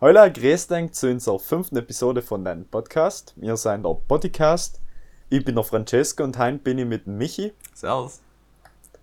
Hallo, 0.00 0.30
grüß 0.32 0.68
dich 0.68 0.92
zu 0.92 1.10
unserer 1.10 1.40
fünften 1.40 1.76
Episode 1.76 2.22
von 2.22 2.44
deinem 2.44 2.64
Podcast. 2.64 3.32
Wir 3.36 3.56
sind 3.56 3.84
der 3.84 3.94
Podcast. 4.06 4.80
Ich 5.28 5.44
bin 5.44 5.56
der 5.56 5.64
Francesco 5.64 6.22
und 6.22 6.38
heute 6.38 6.58
bin 6.58 6.78
ich 6.78 6.86
mit 6.86 7.06
dem 7.06 7.18
Michi, 7.18 7.52
Servus. 7.74 8.20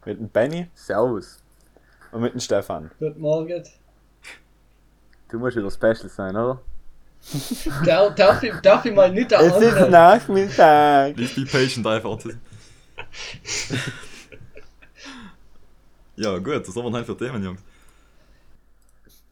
mit 0.06 0.20
dem 0.20 0.30
Benny 0.30 0.70
Servus. 0.74 1.44
und 2.14 2.22
mit 2.22 2.34
dem 2.34 2.40
Stefan. 2.40 2.92
Guten 2.98 3.20
Morgen. 3.20 3.64
Du 5.30 5.38
musst 5.40 5.58
wieder 5.58 5.70
special 5.70 6.08
sein, 6.10 6.36
oder? 6.36 6.62
Darf, 7.84 8.16
darf, 8.16 8.44
ich, 8.44 8.54
darf 8.62 8.86
ich 8.86 8.94
mal 8.96 9.12
nicht 9.12 9.32
der 9.32 9.42
Es 9.42 9.58
ist? 9.58 9.90
Nachmittag. 9.90 11.16
Please 11.16 11.36
be 11.42 11.46
patient 11.46 11.86
einfach. 11.86 12.20
ja, 16.16 16.38
gut, 16.38 16.68
was 16.68 16.76
haben 16.76 16.86
wir 16.86 16.92
denn 16.92 17.06
für 17.06 17.18
Themen, 17.18 17.44
Jungs? 17.44 17.62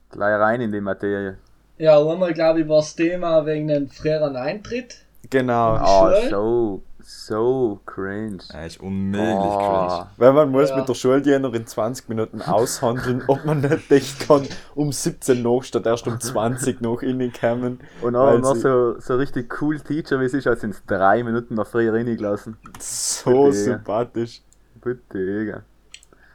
Gleich 0.09 0.39
rein 0.39 0.59
in 0.61 0.71
die 0.71 0.81
Materie. 0.81 1.37
Ja, 1.83 1.99
einmal 1.99 2.33
glaube 2.33 2.61
ich 2.61 2.69
war 2.69 2.77
das 2.77 2.95
Thema 2.95 3.45
wegen 3.45 3.67
dem 3.67 3.89
früheren 3.89 4.37
Eintritt. 4.37 4.95
Genau. 5.29 5.77
Oh, 5.83 6.29
so, 6.29 6.83
so 7.01 7.79
cringe. 7.85 8.37
Er 8.53 8.67
ist 8.67 8.79
unmöglich 8.79 9.27
Oh. 9.35 9.57
cringe. 9.57 10.07
Weil 10.15 10.31
man 10.31 10.49
muss 10.51 10.69
Ja. 10.69 10.77
mit 10.77 10.87
der 10.87 10.93
Schuldiener 10.93 11.53
in 11.53 11.67
20 11.67 12.07
Minuten 12.07 12.41
aushandeln, 12.41 13.23
ob 13.27 13.43
man 13.43 13.59
nicht 13.59 13.91
echt 13.91 14.27
kann, 14.27 14.47
um 14.75 14.93
17 14.93 15.41
noch 15.41 15.61
statt 15.63 15.85
erst 15.85 16.07
um 16.07 16.17
20 16.21 16.79
noch 16.79 17.01
reinkommen. 17.03 17.81
Und 18.01 18.15
auch 18.15 18.39
noch 18.39 18.55
so, 18.55 18.97
so 19.01 19.15
richtig 19.15 19.61
cool 19.61 19.77
Teacher, 19.81 20.21
wie 20.21 20.25
es 20.25 20.33
ist, 20.33 20.47
als 20.47 20.63
es 20.63 20.81
drei 20.87 21.21
Minuten 21.21 21.55
noch 21.55 21.67
früher 21.67 21.91
reingelassen. 21.93 22.55
so 22.79 23.43
Bitte. 23.47 23.53
sympathisch. 23.57 24.41
Bitte, 24.81 25.17
Digga. 25.17 25.63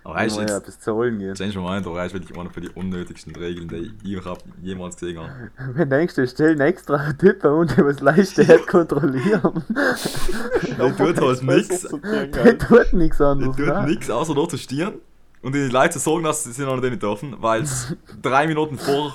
Aber 0.08 0.20
er 0.20 0.26
ist 0.26 0.38
Muss 0.40 0.50
ja 0.50 0.56
etwas 0.56 0.80
zahlen 0.80 1.18
gehen. 1.18 1.34
change 1.34 1.58
my 1.58 1.68
mind, 1.68 1.86
aber 1.86 1.98
er 1.98 2.06
ist 2.06 2.14
wirklich 2.14 2.38
einer 2.38 2.48
für 2.48 2.62
die 2.62 2.70
unnötigsten 2.70 3.36
Regeln, 3.36 3.68
die 3.68 3.92
ich 4.02 4.12
überhaupt 4.12 4.42
jemals 4.62 4.96
gesehen 4.96 5.18
habe. 5.18 5.50
Wenn 5.74 5.90
du 5.90 5.96
denkst, 5.96 6.14
du 6.14 6.26
stellen 6.26 6.60
extra 6.60 7.12
Typen 7.12 7.52
und 7.52 7.76
die 7.76 7.84
was 7.84 8.00
leisten, 8.00 8.46
kontrollieren. 8.66 9.62
Der 10.78 10.96
tut 10.96 11.20
halt 11.20 11.42
nix. 11.42 11.82
Der 11.82 12.58
tut 12.58 12.92
nichts 12.94 13.18
Der 13.18 13.26
anderes. 13.26 13.56
tut 13.56 13.66
ne? 13.66 13.84
nix, 13.86 14.08
außer 14.08 14.34
dort 14.34 14.50
zu 14.50 14.56
stehen 14.56 14.94
und 15.42 15.54
die 15.54 15.68
Leute 15.68 15.90
zu 15.90 15.98
sagen, 15.98 16.22
dass 16.22 16.42
sie 16.42 16.62
noch 16.64 16.80
nicht 16.80 17.02
dürfen, 17.02 17.36
weil 17.40 17.64
es 17.64 17.94
drei 18.22 18.46
Minuten 18.46 18.78
vor 18.78 19.14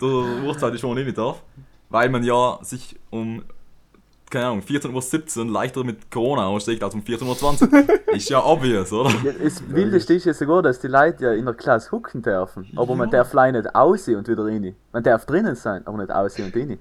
der 0.00 0.08
Uhrzeit 0.44 0.74
ist, 0.74 0.82
man 0.82 0.94
nicht 0.94 1.16
darf. 1.16 1.40
Weil 1.88 2.08
man 2.08 2.24
ja 2.24 2.58
sich 2.62 2.98
um, 3.10 3.44
keine 4.30 4.46
Ahnung, 4.46 4.60
14.17 4.60 5.38
Uhr 5.38 5.46
leichter 5.46 5.84
mit 5.84 6.10
Corona 6.10 6.46
aussteckt 6.46 6.82
als 6.82 6.94
um 6.94 7.02
14.20 7.02 7.72
Uhr. 7.72 8.14
ist 8.14 8.28
ja 8.28 8.44
obvious, 8.44 8.92
oder? 8.92 9.10
Ja, 9.24 9.32
das 9.32 9.62
Wildeste 9.68 10.14
ist 10.14 10.26
ja 10.26 10.34
sogar, 10.34 10.62
dass 10.62 10.80
die 10.80 10.88
Leute 10.88 11.24
ja 11.24 11.32
in 11.32 11.44
der 11.44 11.54
Klasse 11.54 11.92
hucken 11.92 12.22
dürfen. 12.22 12.66
Aber 12.76 12.96
man 12.96 13.10
darf 13.10 13.32
leider 13.32 13.62
nicht 13.62 13.74
aussehen 13.74 14.16
und 14.16 14.28
wieder 14.28 14.44
rein. 14.44 14.74
Man 14.92 15.02
darf 15.02 15.26
drinnen 15.26 15.54
sein, 15.54 15.86
aber 15.86 15.98
nicht 15.98 16.10
aussehen 16.10 16.46
und 16.46 16.56
rein. 16.56 16.78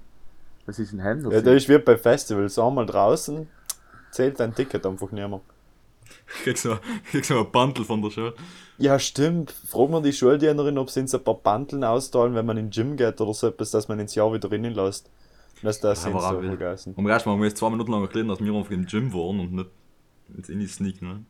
Was 0.66 0.80
ist 0.80 0.94
ein 0.94 1.00
Händler? 1.00 1.32
Ja, 1.32 1.42
da 1.42 1.54
ist 1.54 1.70
wie 1.70 1.78
bei 1.78 1.98
Festivals. 1.98 2.58
Einmal 2.58 2.88
draußen 2.88 3.48
zählt 4.12 4.40
dein 4.40 4.56
Ticket 4.56 4.86
einfach 4.86 5.12
nicht 5.12 5.28
mehr. 5.28 5.42
Kriegst 6.44 6.64
so, 6.64 6.78
kriegst 7.12 7.30
so 7.30 7.40
ein 7.40 7.52
Bundle 7.52 7.86
von 7.86 8.02
der 8.02 8.10
Show. 8.10 8.32
Ja, 8.78 8.98
stimmt. 9.00 9.52
Frag 9.52 9.90
mal 9.90 10.02
die 10.02 10.14
Schuldienerin, 10.14 10.78
ob 10.78 10.90
sie 10.90 11.02
uns 11.02 11.14
ein 11.14 11.24
paar 11.24 11.36
Bandeln 11.36 11.84
austeilen, 11.84 12.36
wenn 12.36 12.46
man 12.46 12.58
in 12.58 12.66
den 12.66 12.72
Gym 12.72 12.98
geht 12.98 13.22
oder 13.22 13.34
so 13.34 13.48
etwas, 13.48 13.72
dass 13.72 13.88
man 13.88 14.00
ins 14.00 14.16
Jahr 14.16 14.34
wieder 14.34 14.52
innen 14.52 14.74
lässt. 14.74 15.10
Dass 15.66 15.80
das 15.82 16.04
Ja, 16.06 16.12
sind 16.12 16.22
so 16.22 16.42
vergessen. 16.42 16.94
Und 16.96 17.08
erstmal 17.08 17.36
muss 17.38 17.48
ich 17.48 17.56
zwei 17.56 17.70
Minuten 17.70 17.92
lang 17.92 18.02
erklären, 18.02 18.28
dass 18.28 18.40
wir 18.40 18.54
einfach 18.54 18.72
im 18.72 18.86
Gym 18.86 19.14
waren 19.14 19.40
und 19.40 19.54
nicht 19.54 19.70
jetzt 20.38 20.50
in 20.50 20.60
die 20.60 20.68
Sneak, 20.68 21.02
ne? 21.02 21.24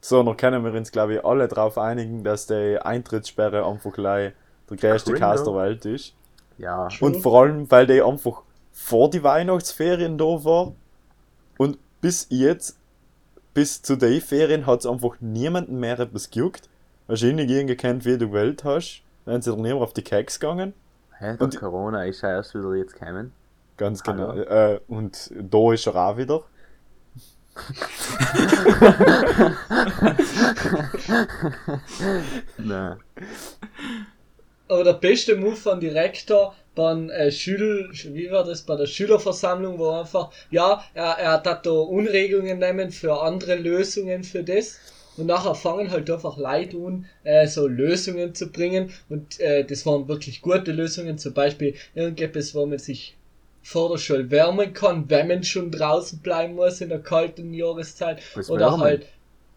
So, 0.00 0.22
dann 0.22 0.36
können 0.36 0.64
wir 0.64 0.72
uns, 0.74 0.92
glaube 0.92 1.14
ich, 1.14 1.24
alle 1.24 1.48
darauf 1.48 1.76
einigen, 1.76 2.22
dass 2.22 2.46
die 2.46 2.78
Eintrittssperre 2.80 3.66
einfach 3.66 3.92
gleich 3.92 4.32
der 4.70 4.76
größte 4.76 5.14
Cast 5.14 5.46
der? 5.46 5.54
Welt 5.54 5.84
ist. 5.86 6.14
Ja. 6.58 6.88
Und 7.00 7.16
vor 7.22 7.42
allem, 7.42 7.70
weil 7.70 7.86
die 7.86 8.02
einfach 8.02 8.42
vor 8.72 9.10
die 9.10 9.22
Weihnachtsferien 9.22 10.16
da 10.18 10.24
war 10.24 10.72
und 11.56 11.78
bis 12.00 12.26
jetzt, 12.30 12.78
bis 13.54 13.82
zu 13.82 13.96
den 13.96 14.20
Ferien, 14.20 14.66
hat 14.66 14.80
es 14.80 14.86
einfach 14.86 15.16
niemanden 15.20 15.80
mehr 15.80 15.98
etwas 15.98 16.30
gejuckt. 16.30 16.68
Wahrscheinlich 17.08 17.50
irgendein 17.50 18.04
wie 18.04 18.18
du 18.18 18.32
Welt 18.32 18.62
hast, 18.64 19.02
dann 19.24 19.42
sind 19.42 19.54
sie 19.56 19.60
niemand 19.60 19.82
auf 19.82 19.94
die 19.94 20.02
Keks 20.02 20.38
gegangen. 20.38 20.74
Hä, 21.18 21.32
der 21.36 21.40
Und- 21.40 21.58
Corona 21.58 22.04
ist 22.04 22.20
ja 22.20 22.30
erst 22.30 22.54
wieder 22.54 22.72
jetzt 22.74 22.92
gekommen. 22.94 23.32
Ganz 23.78 24.02
genau. 24.02 24.34
Äh, 24.34 24.80
und 24.88 25.30
da 25.32 25.72
ist 25.72 25.86
er 25.86 25.96
auch 25.96 26.18
wieder. 26.18 26.42
Nein. 32.58 32.98
Aber 34.68 34.84
der 34.84 34.92
beste 34.92 35.36
Move 35.36 35.56
von 35.56 35.80
Direktor 35.80 36.54
beim 36.74 37.10
äh, 37.10 37.32
Schül, 37.32 37.90
wie 37.92 38.30
war 38.30 38.44
das, 38.44 38.62
bei 38.62 38.76
der 38.76 38.86
Schülerversammlung, 38.86 39.78
wo 39.78 39.90
einfach, 39.90 40.30
ja, 40.50 40.84
er, 40.94 41.18
er 41.18 41.32
hat 41.32 41.66
da 41.66 41.70
Unregungen 41.70 42.58
nehmen 42.58 42.90
für 42.90 43.22
andere 43.22 43.56
Lösungen 43.56 44.22
für 44.22 44.44
das. 44.44 44.78
Und 45.16 45.26
nachher 45.26 45.56
fangen 45.56 45.90
halt 45.90 46.08
einfach 46.10 46.36
Leute 46.36 46.76
an, 46.76 47.06
äh, 47.24 47.48
so 47.48 47.66
Lösungen 47.66 48.34
zu 48.34 48.52
bringen. 48.52 48.92
Und 49.08 49.40
äh, 49.40 49.64
das 49.64 49.84
waren 49.84 50.06
wirklich 50.06 50.42
gute 50.42 50.70
Lösungen. 50.70 51.18
Zum 51.18 51.34
Beispiel 51.34 51.74
irgendetwas, 51.94 52.54
wo 52.54 52.64
man 52.66 52.78
sich 52.78 53.17
vor 53.62 53.90
der 53.90 53.98
Schule 53.98 54.30
wärmen 54.30 54.72
kann, 54.72 55.08
wenn 55.10 55.28
man 55.28 55.44
schon 55.44 55.70
draußen 55.70 56.20
bleiben 56.20 56.54
muss 56.54 56.80
in 56.80 56.88
der 56.88 57.00
kalten 57.00 57.52
Jahreszeit. 57.52 58.20
Was 58.34 58.50
oder 58.50 58.66
wärmen? 58.66 58.80
halt, 58.80 59.06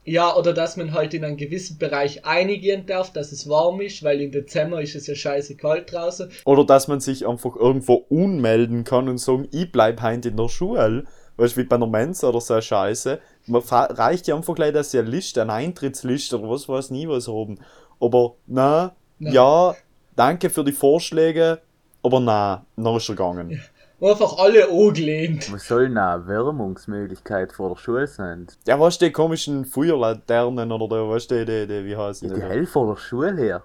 ja, 0.03 0.35
oder 0.35 0.53
dass 0.53 0.77
man 0.77 0.93
halt 0.93 1.13
in 1.13 1.23
einem 1.23 1.37
gewissen 1.37 1.77
Bereich 1.77 2.25
einigen 2.25 2.87
darf, 2.87 3.13
dass 3.13 3.31
es 3.31 3.47
warm 3.47 3.81
ist, 3.81 4.03
weil 4.03 4.19
im 4.19 4.31
Dezember 4.31 4.81
ist 4.81 4.95
es 4.95 5.05
ja 5.05 5.13
scheiße 5.13 5.55
kalt 5.55 5.91
draußen. 5.91 6.29
Oder 6.45 6.65
dass 6.65 6.87
man 6.87 6.99
sich 6.99 7.27
einfach 7.27 7.55
irgendwo 7.55 8.05
unmelden 8.09 8.83
kann 8.83 9.07
und 9.07 9.19
sagen, 9.19 9.47
ich 9.51 9.71
bleib 9.71 10.01
heint 10.01 10.25
in 10.25 10.37
der 10.37 10.49
Schule. 10.49 11.05
Weißt 11.37 11.55
du, 11.55 11.61
wie 11.61 11.65
bei 11.65 11.75
einer 11.75 11.87
Mensa 11.87 12.29
oder 12.29 12.41
so 12.41 12.53
eine 12.53 12.61
Scheiße. 12.61 13.19
Man 13.45 13.61
reicht 13.61 14.27
ja 14.27 14.35
einfach 14.35 14.55
gleich, 14.55 14.73
dass 14.73 14.91
sie 14.91 14.99
eine 14.99 15.09
Liste, 15.09 15.41
eine 15.41 15.53
Eintrittsliste 15.53 16.39
oder 16.39 16.49
was 16.49 16.67
weiß 16.67 16.89
nie 16.89 17.07
was 17.07 17.27
haben. 17.27 17.59
Aber 17.99 18.35
na, 18.47 18.95
Nein. 19.19 19.33
ja, 19.33 19.75
danke 20.15 20.49
für 20.49 20.63
die 20.63 20.71
Vorschläge, 20.71 21.61
aber 22.03 22.19
na, 22.19 22.65
dann 22.75 22.95
ist 22.95 23.07
er 23.09 23.15
gegangen. 23.15 23.49
Und 23.49 23.61
einfach 24.01 24.37
alle 24.37 24.67
angelehnt. 24.69 25.51
Was 25.53 25.67
soll 25.67 25.87
denn 25.89 25.97
eine 25.97 26.27
Wärmungsmöglichkeit 26.27 27.53
vor 27.53 27.69
der 27.69 27.75
Schule 27.77 28.07
sein? 28.07 28.47
Ja, 28.67 28.79
was 28.79 28.97
die 28.97 29.11
komischen 29.11 29.65
Feuerlaternen 29.65 30.71
oder 30.71 30.87
da, 30.87 31.07
was 31.09 31.27
die, 31.27 31.45
die, 31.45 31.67
die, 31.67 31.85
wie 31.85 31.95
heißen 31.95 32.27
Ja, 32.29 32.33
die? 32.35 32.41
die 32.41 32.45
hell 32.47 32.65
vor 32.65 32.93
der 32.93 32.99
Schule 33.01 33.35
her. 33.37 33.63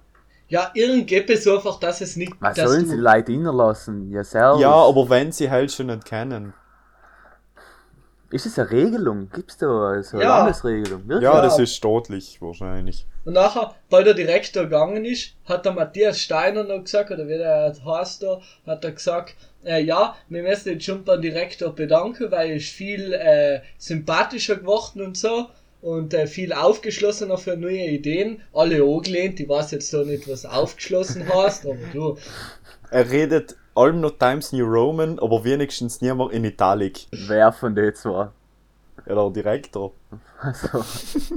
Ja, 0.48 0.70
irgendetwas 0.74 1.46
einfach, 1.48 1.80
dass 1.80 2.00
es 2.00 2.14
nicht, 2.16 2.32
Was 2.38 2.56
sollen 2.56 2.84
du, 2.84 2.90
sie 2.90 2.96
Leute 2.96 3.32
reinlassen? 3.32 4.10
Ja, 4.12 4.22
servus. 4.22 4.60
Ja, 4.60 4.70
aber 4.72 5.08
wenn 5.10 5.32
sie 5.32 5.50
halt 5.50 5.72
schon 5.72 5.86
nicht 5.86 6.04
kennen. 6.04 6.52
Ist 8.30 8.44
es 8.44 8.58
eine 8.58 8.70
Regelung? 8.70 9.30
Gibt 9.32 9.52
es 9.52 9.56
da 9.56 9.66
so 10.02 10.16
eine 10.16 10.24
Ja. 10.24 10.38
Landesregelung? 10.38 11.02
Wirklich? 11.06 11.22
Ja, 11.22 11.36
Ja. 11.36 11.42
das 11.42 11.58
ist 11.60 11.74
staatlich 11.76 12.42
wahrscheinlich. 12.42 13.06
Und 13.24 13.34
nachher, 13.34 13.74
weil 13.88 14.02
der 14.04 14.14
Direktor 14.14 14.64
gegangen 14.64 15.04
ist, 15.04 15.34
hat 15.46 15.64
der 15.64 15.72
Matthias 15.72 16.18
Steiner 16.18 16.64
noch 16.64 16.82
gesagt, 16.82 17.10
oder 17.12 17.26
wie 17.28 17.38
der 17.38 17.72
heißt 17.84 18.22
da, 18.24 18.40
hat 18.66 18.84
er 18.84 18.92
gesagt, 18.92 19.34
äh, 19.66 19.82
ja, 19.82 20.16
wir 20.28 20.42
müssen 20.42 20.70
jetzt 20.70 20.84
schon 20.84 21.04
beim 21.04 21.20
Direktor 21.20 21.74
bedanken, 21.74 22.30
weil 22.30 22.50
er 22.50 22.56
ist 22.56 22.68
viel 22.68 23.12
äh, 23.12 23.60
sympathischer 23.78 24.56
geworden 24.56 25.02
und 25.02 25.16
so 25.16 25.46
und 25.82 26.14
äh, 26.14 26.26
viel 26.26 26.52
aufgeschlossener 26.52 27.38
für 27.38 27.56
neue 27.56 27.86
Ideen. 27.86 28.40
Alle 28.52 28.82
angelehnt, 28.82 29.38
ich 29.40 29.48
weiß 29.48 29.72
jetzt 29.72 29.90
so 29.90 30.02
nicht, 30.04 30.28
was 30.28 30.44
aufgeschlossen 30.46 31.28
heißt, 31.28 31.66
aber 31.66 31.76
du, 31.92 32.16
Er 32.90 33.10
redet 33.10 33.56
allem 33.74 34.00
noch 34.00 34.18
Times 34.18 34.52
New 34.52 34.64
Roman, 34.64 35.18
aber 35.18 35.44
wenigstens 35.44 36.00
niemand 36.00 36.32
in 36.32 36.44
Italic. 36.44 37.06
Wer 37.12 37.52
von 37.52 37.74
den 37.74 37.94
zwei? 37.94 38.28
Ja, 39.06 39.14
der 39.14 39.30
Direktor. 39.30 39.92
Also, 40.40 40.84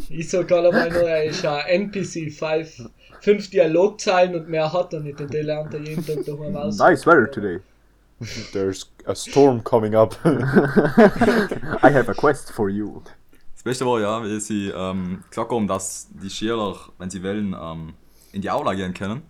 ich 0.09 0.29
sag 0.29 0.47
gerade 0.47 0.72
mal 0.72 0.89
nur, 0.89 1.01
er 1.07 1.25
ist 1.25 1.45
ein 1.45 1.91
NPC, 1.91 2.31
five, 2.31 2.89
fünf 3.22 3.50
Dialogzeilen 3.50 4.35
und 4.35 4.50
mehr 4.50 4.72
hat 4.73 4.94
er 4.94 5.01
nicht 5.01 5.19
und 5.22 5.34
die 5.34 5.38
lernt 5.41 5.73
er 5.73 5.81
jeden 5.81 6.06
Tag 6.06 6.25
daheim 6.25 6.56
aus. 6.56 6.78
nice 6.78 7.06
weather 7.06 7.30
today. 7.30 7.59
There's 8.54 8.92
a 9.06 9.16
storm 9.16 9.63
coming 9.63 9.95
up. 9.95 10.16
I 10.25 11.89
have 11.92 12.10
a 12.10 12.13
quest 12.13 12.51
for 12.51 12.69
you. 12.69 13.01
Das 13.54 13.63
Beste 13.63 13.86
war 13.86 14.00
ja, 14.00 14.24
wie 14.24 14.39
sie 14.39 14.69
ähm, 14.69 15.24
gesagt 15.30 15.51
haben, 15.51 15.68
dass 15.68 16.07
die 16.12 16.30
Schüler, 16.30 16.75
wenn 16.98 17.10
sie 17.10 17.24
wollen, 17.24 17.56
ähm, 17.60 17.94
in 18.31 18.42
die 18.42 18.50
Aula 18.50 18.74
gehen 18.74 18.94
können. 18.94 19.21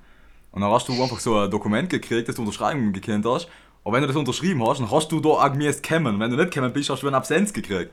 Und 0.52 0.62
dann 0.62 0.72
hast 0.72 0.88
du 0.88 0.94
einfach 1.02 1.20
so 1.20 1.38
ein 1.38 1.52
Dokument 1.52 1.90
gekriegt, 1.90 2.28
das 2.28 2.36
du 2.36 2.42
unterschreiben 2.42 2.92
gekannt 2.94 3.26
hast. 3.26 3.48
Und 3.84 3.94
wenn 3.94 4.02
du 4.02 4.08
das 4.08 4.16
unterschrieben 4.16 4.66
hast, 4.68 4.80
dann 4.80 4.92
hast 4.92 5.12
du 5.12 5.20
da 5.20 5.30
auch 5.30 5.52
gemäß 5.52 5.82
kommen. 5.82 6.20
Wenn 6.20 6.32
du 6.32 6.38
nicht 6.38 6.54
kommen 6.54 6.72
bist, 6.74 6.90
hast 6.90 7.04
du 7.04 7.08
eine 7.08 7.18
Absenz 7.18 7.54
gekriegt. 7.54 7.92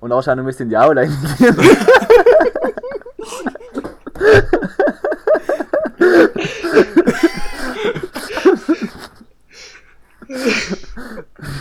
Und 0.00 0.12
anscheinend 0.12 0.44
müsst 0.44 0.60
ihr 0.60 0.64
in 0.64 0.70
die 0.70 0.76
Aula 0.76 1.04
gehen. 1.04 1.16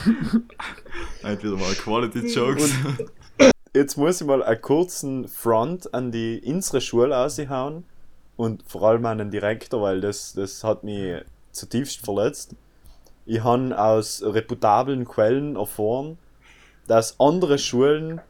Wieder 1.23 1.57
mal 1.57 1.73
Quality 1.73 2.27
Jokes. 2.33 2.71
Jetzt 3.73 3.97
muss 3.97 4.21
ich 4.21 4.27
mal 4.27 4.44
einen 4.44 4.61
kurzen 4.61 5.27
Front 5.27 5.94
an 5.94 6.11
die 6.11 6.41
unsere 6.45 6.81
Schule 6.81 7.15
raushauen 7.15 7.85
und 8.35 8.63
vor 8.67 8.83
allem 8.83 9.05
an 9.05 9.17
den 9.17 9.31
Direktor, 9.31 9.81
weil 9.81 10.01
das, 10.01 10.33
das 10.33 10.63
hat 10.63 10.83
mich 10.83 11.23
zutiefst 11.51 12.03
verletzt. 12.03 12.55
Ich 13.25 13.44
habe 13.44 13.79
aus 13.79 14.21
reputablen 14.23 15.05
Quellen 15.05 15.55
erfahren, 15.55 16.17
dass 16.88 17.19
andere 17.19 17.57
Schulen 17.57 18.21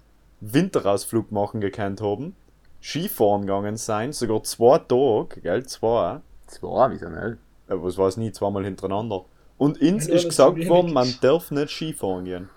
Winterausflug 0.42 1.32
machen 1.32 1.62
gekannt 1.62 2.02
haben, 2.02 2.36
Skifahren 2.82 3.42
gegangen 3.42 3.78
sein, 3.78 4.14
sogar 4.14 4.44
zwei 4.44 4.78
Tage, 4.78 5.42
gell, 5.42 5.66
zwei, 5.66 6.22
Zwei, 6.48 6.92
wieso 6.92 7.10
nicht? 7.10 7.38
was 7.68 7.98
weiß 7.98 8.18
nie, 8.18 8.32
zweimal 8.32 8.64
hintereinander. 8.66 9.26
Und 9.58 9.82
uns 9.82 10.08
Ja, 10.08 10.16
ist 10.16 10.26
gesagt 10.30 10.68
worden, 10.68 10.94
man 10.94 11.14
darf 11.22 11.52
nicht 11.52 11.70
Skifahren 11.70 12.26
gehen. 12.26 12.50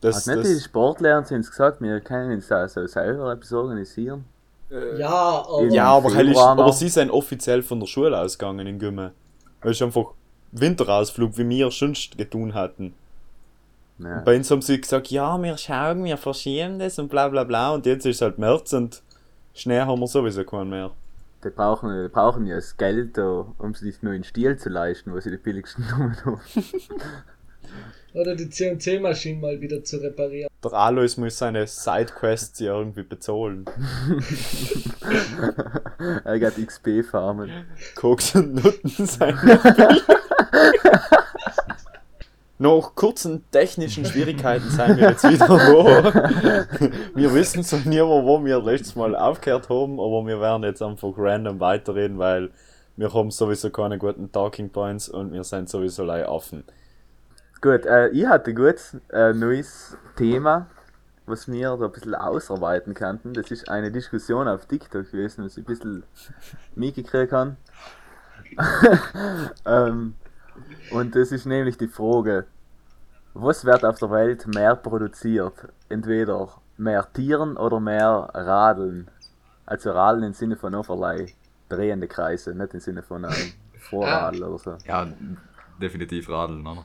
Das, 0.00 0.26
Hat 0.26 0.36
nicht 0.36 0.48
die 0.48 0.54
das, 0.54 0.64
Sportlehrer 0.64 1.24
zu 1.24 1.34
uns 1.34 1.50
gesagt, 1.50 1.80
wir 1.80 2.00
können 2.00 2.32
uns 2.32 2.48
da 2.48 2.68
so 2.68 2.86
selber 2.86 3.32
etwas 3.32 3.52
organisieren? 3.52 4.24
Ja, 4.98 5.44
aber. 5.46 5.64
Ja, 5.70 5.86
aber, 5.86 6.20
ist, 6.20 6.36
aber 6.36 6.72
sie 6.72 6.88
sind 6.88 7.10
offiziell 7.10 7.62
von 7.62 7.80
der 7.80 7.86
Schule 7.86 8.18
ausgegangen 8.18 8.66
in 8.66 8.78
Gümme. 8.78 9.12
Weil 9.62 9.72
es 9.72 9.80
einfach 9.80 10.12
Winterausflug, 10.52 11.38
wie 11.38 11.48
wir 11.48 11.70
sonst 11.70 12.18
getan 12.18 12.54
hatten. 12.54 12.94
Ja. 13.98 14.20
Bei 14.20 14.36
uns 14.36 14.50
haben 14.50 14.62
sie 14.62 14.80
gesagt, 14.80 15.08
ja, 15.08 15.40
wir 15.40 15.56
schauen, 15.56 16.04
wir 16.04 16.16
verschieben 16.16 16.78
das 16.78 16.98
und 16.98 17.08
bla 17.08 17.28
bla 17.28 17.44
bla. 17.44 17.72
Und 17.72 17.86
jetzt 17.86 18.04
ist 18.06 18.20
halt 18.20 18.38
März 18.38 18.72
und 18.72 19.02
Schnee 19.54 19.80
haben 19.80 20.00
wir 20.00 20.06
sowieso 20.06 20.44
keinen 20.44 20.70
mehr. 20.70 20.90
Die 21.44 21.50
brauchen, 21.50 22.04
die 22.04 22.08
brauchen 22.08 22.46
ja 22.46 22.56
das 22.56 22.76
Geld, 22.76 23.18
da, 23.18 23.46
um 23.58 23.74
sich 23.74 24.02
nur 24.02 24.12
einen 24.12 24.24
Stil 24.24 24.56
zu 24.56 24.70
leisten, 24.70 25.12
wo 25.12 25.20
sie 25.20 25.30
die 25.30 25.36
billigsten 25.36 25.84
Nummern 25.90 26.16
haben. 26.24 26.40
Oder 28.14 28.36
die 28.36 28.48
CNC-Maschine 28.48 29.40
mal 29.40 29.60
wieder 29.60 29.82
zu 29.82 29.96
reparieren. 29.96 30.48
Der 30.62 30.72
Alois 30.72 31.16
muss 31.16 31.36
seine 31.36 31.66
Sidequests 31.66 32.60
ja 32.60 32.78
irgendwie 32.78 33.02
bezahlen. 33.02 33.64
er 36.24 36.38
geht 36.38 36.66
XP 36.66 37.04
farmen. 37.04 37.50
Koks 37.96 38.36
und 38.36 38.54
Nutten 38.54 39.06
sein. 39.06 39.36
Nach 42.56 42.94
kurzen 42.94 43.44
technischen 43.50 44.04
Schwierigkeiten 44.04 44.70
sind 44.70 44.96
wir 44.96 45.10
jetzt 45.10 45.24
wieder 45.24 45.48
da. 45.48 46.66
Wir 47.14 47.34
wissen 47.34 47.64
so 47.64 47.76
nie 47.78 47.96
mehr, 47.96 48.06
wo 48.06 48.44
wir 48.44 48.62
letztes 48.62 48.94
Mal 48.94 49.16
aufgehört 49.16 49.68
haben, 49.68 49.98
aber 49.98 50.24
wir 50.24 50.40
werden 50.40 50.62
jetzt 50.62 50.80
einfach 50.80 51.12
random 51.16 51.58
weiterreden, 51.58 52.18
weil 52.18 52.50
wir 52.96 53.12
haben 53.12 53.32
sowieso 53.32 53.70
keine 53.70 53.98
guten 53.98 54.30
Talking 54.30 54.70
Points 54.70 55.08
und 55.08 55.32
wir 55.32 55.42
sind 55.42 55.68
sowieso 55.68 56.04
lei 56.04 56.28
offen. 56.28 56.62
Gut, 57.60 57.86
äh, 57.86 58.10
ich 58.10 58.26
hatte 58.26 58.54
gut 58.54 58.76
äh, 59.10 59.32
neues 59.32 59.96
Thema, 60.16 60.68
was 61.26 61.48
wir 61.48 61.76
da 61.76 61.86
ein 61.86 61.92
bisschen 61.92 62.14
ausarbeiten 62.14 62.94
könnten. 62.94 63.34
Das 63.34 63.50
ist 63.50 63.68
eine 63.68 63.90
Diskussion 63.90 64.46
auf 64.46 64.66
TikTok 64.66 65.10
gewesen, 65.10 65.44
was 65.44 65.56
ich 65.56 65.64
ein 65.64 65.66
bisschen 65.66 66.04
mitgekriegt 66.76 67.32
habe. 67.32 67.56
ähm, 69.66 70.14
und 70.90 71.14
das 71.14 71.32
ist 71.32 71.46
nämlich 71.46 71.76
die 71.76 71.88
Frage, 71.88 72.46
was 73.34 73.64
wird 73.64 73.84
auf 73.84 73.98
der 73.98 74.10
Welt 74.10 74.46
mehr 74.46 74.76
produziert? 74.76 75.54
Entweder 75.88 76.48
mehr 76.76 77.06
Tieren 77.12 77.56
oder 77.56 77.80
mehr 77.80 78.30
Radeln? 78.32 79.10
Also 79.66 79.90
Radeln 79.90 80.24
im 80.24 80.32
Sinne 80.34 80.56
von 80.56 80.74
overlay, 80.74 81.34
drehende 81.68 82.06
Kreise, 82.06 82.54
nicht 82.54 82.74
im 82.74 82.80
Sinne 82.80 83.02
von 83.02 83.24
einem 83.24 83.52
Vorradl 83.78 84.42
oder 84.42 84.58
so. 84.58 84.76
Ja, 84.86 85.06
definitiv 85.80 86.28
Radeln, 86.28 86.66
oder? 86.66 86.84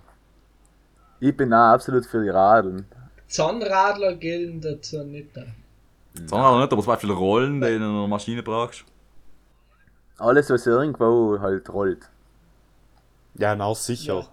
Ich 1.19 1.35
bin 1.35 1.53
auch 1.53 1.73
absolut 1.73 2.05
für 2.05 2.23
die 2.23 2.29
Radeln. 2.29 2.85
Zahnradler 3.27 4.15
gelten 4.15 4.61
dazu 4.61 5.03
nicht. 5.03 5.35
Sondern 6.25 6.61
nicht, 6.61 6.71
aber 6.73 6.81
zum 6.81 6.93
Beispiel 6.93 7.11
Rollen, 7.11 7.61
die 7.61 7.67
du 7.67 7.75
in 7.75 7.83
einer 7.83 8.07
Maschine 8.07 8.41
brauchst. 8.41 8.85
Alles, 10.17 10.49
was 10.49 10.65
irgendwo 10.65 11.39
halt 11.39 11.69
rollt. 11.69 12.09
Ja, 13.37 13.55
na 13.55 13.73
sicher. 13.73 14.27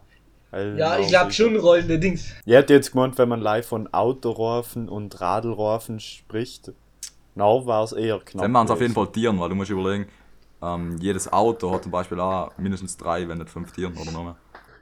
Ja, 0.52 0.64
na, 0.74 0.98
ich 1.00 1.08
glaube 1.08 1.32
schon 1.32 1.56
rollende 1.56 1.98
Dings. 1.98 2.32
Ich 2.44 2.54
hätte 2.54 2.72
jetzt 2.72 2.92
gemeint, 2.92 3.18
wenn 3.18 3.28
man 3.28 3.40
live 3.40 3.66
von 3.66 3.92
Autoreifen 3.92 4.88
und 4.88 5.20
Radlreifen 5.20 6.00
spricht, 6.00 6.72
na 7.34 7.44
war 7.44 7.84
es 7.84 7.92
eher 7.92 8.20
knapp. 8.20 8.42
Dann 8.42 8.52
machen 8.52 8.66
es 8.66 8.70
auf 8.70 8.80
jeden 8.80 8.94
Fall 8.94 9.08
Tieren, 9.08 9.38
weil 9.38 9.50
du 9.50 9.54
musst 9.54 9.70
überlegen, 9.70 10.06
ähm, 10.62 10.96
jedes 10.98 11.30
Auto 11.30 11.70
hat 11.72 11.82
zum 11.82 11.92
Beispiel 11.92 12.18
auch 12.18 12.56
mindestens 12.56 12.96
drei, 12.96 13.28
wenn 13.28 13.38
nicht 13.38 13.50
fünf 13.50 13.72
Tieren 13.72 13.96
oder 13.96 14.10
noch 14.12 14.24
mehr. 14.24 14.36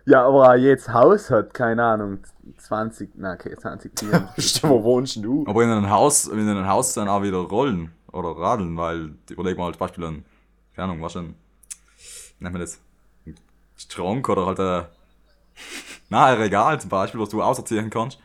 Ja, 0.07 0.27
aber 0.27 0.51
auch 0.51 0.55
jedes 0.55 0.89
Haus 0.89 1.31
hat, 1.31 1.55
keine 1.55 1.83
Ahnung, 1.83 2.19
20, 2.59 3.11
na 3.15 3.33
okay, 3.33 3.57
20 3.57 3.97
Tiere. 3.97 4.29
Stimmt, 4.39 4.71
wo 4.71 4.85
wohnst 4.85 5.17
du? 5.17 5.45
Aber 5.47 5.63
in 5.63 5.71
einem 5.71 5.89
Haus, 5.89 6.27
in 6.27 6.39
einem 6.39 6.67
Haus 6.67 6.93
sind 6.93 7.09
auch 7.09 7.23
wieder 7.23 7.39
Rollen 7.39 7.91
oder 8.13 8.31
Radeln, 8.37 8.77
weil 8.77 9.15
überleg 9.31 9.57
mal 9.57 9.73
zum 9.73 9.79
Beispiel 9.79 10.05
ein, 10.05 10.25
keine 10.77 10.91
Ahnung, 10.91 11.03
was 11.03 11.15
denn, 11.15 11.35
nennt 12.39 12.53
man 12.53 12.61
das? 12.61 12.81
Schrank 13.93 14.29
oder 14.29 14.47
halt 14.47 14.61
ein, 14.61 14.87
na, 16.09 16.27
ein 16.27 16.39
Regal 16.39 16.81
zum 16.81 16.91
Beispiel, 16.91 17.21
was 17.21 17.29
du 17.31 17.43
auserziehen 17.43 17.91
kannst. 17.91 18.19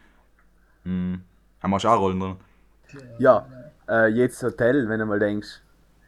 Hm, 0.84 1.22
haben 1.62 1.72
wir 1.72 1.80
schon 1.80 1.92
auch 1.92 2.00
Rollen 2.00 2.20
drin. 2.20 2.36
ja, 3.20 3.46
äh, 3.88 4.08
jedes 4.08 4.42
Hotel, 4.44 4.88
wenn 4.90 5.00
du 5.00 5.06
mal 5.06 5.20
denkst, 5.20 5.62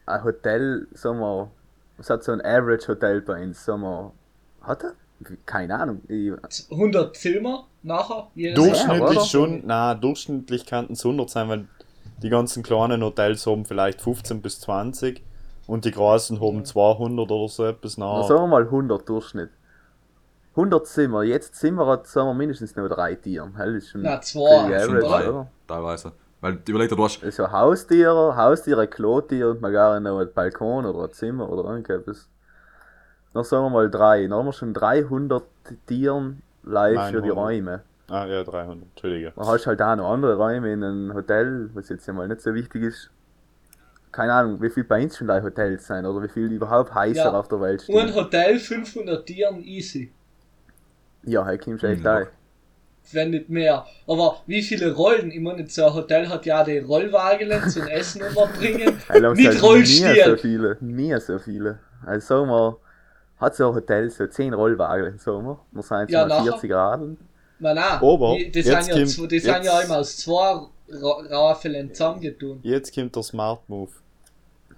ein 0.06 0.24
Hotel, 0.24 0.88
sagen 0.94 1.20
wir, 1.20 1.52
was 1.98 2.10
hat 2.10 2.24
so 2.24 2.32
ein 2.32 2.42
Average 2.42 2.88
Hotel 2.88 3.22
bei 3.22 3.44
uns, 3.44 3.64
sagen 3.64 3.82
wir, 3.82 4.12
hat 4.62 4.84
er? 4.84 4.94
Keine 5.46 5.78
Ahnung. 5.80 6.02
Ich, 6.08 6.32
100 6.72 7.16
Zimmer 7.16 7.68
nachher. 7.84 8.28
Jedes 8.34 8.58
Ja, 8.58 8.66
Durchschnittlich 8.66 9.18
oder? 9.18 9.26
schon, 9.26 9.62
na, 9.66 9.94
durchschnittlich 9.94 10.66
könnten 10.66 10.94
es 10.94 11.06
100 11.06 11.30
sein, 11.30 11.48
weil 11.48 11.68
die 12.24 12.30
ganzen 12.30 12.64
kleinen 12.64 13.04
Hotels 13.04 13.46
haben 13.46 13.66
vielleicht 13.66 14.02
15 14.02 14.42
bis 14.42 14.60
20 14.62 15.24
und 15.68 15.86
die 15.86 15.92
großen 15.92 16.40
haben 16.42 16.66
200 16.66 17.30
oder 17.32 17.48
so 17.48 17.66
etwas 17.66 17.98
na, 17.98 18.20
nach. 18.20 18.28
sagen 18.28 18.42
wir 18.42 18.48
mal 18.48 18.64
100 18.64 19.08
Durchschnitt. 19.08 19.50
100 20.56 20.86
Zimmer, 20.86 21.24
jetzt 21.24 21.56
Zimmer 21.56 21.88
hat, 21.88 22.08
sagen 22.08 22.28
wir, 22.28 22.34
mindestens 22.34 22.76
nur 22.76 22.90
drei 22.90 23.16
Tiere. 23.16 23.50
Das 23.58 23.68
ist 23.70 23.90
schon 23.90 24.02
Na, 24.02 24.20
zwei, 24.20 24.82
schon 24.82 24.96
average, 24.96 25.08
drei. 25.08 25.30
oder? 25.30 25.48
Teilweise. 25.68 26.12
Weil 26.42 26.60
überleg 26.68 26.90
dir, 26.90 26.96
du 26.96 27.04
hast, 27.04 27.24
Also 27.24 27.52
Haustiere, 27.52 28.36
Haustiere, 28.36 28.88
Klotier 28.88 29.50
und 29.52 29.62
mal 29.62 29.72
gar 29.72 30.00
noch 30.00 30.20
ein 30.20 30.34
Balkon 30.34 30.86
oder 30.86 31.06
ein 31.06 31.12
Zimmer 31.14 31.48
oder 31.50 31.70
irgendetwas. 31.70 32.28
Noch 33.34 33.46
sagen 33.46 33.64
wir 33.66 33.70
mal 33.70 33.90
drei. 33.90 34.24
Dann 34.24 34.34
haben 34.34 34.48
wir 34.48 34.54
schon 34.54 34.74
300 34.74 35.44
Tieren 35.88 36.42
live 36.64 37.12
für 37.12 37.22
die 37.22 37.30
900. 37.30 37.38
Räume. 37.38 37.82
Ah, 38.10 38.26
ja, 38.26 38.44
300, 38.44 38.90
Entschuldige. 38.90 39.32
Dann 39.36 39.48
hast 39.48 39.64
du 39.64 39.68
halt 39.68 39.82
auch 39.82 39.96
noch 39.96 40.12
andere 40.12 40.36
Räume 40.36 40.74
in 40.74 40.84
einem 40.84 41.14
Hotel, 41.14 41.70
was 41.74 41.88
jetzt 41.88 42.06
ja 42.08 42.14
mal 42.14 42.28
nicht 42.28 42.42
so 42.42 42.54
wichtig 42.54 42.84
ist. 42.84 43.10
Keine 44.12 44.34
Ahnung, 44.34 44.62
wie 44.62 44.70
viel 44.70 44.84
bei 44.84 45.04
uns 45.04 45.18
schon 45.18 45.28
da 45.28 45.42
Hotels 45.42 45.88
sein 45.88 46.06
oder 46.06 46.22
wie 46.24 46.28
viel 46.30 46.52
überhaupt 46.52 46.94
heißer 46.94 47.26
Ja. 47.26 47.34
auf 47.40 47.48
der 47.48 47.62
Welt 47.62 47.82
Ein 47.82 47.84
stehen. 48.10 48.14
Hotel 48.16 48.60
500 48.60 49.26
Tieren 49.26 49.64
easy. 49.64 50.12
Ja, 51.24 51.46
hey, 51.46 51.58
kommst 51.58 51.84
du 51.84 51.88
echt 51.88 52.04
Ja. 52.04 52.16
ein. 52.18 52.28
Wenn 53.14 53.32
nicht 53.32 53.50
mehr. 53.50 53.86
Aber 54.08 54.38
wie 54.48 54.62
viele 54.62 54.94
Rollen? 54.94 55.32
Ich 55.32 55.40
meine, 55.40 55.68
so 55.68 55.86
ein 55.86 55.94
Hotel 55.94 56.30
hat 56.30 56.46
ja 56.46 56.64
die 56.64 56.80
Rollwagen 56.80 57.50
zum 57.70 57.88
Essen 57.88 58.22
überbringen. 58.22 58.98
Hey, 59.08 59.20
langsam 59.20 59.44
Nicht 59.46 59.62
Nie 59.64 60.22
so 60.24 60.36
viele, 60.38 60.78
nie 60.82 61.20
so 61.20 61.40
viele. 61.40 61.80
Also 62.06 62.28
sagen 62.28 62.50
wir, 62.50 62.78
hat 63.40 63.56
so 63.56 63.70
ein 63.70 63.76
Hotel 63.76 64.10
so 64.10 64.28
10 64.28 64.54
Rollwagen, 64.54 65.18
sagen 65.18 65.46
wir. 65.46 65.60
Wir 65.72 65.84
sind 65.84 66.10
Ja, 66.12 66.22
mal 66.22 66.28
nachher. 66.28 66.52
40 66.54 66.72
Radeln. 66.74 67.18
Nein, 67.60 67.76
nein. 67.76 67.86
Aber 68.02 68.36
die, 68.38 68.52
die 68.52 68.60
jetzt 68.60 68.86
sind 68.86 68.88
ja, 68.88 68.94
kommt- 68.96 69.10
zwei- 69.10 69.28
die 69.28 69.40
sind 69.40 69.64
ja 69.64 69.80
immer 69.82 69.98
aus 69.98 70.18
zwei 70.18 70.52
Ra- 70.94 71.24
Raffeln 71.50 71.94
zusammengetun. 71.94 72.60
Jetzt 72.64 72.94
kommt 72.94 73.16
der 73.16 73.24
Smart 73.24 73.68
Move. 73.68 73.92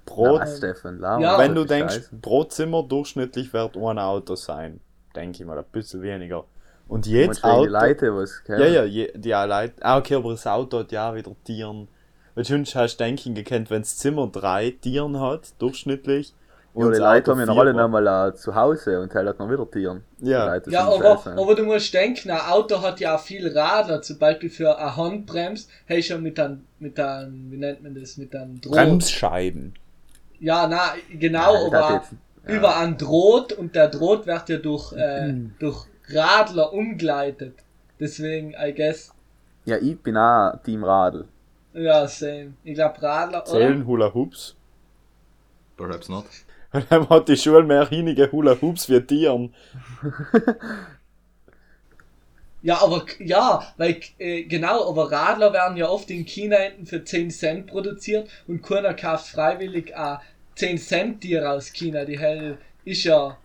Pro, 0.06 0.40
Was, 0.40 0.58
Stefan? 0.58 1.00
Lau, 1.00 1.20
Ja. 1.20 1.38
wenn 1.40 1.56
du 1.56 1.62
Scheiße. 1.62 1.74
denkst, 1.74 2.10
pro 2.22 2.44
Zimmer 2.44 2.84
durchschnittlich 2.84 3.54
wird 3.54 3.78
ein 3.78 4.00
Auto 4.00 4.36
sein, 4.36 4.80
denke 5.16 5.42
ich 5.42 5.48
mal, 5.48 5.58
ein 5.58 5.64
bisschen 5.72 6.02
weniger. 6.02 6.44
Und 6.88 7.06
du 7.06 7.12
wegen 7.12 7.32
Auto. 7.42 7.64
die 7.64 7.70
Leute, 7.72 8.16
was? 8.16 8.42
Ja, 8.48 8.58
ja, 8.66 8.84
je, 8.84 9.12
die 9.16 9.32
Leute. 9.32 9.74
Ah, 9.82 9.98
okay, 9.98 10.16
aber 10.16 10.32
das 10.32 10.46
Auto 10.46 10.80
hat 10.80 10.92
ja 10.92 11.10
auch 11.12 11.16
wieder 11.16 11.32
Tieren. 11.46 11.88
Weil 12.36 12.44
sonst 12.46 12.76
hast 12.76 12.98
du 12.98 13.04
denken 13.04 13.36
gekannt, 13.36 13.70
wenn 13.70 13.82
das 13.84 13.98
Zimmer 13.98 14.28
drei 14.28 14.72
Tieren 14.72 15.20
hat, 15.20 15.54
durchschnittlich. 15.60 16.34
Ja, 16.76 16.90
die 16.90 16.98
Leute 16.98 17.32
haben 17.32 17.40
ja 17.40 17.46
noch 17.46 17.58
alle 17.58 17.72
nochmal 17.74 18.30
äh, 18.30 18.34
zu 18.34 18.56
Hause 18.56 19.00
und 19.00 19.14
halt 19.14 19.28
hat 19.28 19.38
noch 19.38 19.48
wieder 19.50 19.70
Tieren. 19.70 20.04
Ja. 20.20 20.56
Ja, 20.68 20.88
aber, 20.88 21.18
scheiße. 21.18 21.32
aber 21.38 21.54
du 21.56 21.64
musst 21.66 21.94
denken, 21.94 22.32
ein 22.32 22.42
Auto 22.42 22.82
hat 22.82 23.00
ja 23.00 23.16
auch 23.16 23.20
viel 23.20 23.48
Radler, 23.56 24.02
zum 24.02 24.18
Beispiel 24.18 24.50
für 24.50 24.76
eine 24.78 24.96
Handbremse, 24.98 25.68
hey 25.86 26.02
schon 26.02 26.24
mit 26.24 26.40
einem, 26.40 26.66
mit 26.80 27.00
einem, 27.00 27.52
wie 27.52 27.58
nennt 27.58 27.84
man 27.84 27.94
das, 27.94 28.18
mit 28.18 28.36
einem 28.36 28.60
Droht. 28.60 28.74
Bremsscheiben. 28.74 29.76
Ja, 30.40 30.68
na, 30.68 30.94
genau, 31.12 31.70
das 31.70 31.84
aber 31.84 31.96
jetzt- 31.96 32.14
ja. 32.48 32.56
über 32.56 32.78
einen 32.78 32.98
Draht 32.98 33.54
und 33.54 33.76
der 33.76 33.88
Draht 33.90 34.26
wird 34.28 34.50
ja 34.50 34.58
durch, 34.58 34.94
äh, 34.94 35.32
Mhm. 35.32 35.54
durch 35.60 35.86
Radler 36.10 36.74
umgeleitet. 36.74 37.56
Deswegen, 38.00 38.54
I 38.60 38.74
guess, 38.74 39.14
Ja, 39.66 39.78
ich 39.78 39.98
bin 40.02 40.18
auch 40.18 40.58
Team 40.64 40.84
Radl. 40.84 41.26
ja, 41.74 42.06
same. 42.08 42.54
Ich 42.64 42.74
glaube 42.76 43.02
Radler, 43.02 43.44
oder? 43.44 43.52
Zählen 43.52 43.86
Hula 43.86 44.14
Hoops. 44.14 44.56
perhaps 45.78 46.10
not. 46.10 46.26
Und 46.74 46.86
dann 46.92 47.08
hat 47.10 47.30
die 47.30 47.38
Schule 47.38 47.64
mehr 47.64 47.88
hinige 47.88 48.30
Hula 48.32 48.58
Hoops 48.62 48.90
wie 48.90 49.00
Tieren. 49.02 49.54
Ja, 52.64 52.82
aber 52.82 53.06
ja, 53.20 53.62
weil 53.76 54.00
äh, 54.20 54.44
genau, 54.44 54.90
aber 54.90 55.12
Radler 55.12 55.52
werden 55.52 55.76
ja 55.76 55.90
oft 55.90 56.10
in 56.10 56.26
China 56.26 56.56
hinten 56.56 56.86
für 56.86 57.04
10 57.04 57.30
Cent 57.30 57.68
produziert 57.68 58.30
und 58.48 58.64
keiner 58.64 58.94
kauft 58.94 59.28
freiwillig 59.28 59.94
auch 59.96 60.20
10 60.56 60.78
Cent 60.78 61.22
Tiere 61.22 61.50
aus 61.50 61.74
China. 61.74 62.06
Die 62.06 62.18
Hell 62.18 62.58
ist 62.86 63.04
ja 63.04 63.38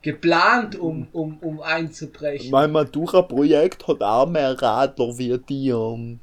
geplant, 0.00 0.78
um, 0.78 1.08
um, 1.12 1.38
um 1.40 1.60
einzubrechen. 1.60 2.52
Mein 2.52 2.70
Matura-Projekt 2.70 3.88
hat 3.88 4.00
auch 4.00 4.28
mehr 4.28 4.60
Radler 4.62 5.18
wie 5.18 5.36
dir. 5.38 6.18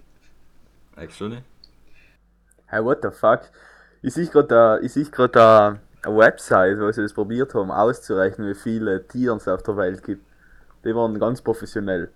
Actually. 0.95 1.43
Hey, 2.67 2.81
what 2.81 2.99
the 3.01 3.09
fuck? 3.11 3.49
Ich 4.01 4.13
sehe 4.13 4.27
gerade 4.27 4.47
da, 4.47 4.79
ich 4.79 4.93
sehe 4.93 5.03
gerade 5.03 5.33
da 5.33 5.79
eine 6.03 6.17
Website, 6.17 6.79
wo 6.79 6.89
sie 6.89 7.01
das 7.01 7.11
probiert 7.11 7.53
haben, 7.53 7.69
auszurechnen, 7.69 8.49
wie 8.49 8.55
viele 8.55 9.05
Tiere 9.05 9.35
es 9.35 9.47
auf 9.49 9.61
der 9.63 9.75
Welt 9.75 10.03
gibt. 10.03 10.23
Die 10.85 10.95
waren 10.95 11.19
ganz 11.19 11.41
professionell. 11.41 12.09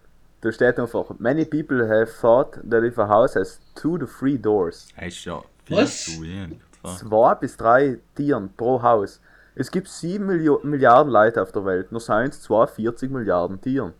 Da 0.44 0.52
steht 0.52 0.78
einfach, 0.78 1.06
many 1.20 1.46
people 1.46 1.88
have 1.88 2.12
thought 2.20 2.60
that 2.70 2.84
if 2.84 2.98
a 3.00 3.08
house 3.08 3.34
has 3.36 3.62
two 3.76 3.98
to 3.98 4.06
three 4.06 4.38
doors, 4.38 4.90
Echt 4.98 5.24
ja. 5.26 5.42
Viel 5.64 5.78
Was? 5.78 6.04
zu 6.04 6.22
wenig. 6.22 6.60
Zwei 7.00 7.36
bis 7.36 7.56
drei 7.56 8.00
Tieren 8.14 8.50
pro 8.58 8.82
Haus. 8.82 9.22
Es 9.56 9.72
gibt 9.72 9.88
sieben 9.88 10.26
Millio 10.26 10.60
Milliarden 10.64 11.10
Leute 11.10 11.42
auf 11.42 11.54
der 11.54 11.64
Welt, 11.64 11.94
nur 11.94 12.02
seien 12.02 12.30
es 12.30 12.42
42 12.42 13.10
Milliarden 13.10 13.62
Tieren. 13.62 13.94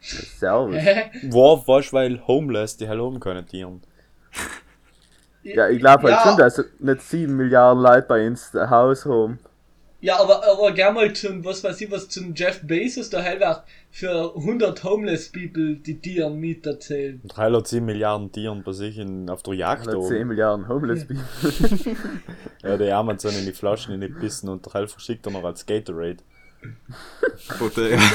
Servus. 0.00 0.74
Wow, 1.30 1.62
was, 1.68 1.92
weil 1.92 2.26
homeless 2.26 2.76
die 2.76 2.88
hell 2.88 2.98
oben 3.00 3.20
können 3.20 3.46
Tieren. 3.46 3.80
Ja, 5.44 5.68
ich 5.68 5.78
glaube 5.78 6.02
halt 6.04 6.14
Ja. 6.14 6.22
schon, 6.22 6.36
dass 6.38 6.64
nicht 6.80 7.02
sieben 7.02 7.36
Milliarden 7.36 7.80
Leute 7.82 8.06
bei 8.08 8.26
uns 8.26 8.52
Haus 8.52 9.04
haben. 9.06 9.38
Ja, 10.00 10.20
aber, 10.20 10.44
aber 10.46 10.72
gern 10.72 10.94
mal 10.94 11.12
zum, 11.12 11.44
was 11.44 11.62
weiß 11.64 11.80
ich, 11.80 11.90
was 11.90 12.08
zum 12.08 12.32
Jeff 12.34 12.60
Bezos 12.62 13.10
der 13.10 13.22
hell 13.22 13.40
wird, 13.40 13.62
für 13.98 14.32
100 14.36 14.84
Homeless 14.84 15.32
People 15.32 15.74
die 15.76 15.98
Tieren 15.98 16.38
miterzählen. 16.38 17.20
Und 17.20 17.36
Heil 17.36 17.56
hat 17.56 17.66
7 17.66 17.84
Milliarden 17.84 18.30
Tieren 18.30 18.62
bei 18.62 18.70
sich 18.72 18.96
in, 18.96 19.28
auf 19.28 19.42
der 19.42 19.54
Jagd 19.54 19.86
Nicht 19.86 19.90
10 19.90 19.98
oben. 20.00 20.28
Milliarden 20.28 20.68
Homeless 20.68 21.04
People. 21.04 21.24
Ja, 22.62 22.76
die 22.76 22.90
Amazon 22.92 23.32
in 23.34 23.44
die 23.46 23.52
Flaschen 23.52 23.94
in 23.94 24.00
die 24.00 24.08
Bissen 24.08 24.48
und 24.48 24.72
Heil 24.72 24.86
verschickt 24.88 25.26
er 25.26 25.32
noch 25.32 25.44
als 25.44 25.66
Gatorade. 25.66 26.18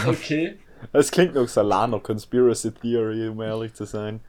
Okay. 0.08 0.60
Das 0.92 1.12
klingt 1.12 1.36
noch 1.36 1.48
Salana 1.48 2.00
Conspiracy 2.00 2.72
Theory, 2.72 3.30
um 3.30 3.42
ehrlich 3.42 3.74
zu 3.74 3.86
sein. 3.86 4.20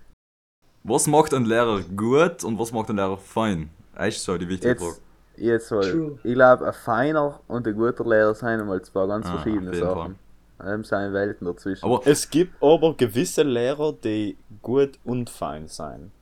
Was 0.84 1.06
macht 1.06 1.34
ein 1.34 1.44
Lehrer 1.44 1.80
gut 1.82 2.44
und 2.44 2.58
was 2.58 2.72
macht 2.72 2.90
ein 2.90 2.96
Lehrer 2.96 3.18
fein? 3.18 3.70
Echt 3.96 4.20
so 4.20 4.36
die 4.38 4.48
wichtige 4.48 4.76
Frage. 4.76 4.96
Jetzt. 5.36 5.68
True. 5.68 6.18
Ich 6.22 6.34
glaube, 6.34 6.66
ein 6.66 6.72
feiner 6.72 7.40
und 7.48 7.66
ein 7.66 7.74
guter 7.74 8.04
Lehrer 8.04 8.34
sind 8.34 8.48
einmal 8.48 8.82
zwei 8.82 9.06
ganz 9.06 9.26
Ah, 9.26 9.32
verschiedene 9.32 9.70
auf 9.70 9.74
jeden 9.74 9.88
Sachen. 9.88 10.18
Ähm, 10.62 10.84
sind 10.84 11.12
Welten 11.12 11.46
dazwischen. 11.46 11.84
Aber 11.84 12.02
Es 12.06 12.30
gibt 12.30 12.62
aber 12.62 12.94
gewisse 12.96 13.42
Lehrer, 13.42 13.92
die 13.92 14.36
gut 14.62 14.98
und 15.04 15.30
fein 15.30 15.66
sein. 15.68 16.12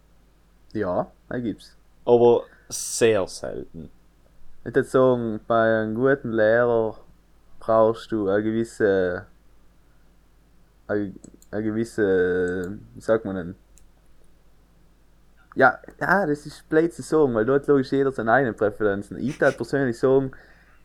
ja, 0.73 1.11
da 1.29 1.39
gibt's. 1.39 1.77
Aber 2.05 2.43
sehr 2.69 3.27
selten. 3.29 3.91
Ich 4.65 4.75
würde 4.75 4.85
sagen, 4.85 5.41
bei 5.47 5.81
einem 5.81 5.95
guten 5.95 6.33
Lehrer 6.33 6.97
brauchst 7.61 8.11
du 8.13 8.29
eine 8.29 8.43
gewisse. 8.43 9.27
eine, 10.87 11.13
eine 11.51 11.63
gewisse. 11.63 12.79
wie 12.95 13.01
sagt 13.01 13.25
man 13.25 13.37
denn? 13.37 13.55
Ja, 15.55 15.79
ja, 16.01 16.27
das 16.27 16.47
ist 16.47 16.67
blöd 16.71 16.95
zu 16.95 17.03
sagen, 17.03 17.35
weil 17.35 17.45
dort 17.45 17.67
logisch 17.67 17.93
jeder 17.93 18.11
seine 18.11 18.33
eigenen 18.33 18.57
Präferenzen. 18.57 19.19
Ich 19.19 19.39
würde 19.39 19.55
persönlich 19.57 19.99
sagen, 19.99 20.33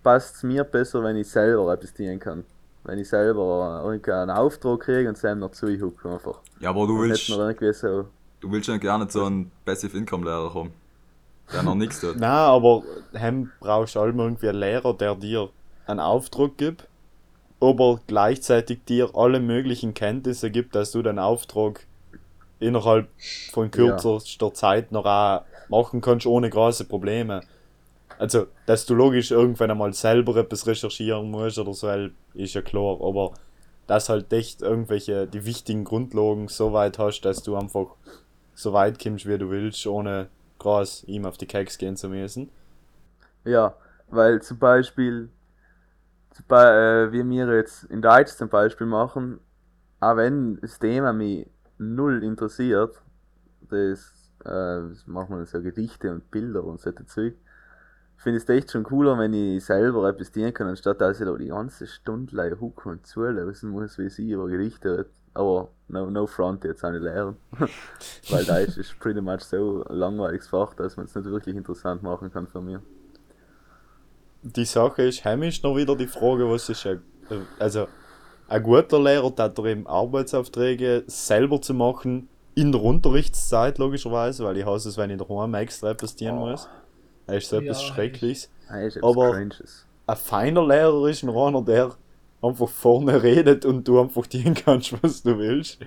passt 0.04 0.36
es 0.36 0.44
mir 0.44 0.66
besser, 0.66 1.02
wenn 1.04 1.16
ich 1.16 1.30
selber 1.30 1.74
etwas 1.74 1.94
dienen 1.94 2.20
kann. 2.20 2.44
Wenn 2.88 3.00
ich 3.00 3.10
selber 3.10 3.82
irgendwie 3.84 4.12
einen 4.14 4.32
Auftrag 4.32 4.80
kriege 4.80 5.10
und 5.10 5.16
es 5.16 5.22
dann 5.22 5.40
noch 5.40 5.52
zuhucke 5.52 6.10
einfach. 6.10 6.40
ja, 6.62 6.70
aber 6.70 6.88
du 6.88 7.02
willst, 7.02 7.28
so. 7.28 8.06
du 8.40 8.52
willst 8.52 8.70
ja 8.70 8.78
gerne 8.78 9.08
so 9.10 9.26
einen 9.26 9.52
Passive 9.66 9.96
Income 9.98 10.24
Lehrer 10.24 10.54
haben. 10.54 10.72
Der 11.52 11.64
noch 11.64 11.76
nichts 11.76 12.00
tut. 12.00 12.16
Nein, 12.20 12.30
aber 12.30 12.84
hem 13.14 13.52
brauchst 13.60 13.96
du 13.96 14.00
allem 14.00 14.20
irgendwie 14.20 14.48
einen 14.48 14.60
Lehrer, 14.60 14.94
der 14.94 15.16
dir 15.16 15.50
einen 15.86 16.00
Auftrag 16.00 16.58
gibt, 16.58 16.88
aber 17.60 18.00
gleichzeitig 18.08 18.86
dir 18.86 19.12
alle 19.16 19.42
möglichen 19.42 19.94
Kenntnisse 19.94 20.50
gibt, 20.50 20.74
dass 20.74 20.92
du 20.92 21.02
den 21.02 21.20
Auftrag 21.20 21.86
innerhalb 22.60 23.10
von 23.52 23.70
kürzester 23.70 24.54
Zeit 24.54 24.94
noch 24.94 25.06
auch 25.06 25.42
machen 25.68 26.00
kannst, 26.00 26.26
ohne 26.26 26.50
große 26.50 26.86
Probleme. 26.86 27.42
Also, 28.20 28.48
dass 28.66 28.86
du 28.86 28.96
logisch 28.96 29.32
irgendwann 29.32 29.72
einmal 29.72 29.94
selber 29.94 30.36
etwas 30.38 30.66
recherchieren 30.66 31.30
musst 31.30 31.60
oder 31.60 31.74
so, 31.74 31.88
ist 32.34 32.54
ja 32.54 32.62
klar, 32.62 33.00
aber 33.02 33.34
dass 33.86 34.10
halt 34.10 34.32
echt 34.34 34.62
irgendwelche, 34.62 35.28
die 35.28 35.46
wichtigen 35.46 35.84
Grundlagen 35.84 36.48
so 36.48 36.74
weit 36.74 37.00
hast, 37.00 37.22
dass 37.22 37.44
du 37.44 37.56
einfach 37.56 37.96
so 38.54 38.74
weit 38.74 39.02
kommst, 39.02 39.28
wie 39.28 39.38
du 39.38 39.50
willst, 39.50 39.86
ohne 39.88 40.30
groß 40.60 41.06
ihm 41.06 41.26
auf 41.26 41.38
die 41.38 41.46
Keks 41.46 41.78
gehen 41.78 41.96
zu 41.96 42.10
müssen. 42.10 42.50
Ja, 43.46 43.76
weil 44.10 44.42
zum 44.42 44.60
Beispiel, 44.60 45.30
zum 46.32 46.46
Be 46.48 47.10
äh, 47.10 47.12
wie 47.12 47.24
wir 47.24 47.56
jetzt 47.56 47.84
in 47.86 48.02
Deutsch 48.02 48.32
zum 48.32 48.50
Beispiel 48.50 48.88
machen, 48.88 49.40
auch 50.00 50.18
wenn 50.18 50.60
das 50.60 50.80
Thema 50.80 51.14
mich 51.14 51.48
null 51.78 52.24
interessiert, 52.24 53.02
das, 53.62 54.32
äh, 54.42 54.90
das 54.90 55.08
machen 55.08 55.38
wir 55.38 55.46
so 55.46 55.62
Gedichte 55.62 56.12
und 56.12 56.30
Bilder 56.32 56.64
und 56.64 56.82
so 56.82 56.92
Zeug, 56.92 57.36
finde 58.18 58.38
es 58.38 58.50
echt 58.50 58.72
schon 58.72 58.84
cooler, 58.84 59.18
wenn 59.18 59.34
ich 59.34 59.64
selber 59.64 60.10
etwas 60.10 60.32
dienen 60.32 60.54
kann, 60.54 60.68
anstatt 60.68 61.02
dass 61.02 61.20
ich 61.20 61.26
da 61.26 61.34
die 61.34 61.48
ganze 61.48 61.88
Stunde 61.88 62.36
lang 62.36 62.60
hucken 62.60 62.94
und 62.94 63.08
zulösen 63.08 63.70
muss, 63.70 63.98
wie 63.98 64.10
sie 64.10 64.32
über 64.32 64.48
Gedichte 64.48 64.92
redet. 64.92 65.12
Aber 65.34 65.70
no, 65.88 66.10
no 66.10 66.26
front 66.26 66.64
jetzt 66.64 66.84
auch 66.84 66.90
nicht 66.90 67.04
lernen. 67.04 67.38
Weil 68.30 68.44
Deutsch 68.44 68.78
ist 68.78 69.00
pretty 69.00 69.22
much 69.22 69.42
so 69.42 69.86
ein 69.88 69.96
langweiliges 69.96 70.48
Fach, 70.48 70.74
dass 70.74 70.98
man 70.98 71.06
es 71.06 71.14
nicht 71.14 71.30
wirklich 71.30 71.56
interessant 71.56 72.02
machen 72.02 72.32
kann 72.34 72.48
für 72.48 72.60
mich. 72.60 72.80
Die 74.42 74.66
Sache 74.66 75.04
ist, 75.04 75.24
heimisch 75.24 75.62
noch 75.62 75.76
wieder 75.76 75.96
die 75.96 76.08
Frage, 76.08 76.50
was 76.50 76.70
ist 76.70 76.88
ein, 76.88 77.02
also 77.60 77.88
ein 78.48 78.64
guter 78.64 79.00
Lehrer, 79.00 79.30
der 79.30 79.46
hat 79.46 79.60
eben 79.60 79.86
Arbeitsaufträge 79.86 81.04
selber 81.06 81.62
zu 81.62 81.76
machen, 81.76 82.30
in 82.56 82.72
der 82.72 82.82
Unterrichtszeit 82.82 83.78
logischerweise, 83.78 84.44
weil 84.44 84.58
ich 84.58 84.66
hasse 84.66 84.90
es, 84.90 84.98
wenn 84.98 85.12
ich 85.12 85.18
daheim 85.20 85.54
extra 85.54 85.92
etwas 85.92 86.16
dienen 86.16 86.38
muss. 86.38 86.68
Das 87.28 87.38
ist 87.44 87.50
so 87.50 87.58
etwas 87.58 87.82
Ja, 87.88 87.94
Schreckliches. 87.94 88.50
Ah, 88.70 88.80
ist 88.82 88.98
etwas 88.98 89.10
Aber- 89.10 89.32
Cringes. 89.34 89.86
Ein 90.10 90.16
feiner 90.16 90.66
Lehrer 90.66 91.08
ist 91.10 91.24
ein 91.24 91.30
einer, 91.30 91.62
der 91.62 91.94
einfach 92.42 92.70
vorne 92.70 93.22
redet 93.24 93.66
und 93.66 93.88
du 93.88 94.00
einfach 94.00 94.26
dienen 94.28 94.54
kannst, 94.56 94.94
was 95.04 95.22
du 95.24 95.38
willst. 95.38 95.80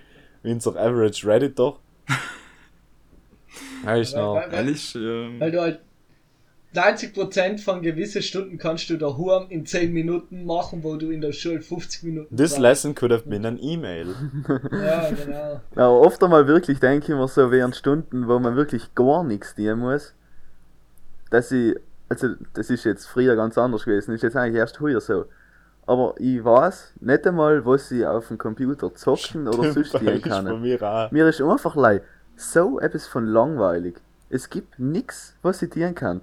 Wie 0.42 0.52
unser 0.52 0.76
Average 0.76 1.26
Redditor. 1.26 1.78
Das 3.84 4.00
ist 4.00 4.14
Weil, 4.14 4.22
noch, 4.22 4.34
weil, 4.36 4.52
weil, 4.52 4.58
Ehrlich, 4.58 4.94
ähm, 4.94 5.40
weil 5.40 5.50
du 5.50 5.60
halt 5.60 5.80
90% 6.74 7.58
von 7.58 7.82
gewissen 7.82 8.22
Stunden 8.22 8.56
kannst 8.58 8.88
du 8.90 8.96
daheim 8.96 9.46
in 9.48 9.66
10 9.66 9.92
Minuten 9.92 10.44
machen, 10.44 10.84
wo 10.84 10.96
du 10.96 11.10
in 11.10 11.20
der 11.20 11.32
Schule 11.32 11.60
50 11.60 12.04
Minuten 12.04 12.36
This 12.36 12.50
brauchst. 12.52 12.62
lesson 12.62 12.94
could 12.94 13.10
have 13.12 13.24
been 13.28 13.44
an 13.44 13.58
email. 13.58 14.14
Ja, 14.72 15.10
genau. 15.10 15.60
Ja, 15.74 15.86
aber 15.88 16.00
oft 16.00 16.22
einmal 16.22 16.46
wirklich 16.46 16.78
denke 16.78 17.12
ich 17.12 17.18
mir 17.18 17.26
so 17.26 17.50
während 17.50 17.74
Stunden, 17.74 18.28
wo 18.28 18.38
man 18.38 18.54
wirklich 18.54 18.94
gar 18.94 19.24
nichts 19.24 19.54
dienen 19.56 19.80
muss, 19.80 20.14
dass 21.30 21.50
ich, 21.52 21.76
also 22.08 22.28
das 22.54 22.70
ist 22.70 22.84
jetzt 22.84 23.06
früher 23.06 23.36
ganz 23.36 23.56
anders 23.58 23.84
gewesen, 23.84 24.14
ist 24.14 24.22
jetzt 24.22 24.36
eigentlich 24.36 24.56
erst 24.56 24.80
heute 24.80 25.00
so. 25.00 25.24
Aber 25.86 26.14
ich 26.18 26.44
weiß 26.44 26.94
nicht 27.00 27.26
einmal, 27.26 27.64
was 27.64 27.90
ich 27.90 28.06
auf 28.06 28.28
dem 28.28 28.38
Computer 28.38 28.94
zocken 28.94 29.48
oder 29.48 29.72
sonst 29.72 29.94
Das 29.94 30.00
dienen 30.00 30.16
ist 30.16 30.22
bei 30.22 30.28
kann. 30.28 30.60
mir 30.60 30.82
auch. 30.82 31.10
Mir 31.10 31.26
ist 31.28 31.40
einfach 31.40 31.74
leid, 31.74 32.02
so 32.36 32.78
etwas 32.78 33.06
von 33.06 33.26
langweilig. 33.26 33.96
Es 34.28 34.48
gibt 34.50 34.78
nichts, 34.78 35.34
was 35.42 35.62
ich 35.62 35.70
dienen 35.70 35.94
kann. 35.94 36.22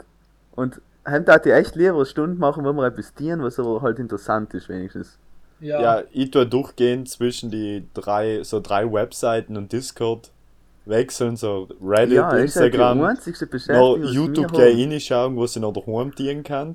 Und 0.55 0.81
heim 1.05 1.25
tat 1.25 1.45
ich 1.45 1.51
echt 1.53 1.75
lieber 1.75 1.95
eine 1.95 2.05
Stunde 2.05 2.39
machen, 2.39 2.63
wo 2.63 2.71
wir 2.73 2.85
etwas 2.87 3.13
dienen, 3.13 3.43
was 3.43 3.59
aber 3.59 3.81
halt 3.81 3.99
interessant 3.99 4.53
ist 4.53 4.69
wenigstens. 4.69 5.17
Ja, 5.59 5.81
Ja, 5.81 6.03
ich 6.11 6.31
tue 6.31 6.45
durchgehend 6.45 7.09
zwischen 7.09 7.49
die 7.51 7.87
drei, 7.93 8.43
so 8.43 8.59
drei 8.59 8.91
Webseiten 8.91 9.57
und 9.57 9.73
Discord 9.73 10.31
wechseln, 10.87 11.35
so 11.35 11.67
Reddit, 11.81 12.15
ja, 12.15 12.31
Instagram, 12.31 12.99
noch 12.99 13.97
YouTube 13.97 14.51
gleich 14.51 14.77
reinschauen, 14.77 15.35
wo 15.35 15.47
sie 15.47 15.59
noch 15.59 15.73
daheim 15.73 16.13
dienen 16.15 16.43
kann. 16.43 16.73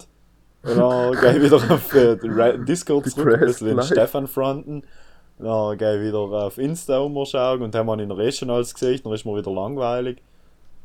Und 0.63 0.77
dann 0.77 1.13
gehe 1.21 1.37
ich 1.37 1.43
wieder 1.43 1.57
auf 1.57 1.95
äh, 1.95 2.17
Discord 2.65 3.09
zurück, 3.11 3.35
ein 3.35 3.41
bisschen 3.41 3.77
den 3.77 3.83
Stefan 3.83 4.27
fronten. 4.27 4.83
Dann 5.39 5.79
gehe 5.79 5.97
ich 5.97 6.07
wieder 6.07 6.19
auf 6.19 6.59
Insta 6.59 6.99
umschauen 6.99 7.63
und 7.63 7.75
dann 7.75 7.89
habe 7.89 8.03
ich 8.03 8.09
noch 8.09 8.19
eh 8.19 8.31
schon 8.31 8.51
alles 8.51 8.75
gesehen, 8.75 9.01
dann 9.03 9.13
ist 9.13 9.25
mir 9.25 9.37
wieder 9.37 9.51
langweilig. 9.51 10.23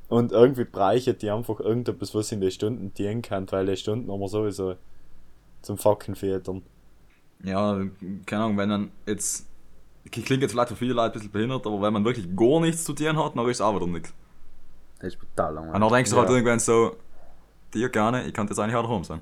Und 0.10 0.31
irgendwie 0.31 0.63
breichen 0.63 1.17
die 1.17 1.29
einfach 1.29 1.60
irgendetwas, 1.60 2.15
was 2.15 2.31
in 2.31 2.39
den 2.41 2.51
Stunden 2.51 2.93
dienen 2.93 3.22
kann, 3.22 3.51
weil 3.51 3.65
die 3.65 3.75
Stunden 3.75 4.10
haben 4.12 4.19
wir 4.19 4.29
sowieso 4.29 4.75
zum 5.62 5.77
Fucken 5.77 6.15
füttern. 6.15 6.63
ja, 7.43 7.81
keine 8.25 8.43
Ahnung, 8.43 8.57
wenn 8.57 8.69
man 8.69 8.91
jetzt, 9.05 9.47
klingt 10.10 10.42
jetzt 10.42 10.52
vielleicht 10.52 10.70
für 10.70 10.76
viele 10.76 10.94
Leute 10.94 11.10
ein 11.10 11.14
bisschen 11.14 11.32
behindert, 11.32 11.66
aber 11.66 11.82
wenn 11.82 11.94
man 11.94 12.06
wirklich 12.06 12.28
gar 12.36 12.60
nichts 12.60 12.84
zu 12.84 12.94
tun 12.94 13.18
hat, 13.18 13.36
dann 13.36 13.46
ist 13.48 13.58
es 13.58 13.62
auch 13.62 13.76
wieder 13.76 13.88
nichts. 13.88 14.14
Das 15.00 15.10
ist 15.14 15.20
brutal 15.20 15.50
Und 15.50 15.56
langweilig. 15.56 15.82
dann 15.82 15.94
denkst 15.94 16.10
du 16.12 16.16
Ja. 16.16 16.22
halt 16.22 16.32
irgendwann 16.32 16.60
so, 16.60 16.96
dir 17.74 17.90
gerne, 17.90 18.26
ich 18.28 18.34
kann 18.34 18.48
jetzt 18.48 18.60
eigentlich 18.60 18.76
auch 18.76 18.84
daheim 18.84 19.04
sein. 19.04 19.20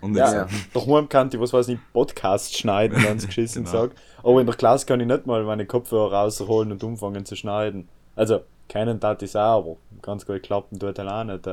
Und 0.00 0.14
Ja. 0.16 0.32
Ja. 0.34 0.48
daheim 0.74 1.08
kann 1.08 1.30
ich, 1.32 1.40
was 1.40 1.52
weiß 1.52 1.68
ich, 1.68 1.78
Podcast 1.92 2.56
schneiden, 2.56 3.02
wenn 3.02 3.16
es 3.16 3.26
geschissen 3.26 3.64
Genau. 3.64 3.76
sagt. 3.76 3.98
Aber 4.22 4.40
in 4.40 4.46
der 4.46 4.54
Klasse 4.56 4.84
kann 4.86 5.00
ich 5.00 5.06
nicht 5.06 5.26
mal 5.26 5.42
meine 5.44 5.66
Kopfhörer 5.66 6.12
rausholen 6.12 6.72
und 6.72 6.84
umfangen 6.84 7.24
zu 7.24 7.36
schneiden. 7.36 7.88
Also, 8.16 8.40
keinen 8.68 9.00
tat 9.00 9.22
ich 9.22 9.34
auch, 9.36 9.58
aber 9.58 9.76
ganz 10.02 10.26
gut 10.26 10.42
klappen 10.42 10.78
tut 10.78 10.98
er 10.98 11.20
auch 11.20 11.24
nicht. 11.24 11.46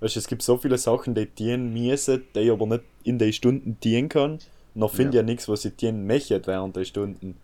Weißt 0.00 0.14
du, 0.16 0.18
es 0.20 0.26
gibt 0.28 0.42
so 0.42 0.56
viele 0.56 0.78
Sachen, 0.78 1.14
die 1.14 1.26
dienen 1.26 1.72
müssen, 1.72 2.22
die 2.34 2.40
ich 2.40 2.50
aber 2.50 2.66
nicht 2.66 2.84
in 3.04 3.18
den 3.18 3.32
Stunden 3.32 3.78
dienen 3.82 4.08
kann. 4.08 4.38
noch 4.74 4.92
finde 4.92 5.16
Ja. 5.16 5.22
ja 5.22 5.26
nichts, 5.26 5.48
was 5.48 5.62
sie 5.62 5.72
denen 5.72 6.06
möchten 6.06 6.40
während 6.46 6.76
der 6.76 6.84
Stunden. 6.84 7.36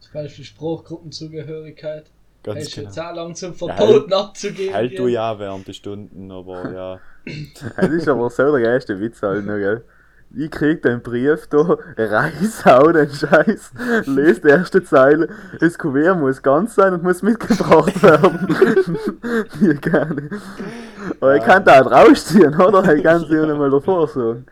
Zum 0.00 0.12
Beispiel 0.12 0.44
Spruchgruppenzugehörigkeit. 0.44 2.06
Ganz 2.42 2.62
ist 2.62 2.74
genau. 2.74 2.86
jetzt 2.86 2.98
auch 2.98 3.14
langsam 3.14 3.52
Ja, 3.52 3.74
verboten 3.74 4.12
abzugeben. 4.12 4.74
Halt 4.74 4.98
du 4.98 5.06
ja 5.08 5.38
während 5.38 5.66
der 5.66 5.72
Stunden, 5.72 6.30
aber 6.30 6.72
ja. 6.74 7.00
Das 7.76 7.90
ist 7.90 8.08
aber 8.08 8.30
so 8.30 8.52
der 8.52 8.62
geilste 8.62 8.98
Witz 9.00 9.20
halt 9.22 9.44
noch, 9.44 9.56
gell? 9.56 9.84
Ich 10.34 10.50
krieg 10.50 10.82
den 10.82 11.00
Brief 11.00 11.46
da, 11.46 11.78
reiß 11.96 12.64
hau 12.66 12.92
den 12.92 13.08
Scheiß, 13.08 13.72
lese 14.04 14.42
die 14.42 14.48
erste 14.48 14.84
Zeile, 14.84 15.28
das 15.58 15.78
Kuvert 15.78 16.18
muss 16.18 16.42
ganz 16.42 16.74
sein 16.74 16.92
und 16.92 17.02
muss 17.02 17.22
mitgebracht 17.22 18.02
werden. 18.02 18.46
Die 19.58 19.74
gerne. 19.80 20.28
Aber 21.20 21.36
ich 21.36 21.42
kann 21.42 21.64
da 21.64 21.80
auch 21.80 21.90
rausziehen, 21.90 22.54
oder? 22.60 22.94
Ich 22.94 23.02
kann 23.02 23.24
sie 23.26 23.36
ja 23.36 23.46
nicht 23.46 23.56
mal 23.56 23.70
davor 23.70 24.06
sagen. 24.06 24.44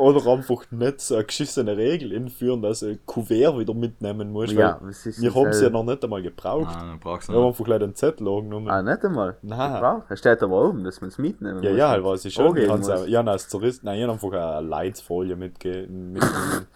Oder 0.00 0.26
einfach 0.32 0.64
nicht 0.70 1.00
so 1.00 1.14
eine 1.14 1.24
geschissene 1.24 1.76
Regel 1.76 2.14
einführen, 2.16 2.62
dass 2.62 2.80
du 2.80 2.90
ein 2.90 2.98
Kuvert 3.06 3.58
wieder 3.58 3.74
mitnehmen 3.74 4.32
musst. 4.32 4.52
Ja, 4.52 4.78
weil 4.80 4.88
was 4.90 5.06
ist 5.06 5.20
wir 5.20 5.34
haben 5.34 5.52
sie 5.52 5.64
ja 5.64 5.70
noch 5.70 5.84
nicht 5.84 6.02
einmal 6.02 6.22
gebraucht. 6.22 6.74
Nein, 6.74 6.88
dann 6.88 7.00
brauchst 7.00 7.28
du 7.28 7.32
Wir 7.32 7.38
haben 7.38 7.44
nicht. 7.46 7.52
einfach 7.54 7.64
gleich 7.66 7.78
den 7.80 7.94
Zettel 7.94 8.28
angenommen. 8.28 8.68
Ah, 8.70 8.82
nicht 8.82 9.04
einmal? 9.04 9.36
Nein. 9.42 10.02
Es 10.08 10.18
steht 10.18 10.42
aber 10.42 10.68
oben, 10.68 10.84
dass 10.84 11.00
man 11.00 11.08
es 11.08 11.18
mitnehmen 11.18 11.62
Ja, 11.62 11.70
muss. 11.70 11.78
ja, 11.78 11.88
halt 11.90 12.04
weiß 12.04 12.24
ich 12.24 12.34
schon. 12.34 12.46
Angeben 12.46 12.80
Ich 12.80 12.88
auch, 12.90 13.06
ja, 13.06 13.22
als 13.22 13.48
Tourist, 13.48 13.84
nein, 13.84 13.98
ich 13.98 14.04
hab 14.04 14.12
einfach 14.12 14.32
eine 14.32 14.66
Leitfolie 14.66 15.36
mitge 15.36 15.86
mitgenommen. 15.88 16.66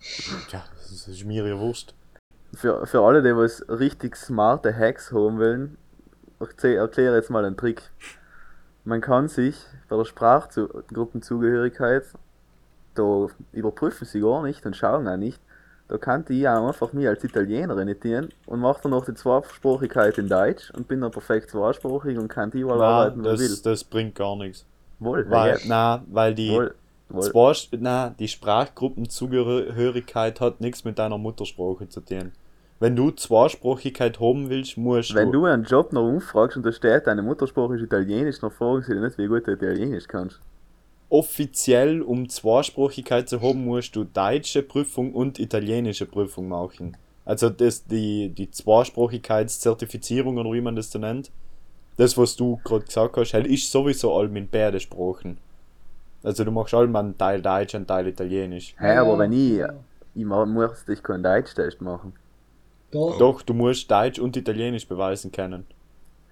ja, 0.52 0.62
das 0.76 1.08
ist 1.08 1.24
mir 1.24 1.46
ja 1.46 1.58
wurscht. 1.58 1.94
Für, 2.54 2.86
für 2.86 3.00
alle, 3.02 3.22
die 3.22 3.36
was 3.36 3.64
richtig 3.68 4.16
smarte 4.16 4.74
Hacks 4.76 5.12
haben 5.12 5.38
wollen, 5.38 5.76
erkläre 6.38 7.16
jetzt 7.16 7.30
mal 7.30 7.44
einen 7.44 7.56
Trick. 7.56 7.82
Man 8.84 9.00
kann 9.00 9.28
sich 9.28 9.56
bei 9.88 9.96
der 9.96 10.04
Sprachgruppenzugehörigkeit, 10.04 12.04
da 12.94 13.26
überprüfen 13.52 14.06
sie 14.06 14.20
gar 14.20 14.42
nicht 14.42 14.64
und 14.66 14.76
schauen 14.76 15.08
auch 15.08 15.16
nicht. 15.16 15.40
Da 15.88 15.98
kann 15.98 16.24
ich 16.28 16.46
auch 16.46 16.68
einfach 16.68 16.92
mich 16.92 17.08
als 17.08 17.24
Italiener 17.24 17.76
imitieren 17.76 18.28
und 18.46 18.60
mache 18.60 18.82
dann 18.82 18.92
noch 18.92 19.04
die 19.04 19.14
Zweisprachigkeit 19.14 20.18
in 20.18 20.28
Deutsch 20.28 20.70
und 20.70 20.86
bin 20.86 21.00
dann 21.00 21.10
perfekt 21.10 21.50
zweisprachig 21.50 22.16
und 22.16 22.28
kann 22.28 22.52
die 22.52 22.60
überall 22.60 22.78
Nein, 22.78 22.88
arbeiten, 22.88 23.22
das, 23.24 23.40
will. 23.40 23.58
das 23.64 23.82
bringt 23.82 24.14
gar 24.14 24.36
nichts. 24.36 24.64
Wohl, 25.00 25.28
Weil, 25.28 25.58
na, 25.66 26.04
weil 26.08 26.34
die, 26.34 26.50
wohl, 26.50 26.74
wohl. 27.08 27.22
Zwar, 27.22 27.54
na, 27.80 28.10
die 28.10 28.28
Sprachgruppenzugehörigkeit 28.28 30.40
hat 30.40 30.60
nichts 30.60 30.84
mit 30.84 30.98
deiner 30.98 31.18
Muttersprache 31.18 31.88
zu 31.88 32.00
tun. 32.02 32.32
Wenn 32.78 32.96
du 32.96 33.10
Zweisprachigkeit 33.10 34.20
haben 34.20 34.48
willst, 34.48 34.78
musst 34.78 35.14
Wenn 35.14 35.32
du. 35.32 35.40
du 35.40 35.44
einen 35.46 35.64
Job 35.64 35.92
noch 35.92 36.08
umfragst 36.08 36.56
und 36.56 36.64
da 36.64 36.72
steht, 36.72 37.06
deine 37.06 37.22
Muttersprache 37.22 37.74
ist 37.74 37.82
Italienisch, 37.82 38.38
dann 38.40 38.50
fragen 38.50 38.82
sie 38.82 38.92
dich 38.94 39.02
nicht, 39.02 39.18
wie 39.18 39.26
gut 39.26 39.46
du 39.46 39.52
Italienisch 39.52 40.06
kannst. 40.06 40.40
Offiziell, 41.10 42.00
um 42.00 42.28
Zweisprachigkeit 42.28 43.28
zu 43.28 43.42
haben, 43.42 43.64
musst 43.64 43.94
du 43.96 44.04
deutsche 44.04 44.62
Prüfung 44.62 45.12
und 45.12 45.38
italienische 45.38 46.06
Prüfung 46.06 46.48
machen. 46.48 46.96
Also 47.24 47.50
das, 47.50 47.84
die, 47.84 48.30
die 48.30 48.50
Zweisprachigkeitszertifizierung 48.50 50.38
oder 50.38 50.52
wie 50.52 50.60
man 50.60 50.76
das 50.76 50.90
so 50.90 50.98
nennt, 50.98 51.30
das, 51.96 52.16
was 52.16 52.36
du 52.36 52.58
gerade 52.64 52.86
gesagt 52.86 53.16
hast, 53.16 53.34
halt 53.34 53.46
ist 53.46 53.70
sowieso 53.70 54.16
allem 54.16 54.36
in 54.36 54.48
beide 54.48 54.80
Sprachen. 54.80 55.38
Also 56.22 56.44
du 56.44 56.50
machst 56.50 56.74
allem 56.74 56.94
einen 56.96 57.18
Teil 57.18 57.42
Deutsch, 57.42 57.74
einen 57.74 57.86
Teil 57.86 58.06
Italienisch. 58.06 58.74
Hä, 58.78 58.96
aber 58.96 59.18
wenn 59.18 59.32
ich, 59.32 59.62
ich 60.14 60.24
muss 60.24 60.84
dich 60.84 61.02
keinen 61.02 61.22
Deutsch-Test 61.22 61.80
machen. 61.80 62.14
Doch. 62.90 63.18
Doch, 63.18 63.42
du 63.42 63.54
musst 63.54 63.90
Deutsch 63.90 64.18
und 64.18 64.36
Italienisch 64.36 64.86
beweisen 64.86 65.30
können. 65.30 65.66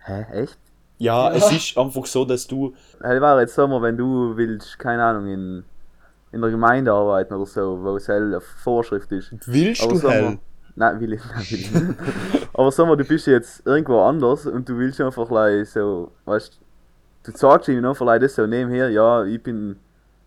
Hä, 0.05 0.25
echt? 0.33 0.59
Ja, 0.99 1.31
Ja. 1.31 1.37
es 1.37 1.53
ist 1.53 1.79
einfach 1.79 2.07
so, 2.07 2.25
dass 2.25 2.47
du 2.47 2.75
Hey, 3.01 3.21
war 3.21 3.41
jetzt 3.41 3.55
Sommer, 3.55 3.81
wenn 3.83 3.97
du 3.97 4.37
willst, 4.37 4.79
keine 4.79 5.03
Ahnung, 5.05 5.27
in, 5.29 5.65
in 6.33 6.41
der 6.41 6.51
Gemeinde 6.51 6.93
arbeiten 6.93 7.35
oder 7.35 7.47
so, 7.47 7.79
wo 7.83 7.97
es 7.97 8.09
halt 8.09 8.23
eine 8.23 8.41
Vorschrift 8.41 9.11
ist. 9.13 9.33
willst 9.47 9.83
Aber 9.83 9.93
du 9.93 9.99
Sommer, 9.99 10.15
hell. 10.15 10.39
Nein, 10.75 11.01
will 11.01 11.13
ich, 11.15 11.21
nein, 11.35 11.45
will 11.51 11.61
ich 11.61 11.73
nicht. 11.73 12.49
Aber 12.53 12.71
sag 12.73 12.87
mal, 12.87 12.97
du 12.97 13.05
bist 13.05 13.27
jetzt 13.27 13.67
irgendwo 13.67 14.01
anders 14.03 14.47
und 14.47 14.69
du 14.69 14.77
willst 14.79 15.01
einfach 15.01 15.31
like, 15.31 15.67
so, 15.67 16.13
weißt 16.25 16.61
du, 17.25 17.33
sagst 17.33 17.69
ihm 17.69 17.85
einfach 17.85 18.07
like, 18.07 18.21
das 18.21 18.35
so 18.35 18.47
nebenher, 18.47 18.91
ja, 18.91 19.25
ich 19.25 19.43
bin 19.43 19.77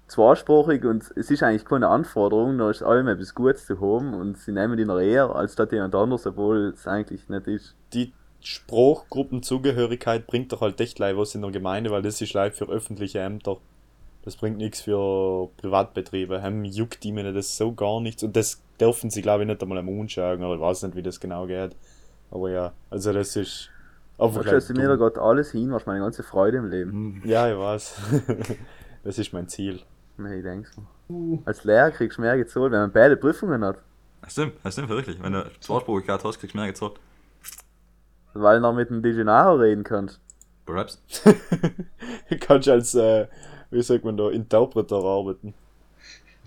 zweisprachig 0.08 0.84
und 0.84 1.04
es 1.15 1.32
ist 1.32 1.41
eigentlich 1.41 1.63
keine 1.65 1.88
Anforderung, 1.88 2.58
da 2.58 2.69
ist 2.69 2.84
allem 2.84 3.08
etwas 3.08 3.34
Gutes 3.34 3.65
zu 3.65 3.80
haben 3.80 4.13
und 4.13 4.38
sie 4.38 4.52
nehmen 4.52 4.76
die 4.76 4.84
noch 4.84 5.00
eher, 5.00 5.34
als 5.34 5.56
dass 5.56 5.72
jemand 5.72 5.95
anders, 5.95 6.28
obwohl 6.28 6.74
es 6.74 6.86
eigentlich 6.86 7.30
nicht 7.30 7.48
ist. 7.48 7.76
Die 7.93 8.12
Sprachgruppenzugehörigkeit 8.41 10.27
bringt 10.27 10.51
doch 10.51 10.62
halt 10.62 10.80
echt 10.82 10.95
gleich 10.95 11.15
was 11.15 11.36
in 11.36 11.41
der 11.41 11.51
Gemeinde, 11.51 11.91
weil 11.91 12.01
das 12.01 12.21
ist 12.21 12.34
leid 12.34 12.56
für 12.56 12.67
öffentliche 12.69 13.19
Ämter. 13.19 13.58
Das 14.23 14.36
bringt 14.36 14.58
nichts 14.58 14.82
für 14.82 15.49
Privatbetriebe. 15.58 16.41
Hem 16.41 16.63
juckt 16.63 17.04
die 17.04 17.12
mir 17.12 17.32
das 17.34 17.58
so 17.58 17.73
gar 17.73 17.99
nichts. 18.01 18.23
Und 18.23 18.36
das 18.36 18.62
dürfen 18.80 19.10
sie, 19.10 19.21
glaube 19.21 19.43
ich, 19.43 19.47
nicht 19.47 19.62
einmal 19.62 19.77
am 19.80 19.89
anschauen, 19.89 20.43
oder 20.43 20.56
ich 20.56 20.62
weiß 20.62 20.84
nicht, 20.84 20.95
wie 20.95 21.01
das 21.01 21.19
genau 21.19 21.47
geht. 21.47 21.75
Aber 22.30 22.49
ja, 22.49 22.73
also 22.89 23.13
das 23.13 23.36
ist 23.36 23.69
einfach 24.17 24.41
stellst 24.43 24.69
du 24.69 24.73
mir 24.73 24.88
da 24.88 24.95
gerade 24.95 25.19
alles 25.21 25.51
hin, 25.51 25.71
was 25.71 25.86
meine 25.86 25.99
ganze 26.01 26.23
Freude 26.23 26.58
im 26.58 26.69
Leben. 26.69 26.91
Hm, 26.91 27.21
Ja, 27.25 27.51
ich 27.51 27.58
weiß. 27.58 27.95
das 29.04 29.17
ist 29.17 29.34
mein 29.34 29.47
Ziel. 29.47 29.82
Nee, 30.17 30.38
ich 30.38 30.43
denk's 30.43 30.71
mir. 30.77 30.86
Uh, 31.10 31.39
Als 31.45 31.63
Lehrer 31.63 31.91
kriegst 31.91 32.17
du 32.17 32.21
mehr 32.21 32.38
gezahlt, 32.38 32.71
wenn 32.71 32.80
man 32.80 32.91
beide 32.91 33.17
Prüfungen 33.17 33.63
hat. 33.65 33.77
Das 34.21 34.34
stimmt, 34.34 34.54
das 34.63 34.73
stimmt 34.73 34.89
wirklich. 34.89 35.21
Wenn 35.21 35.34
du 35.34 35.49
Zweisprachigkeit 35.60 36.23
hast, 36.23 36.39
kriegst 36.39 36.54
du 36.54 36.60
mehr 36.60 36.67
gezahlt. 36.67 36.93
Weil 38.34 38.58
du 38.58 38.62
noch 38.62 38.74
mit 38.74 38.89
dem 38.89 39.02
Digenaro 39.04 39.56
reden 39.56 39.84
kannst. 39.84 40.20
Perhaps. 40.65 41.02
Du 42.30 42.38
kannst 42.39 42.70
als, 42.70 42.96
äh, 42.96 43.28
wie 43.72 43.82
sagt 43.82 44.06
man 44.06 44.15
da, 44.17 44.30
Interpreter 44.30 44.98
arbeiten. 44.98 45.54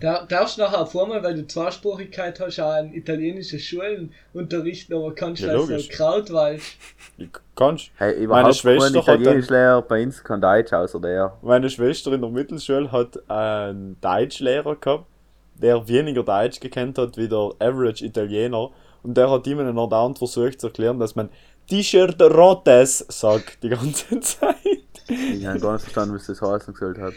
da, 0.01 0.25
darfst 0.27 0.57
du 0.59 0.63
nachher 0.63 0.81
auf 0.83 0.97
einmal, 0.97 1.23
weil 1.23 1.35
du 1.35 1.47
Zweisprachigkeit 1.47 2.39
hast, 2.41 2.59
auch 2.61 2.73
an 2.73 2.93
italienische 2.95 3.59
Schulen 3.59 4.13
unterrichten, 4.33 4.95
aber 4.95 5.15
kannst 5.15 5.43
Ja, 5.43 5.53
du 5.53 5.61
als 5.61 5.69
logisch. 5.69 5.89
so 5.89 5.93
Krautwald. 5.97 6.63
Du 7.19 7.27
kannst. 7.55 7.91
Hey, 7.97 8.27
Meine 8.27 8.53
überhaupt 8.53 8.57
Schwester 8.57 9.03
kein 9.03 9.21
hat 9.21 9.21
Italienischlehrer 9.21 9.83
bei 9.83 10.03
uns 10.03 10.23
kein 10.25 10.41
Deutsch 10.41 10.73
außer 10.73 11.01
der. 11.01 11.37
Meine 11.43 11.71
Schwester 11.71 12.13
in 12.13 12.21
der 12.23 12.31
Mittelschule 12.31 12.91
hat 12.93 13.19
einen 13.31 13.97
Deutschlehrer 14.01 14.77
gehabt, 14.77 15.07
der 15.55 15.87
weniger 15.87 16.23
Deutsch 16.23 16.61
gekannt 16.61 16.99
hat 16.99 17.17
wie 17.17 17.29
der 17.29 17.53
Average 17.61 18.05
Italiener. 18.05 18.71
Und 19.03 19.17
der 19.17 19.31
hat 19.31 19.47
ihm 19.47 19.59
dann 19.59 19.77
dauernd 19.77 20.19
versucht 20.19 20.61
zu 20.61 20.69
erklären, 20.69 20.99
dass 20.99 21.15
man 21.15 21.29
T-Shirt 21.69 22.21
rotes 22.23 23.05
sagt 23.09 23.63
die 23.63 23.69
ganze 23.71 24.21
Zeit. 24.21 24.57
Ich 25.09 25.45
habe 25.47 25.61
gar 25.61 25.73
nicht 25.75 25.83
verstanden, 25.83 26.15
was 26.17 26.27
das 26.27 26.41
heißen 26.41 26.73
gesagt 26.75 26.99
hat. 26.99 27.13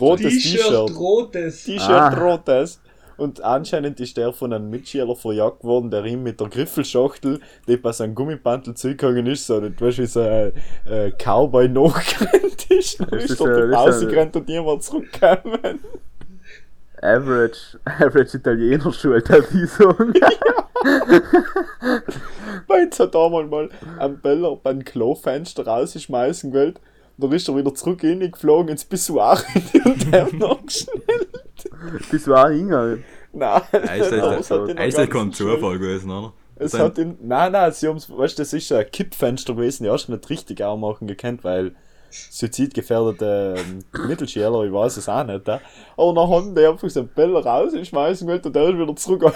Rotes 0.00 0.32
T-Shirt 0.34 0.60
T-Shirt. 0.62 0.96
rotes. 0.96 1.64
T-Shirt 1.64 1.90
Ah. 1.90 2.08
rotes. 2.14 2.80
Und 3.18 3.42
anscheinend 3.44 4.00
ist 4.00 4.16
der 4.16 4.32
von 4.32 4.52
einem 4.52 4.70
Mitschüler 4.70 5.14
verjagt 5.14 5.62
worden, 5.62 5.90
der 5.90 6.04
ihm 6.06 6.22
mit 6.22 6.40
der 6.40 6.48
Griffelschachtel, 6.48 7.40
die 7.68 7.76
bei 7.76 7.92
seinem 7.92 8.14
Gummipantel 8.14 8.74
zugegangen 8.74 9.26
ist, 9.26 9.46
so, 9.46 9.60
du 9.60 9.68
weißt, 9.80 9.98
wie 9.98 10.06
so 10.06 10.20
ein 10.22 10.52
äh, 10.86 11.10
Cowboy 11.12 11.68
nachgerannt 11.68 12.66
ist. 12.70 12.98
Dann 13.00 13.08
ist 13.18 13.30
ist 13.32 13.40
er 13.40 13.58
ja- 13.66 13.70
ja- 13.70 13.78
rausgerannt 13.78 14.34
und 14.36 14.48
niemand 14.48 14.82
zurückgekommen. 14.82 15.80
Average, 17.00 17.78
Average 17.84 18.38
Italiener 18.38 18.92
schuld, 18.92 19.28
hat 19.28 19.44
die 19.52 19.66
sagen. 19.66 20.12
Bei 20.82 21.20
uns 22.72 22.98
hat 22.98 23.14
damals 23.14 23.50
mal 23.50 23.68
einen 23.98 24.20
Beller 24.20 24.56
beim 24.56 24.84
Klofenster 24.84 25.66
rausschmeißen 25.66 26.50
gewollt. 26.50 26.80
Und 27.16 27.24
dann 27.24 27.32
ist 27.32 27.48
er 27.48 27.56
wieder 27.56 27.74
zurück 27.74 28.02
reingeflogen 28.02 28.68
ins 28.68 28.84
Pissoir 28.84 29.42
und 29.84 30.12
der 30.12 30.32
noch 30.32 30.60
schnell. 30.68 31.26
Bis 32.10 32.26
war 32.26 32.50
hingegangen. 32.50 33.04
Nein, 33.32 33.62
ist 33.98 34.12
das 34.12 34.50
ist 34.98 35.10
kein 35.10 35.32
Zufall 35.32 35.78
gewesen, 35.78 36.10
oder? 36.10 36.32
Es 36.56 36.78
hat 36.78 36.98
ihn, 36.98 37.18
nein, 37.22 37.52
nein, 37.52 37.72
sie 37.72 37.88
haben's, 37.88 38.08
weißt 38.10 38.38
du, 38.38 38.42
das 38.42 38.52
ist 38.52 38.70
ein 38.72 38.88
Kippfenster 38.90 39.54
gewesen, 39.54 39.84
die 39.84 39.90
hast 39.90 40.06
du 40.06 40.12
nicht 40.12 40.28
richtig 40.30 40.62
aufmachen 40.62 41.08
gekannt, 41.08 41.44
weil 41.44 41.74
suizidgefährdete 42.10 43.54
ähm, 43.56 44.06
Mittelschüler, 44.06 44.64
ich 44.64 44.72
weiß 44.72 44.98
es 44.98 45.08
auch 45.08 45.24
nicht, 45.24 45.48
äh. 45.48 45.58
aber 45.96 46.14
dann 46.14 46.28
haben 46.30 46.54
die 46.54 46.64
einfach 46.64 46.88
so 46.88 47.00
einen 47.00 47.08
Beller 47.08 47.44
rausschmeißen 47.44 48.26
gewollt 48.26 48.46
und 48.46 48.54
der 48.54 48.68
ist 48.68 48.78
wieder 48.78 48.96
zurück. 48.96 49.32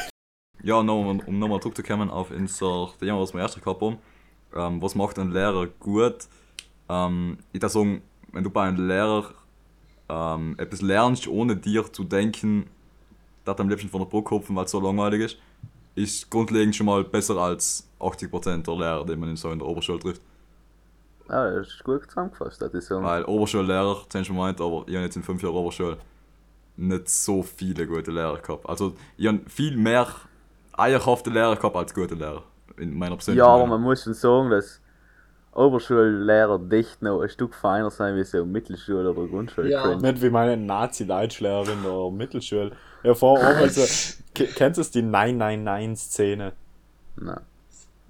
Ja, 0.63 0.83
noch, 0.83 1.01
um, 1.01 1.21
um 1.21 1.39
nochmal 1.39 1.61
zurückzukommen 1.61 2.11
auf 2.11 2.31
unser 2.31 2.91
Thema, 2.99 3.21
was 3.21 3.35
wir 3.35 3.41
erst 3.41 3.63
gehabt 3.63 3.81
haben. 3.81 3.99
Ähm, 4.55 4.83
was 4.83 4.95
macht 4.95 5.19
ein 5.19 5.31
Lehrer 5.33 5.67
gut? 5.81 6.29
Ähm, 6.89 7.39
ich 7.53 7.61
würde 7.61 7.73
sagen, 7.73 8.03
wenn 8.33 8.45
du 8.45 8.51
bei 8.51 8.63
einem 8.65 8.87
Lehrer 8.87 9.31
ähm, 10.09 10.55
etwas 10.59 10.83
lernst, 10.83 11.29
ohne 11.29 11.57
dir 11.57 11.93
zu 11.93 12.05
denken, 12.05 12.67
dass 13.45 13.57
du 13.57 13.63
am 13.63 13.69
liebsten 13.69 13.89
von 13.89 14.01
der 14.01 14.07
Brücke 14.07 14.31
hupfen, 14.31 14.57
weil 14.57 14.65
es 14.65 14.71
so 14.71 14.81
langweilig 14.81 15.21
ist, 15.21 15.39
ist 15.95 16.31
grundlegend 16.31 16.77
schon 16.77 16.87
mal 16.87 17.05
besser 17.05 17.37
als 17.37 17.89
80% 18.01 18.63
der 18.63 18.75
Lehrer, 18.77 19.05
die 19.05 19.17
man 19.17 19.31
in 19.31 19.37
so 19.37 19.51
in 19.51 19.59
der 19.59 19.69
Oberschule 19.69 19.99
trifft. 19.99 20.23
Ja, 21.29 21.51
das 21.51 21.69
ist 21.69 21.85
gut 21.85 22.05
zusammengefasst, 22.09 22.63
das 22.63 22.73
ist 22.73 22.87
so. 22.87 23.03
Weil 23.03 23.25
Oberschullehrer, 23.25 24.05
das 24.09 24.21
hast 24.21 24.29
du 24.29 24.33
gemeint, 24.33 24.61
aber 24.61 24.85
ich 24.87 24.95
habe 24.95 25.05
jetzt 25.05 25.17
in 25.17 25.23
fünf 25.23 25.43
Jahren 25.43 25.57
Oberschule 25.57 25.99
nicht 26.77 27.09
so 27.09 27.43
viele 27.43 27.87
gute 27.87 28.11
Lehrer 28.11 28.39
gehabt. 28.39 28.69
Also 28.69 28.95
ich 29.17 29.27
habe 29.27 29.41
viel 29.49 29.77
mehr 29.77 30.07
eierhafte 30.79 31.31
Lehrer 31.31 31.57
gehabt 31.57 31.77
als 31.77 31.95
gute 31.95 32.15
Lehrer. 32.15 32.43
In 32.79 32.97
meiner 32.97 33.17
persönlichen 33.17 33.45
Ja, 33.45 33.53
aber 33.55 33.67
man 33.67 33.81
muss 33.81 34.03
schon 34.05 34.15
sagen, 34.15 34.51
dass 34.51 34.81
Oberschullehrer 35.55 36.59
dicht 36.59 37.01
noch 37.01 37.23
ein 37.23 37.29
Stück 37.31 37.55
feiner 37.55 37.91
sein 37.91 38.15
wie 38.17 38.25
so 38.25 38.45
Mittelschule 38.45 39.11
oder 39.11 39.27
Grundschule. 39.27 39.71
Ja. 39.71 39.95
Nicht 39.97 40.21
wie 40.23 40.29
meine 40.31 40.57
Nazi-Deutschlehrerin 40.57 41.79
der 41.83 42.11
Mittelschule. 42.11 42.73
Ja, 43.03 43.15
vor 43.15 43.39
allem, 43.39 43.57
also, 43.59 43.81
ke- 44.35 44.49
kennst 44.55 44.95
du 44.95 45.01
die 45.01 45.07
999-Szene? 45.09 46.53
Nein. 47.17 47.41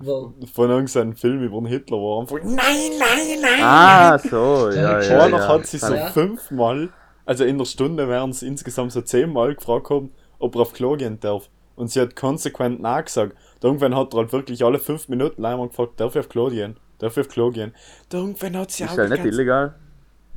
Von 0.03 0.71
irgendeinem 0.71 1.17
Film 1.17 1.43
über 1.43 1.57
den 1.59 1.67
Hitler, 1.67 1.97
wo 1.97 2.17
er 2.17 2.21
einfach 2.21 2.37
Nein, 2.43 2.57
nein, 2.99 3.41
nein! 3.41 3.61
Ah, 3.63 4.19
so, 4.19 4.69
ja, 4.71 5.01
ja. 5.01 5.21
Vorher 5.21 5.29
ja. 5.31 5.49
hat 5.49 5.67
sie 5.67 5.79
so 5.79 5.95
Ja. 5.95 6.09
fünfmal, 6.09 6.91
also 7.25 7.45
in 7.45 7.57
der 7.57 7.65
Stunde 7.65 8.07
wären 8.07 8.31
es 8.31 8.43
insgesamt 8.43 8.93
so 8.93 9.01
zehnmal 9.01 9.55
gefragt 9.55 9.89
haben, 9.89 10.11
ob 10.39 10.55
er 10.57 10.63
auf 10.63 10.75
Klo 10.75 10.97
gehen 10.97 11.19
darf. 11.21 11.49
Und 11.77 11.91
sie 11.91 12.01
hat 12.01 12.17
konsequent 12.17 12.81
nachgesagt. 12.81 13.37
Irgendwann 13.63 13.95
hat 13.95 14.13
er 14.15 14.19
halt 14.19 14.33
wirklich 14.33 14.65
alle 14.65 14.79
fünf 14.79 15.09
Minuten 15.09 15.45
einmal 15.45 15.69
gefragt, 15.69 16.01
darf 16.01 16.15
ich 16.15 16.21
auf 16.21 16.29
Klo 16.29 16.49
gehen? 16.49 16.77
Darf 16.99 17.17
ich 17.17 17.27
auf 17.27 17.29
Klo 17.33 17.51
gehen? 17.51 17.75
Irgendwann 18.13 18.57
hat 18.57 18.71
sie 18.73 18.85
Ist 18.85 18.93
auch 18.93 18.99
halt 18.99 19.11
nicht 19.11 19.23
ganz- 19.23 19.35
illegal. 19.35 19.75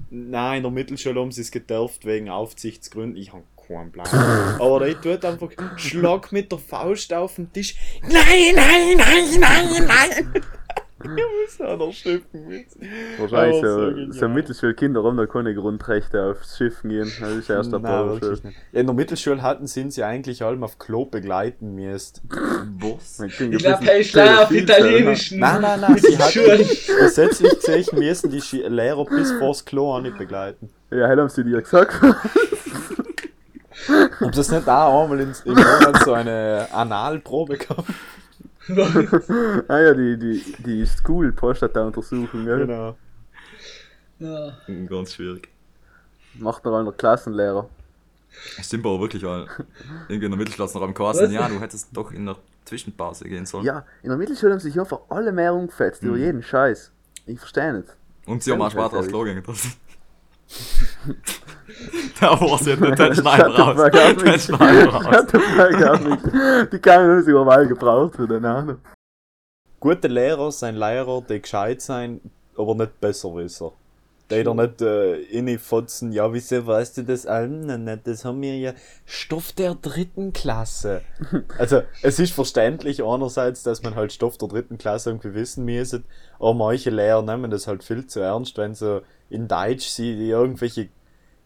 Nein, 0.10 0.58
in 0.58 0.64
der 0.64 0.72
Mittelschule 0.72 1.20
haben 1.20 1.32
sie 1.32 1.42
es 1.42 1.52
gedurft 1.52 2.06
wegen 2.06 2.30
Aufsichtsgründen. 2.30 3.18
Ich 3.18 3.32
habe 3.34 3.44
keinen 3.68 3.92
Plan. 3.92 4.08
Aber 4.60 4.80
der 4.86 5.00
tut 5.00 5.24
einfach 5.26 5.50
Schlag 5.78 6.32
mit 6.32 6.52
der 6.52 6.60
Faust 6.60 7.14
auf 7.14 7.36
den 7.36 7.52
Tisch. 7.54 7.76
Nein, 8.02 8.56
nein, 8.56 8.98
nein, 8.98 9.40
nein, 9.40 9.86
nein! 9.88 10.44
Ich 11.04 11.10
muss 11.10 11.68
auch 11.68 11.78
noch 11.78 11.94
schiffen. 11.94 12.48
mit. 12.48 12.68
Wahrscheinlich 13.18 13.62
so, 13.62 13.78
genial. 13.78 14.14
so 14.14 14.30
Mittelschulkinder 14.30 15.04
haben 15.04 15.18
da 15.18 15.26
keine 15.26 15.56
Grundrechte 15.56 16.24
aufs 16.24 16.58
Schiffen 16.58 16.90
gehen. 16.90 17.12
Das 17.20 17.32
ist 17.32 17.50
erst 17.50 17.72
der 17.72 17.80
Nein. 17.80 18.20
Ja, 18.22 18.80
in 18.80 18.86
der 18.86 18.96
Mittelschule 18.96 19.42
hatten 19.42 19.68
sind 19.68 19.94
sie 19.94 20.04
eigentlich 20.04 20.44
allem 20.44 20.64
auf 20.64 20.78
Klo 20.78 21.06
begleiten 21.06 21.76
müsst. 21.76 22.22
Was? 22.80 23.20
Ich 23.20 23.38
glaube, 23.38 23.86
hey, 23.86 24.04
auf 24.38 24.52
Italienischen. 24.52 25.40
Nein, 25.40 25.62
nein, 25.62 25.80
nein, 25.82 25.98
sie 25.98 26.18
hatten 26.18 26.68
gesetzlich 27.00 27.60
gesehen 27.60 28.00
müssen 28.00 28.30
die 28.32 28.58
Lehrer 28.58 29.06
bis 29.06 29.32
vors 29.34 29.64
Klo 29.66 29.94
auch 29.94 30.02
nicht 30.02 30.18
begleiten. 30.18 30.70
Ja, 30.92 31.08
hell 31.08 31.20
haben 31.20 31.30
sie 31.30 31.44
dir 31.44 31.62
gesagt. 31.62 31.94
Ob 34.22 34.32
das 34.32 34.52
nicht 34.52 34.68
auch 34.68 35.04
einmal 35.04 35.20
im 35.20 35.34
Monat 35.46 36.04
so 36.04 36.14
eine 36.14 36.68
Analprobe 36.72 37.58
gehabt? 37.58 37.90
ah 39.68 39.80
ja, 39.80 39.94
die, 39.94 40.18
die, 40.18 40.56
die 40.60 40.86
School-Prostata-Untersuchung, 40.86 42.46
gell? 42.46 42.68
Genau. 42.68 42.98
Ja. 44.20 44.58
Ganz 44.88 45.14
schwierig. 45.14 45.50
Macht 46.36 46.66
noch 46.66 46.78
einer 46.78 46.92
Klassenlehrer. 46.92 47.70
Stimmt 48.62 48.86
aber 48.86 49.00
wirklich, 49.00 49.24
weil 49.24 49.48
irgendwie 50.08 50.26
in 50.26 50.32
der 50.32 50.38
Mittelklasse 50.38 50.78
noch 50.78 50.88
am 50.88 50.98
Was? 50.98 51.32
ja, 51.32 51.48
du 51.48 51.60
hättest 51.60 51.90
doch 51.94 52.12
in 52.12 52.26
der 52.26 52.36
Zwischenpause 52.66 53.26
gehen 53.26 53.46
sollen. 53.46 53.66
Ja, 53.66 53.86
in 54.04 54.10
der 54.10 54.18
Mittelschule 54.18 54.52
haben 54.52 54.60
sich 54.60 54.80
einfach 54.80 55.00
alle 55.10 55.32
mehr 55.32 55.54
umgefetzt 55.54 56.04
über 56.04 56.18
jeden 56.18 56.44
Scheiß. 56.44 56.92
Ich 57.26 57.40
verstehe 57.40 57.74
nicht. 57.74 57.96
Und 58.26 58.44
sie 58.44 58.52
haben 58.52 58.62
auch 58.62 58.76
aufs 58.76 58.94
ehrlich. 58.94 59.08
Klo 59.10 59.24
gehen 59.24 59.44
getroffen. 60.50 61.40
Da 62.20 62.40
war 62.42 62.58
sie 62.58 62.76
nicht, 62.76 63.00
den 63.00 63.16
Shut 63.16 63.18
schneiden 63.18 63.52
raus. 63.54 64.24
Mix. 64.24 64.46
schneiden 64.46 64.90
raus. 64.90 66.68
Die 66.72 66.80
kann 66.80 67.08
nur 67.08 67.24
sogar 67.24 67.46
mal 67.46 67.68
gebraucht 67.68 68.20
werden, 68.20 68.46
Ahnung. 68.46 68.78
Gute 69.80 70.08
Lehrer 70.08 70.52
sind 70.52 70.76
Lehrer, 70.76 71.22
die 71.22 71.42
gescheit 71.42 71.82
sein, 71.82 72.20
aber 72.58 72.76
nicht 72.76 73.00
Besserwisser. 73.00 73.72
Die 74.30 74.44
da 74.44 74.54
nicht 74.54 74.82
äh, 74.82 75.22
innefotzen, 75.22 76.12
ja, 76.12 76.32
wieso 76.32 76.68
weißt 76.68 76.98
du 76.98 77.04
das 77.04 77.26
allen 77.26 77.66
noch 77.66 77.78
nicht? 77.78 78.06
Das 78.06 78.26
haben 78.26 78.42
wir 78.42 78.56
ja 78.58 78.74
Stoff 79.06 79.54
der 79.54 79.74
dritten 79.74 80.34
Klasse. 80.34 81.02
Also, 81.58 81.82
es 82.04 82.20
ist 82.20 82.34
verständlich 82.34 83.04
einerseits, 83.04 83.64
dass 83.64 83.82
man 83.82 83.96
halt 83.96 84.14
Stoff 84.14 84.38
der 84.38 84.50
dritten 84.50 84.78
Klasse 84.78 85.10
irgendwie 85.10 85.34
wissen 85.34 85.66
müsste, 85.66 86.04
aber 86.38 86.54
manche 86.54 86.92
Lehrer 86.92 87.24
nehmen 87.24 87.50
das 87.50 87.68
halt 87.68 87.84
viel 87.84 88.06
zu 88.06 88.20
ernst, 88.20 88.58
wenn 88.58 88.76
so 88.76 89.02
in 89.30 89.48
Deutsch 89.48 89.88
sie 89.88 90.16
die 90.16 90.30
irgendwelche 90.30 90.90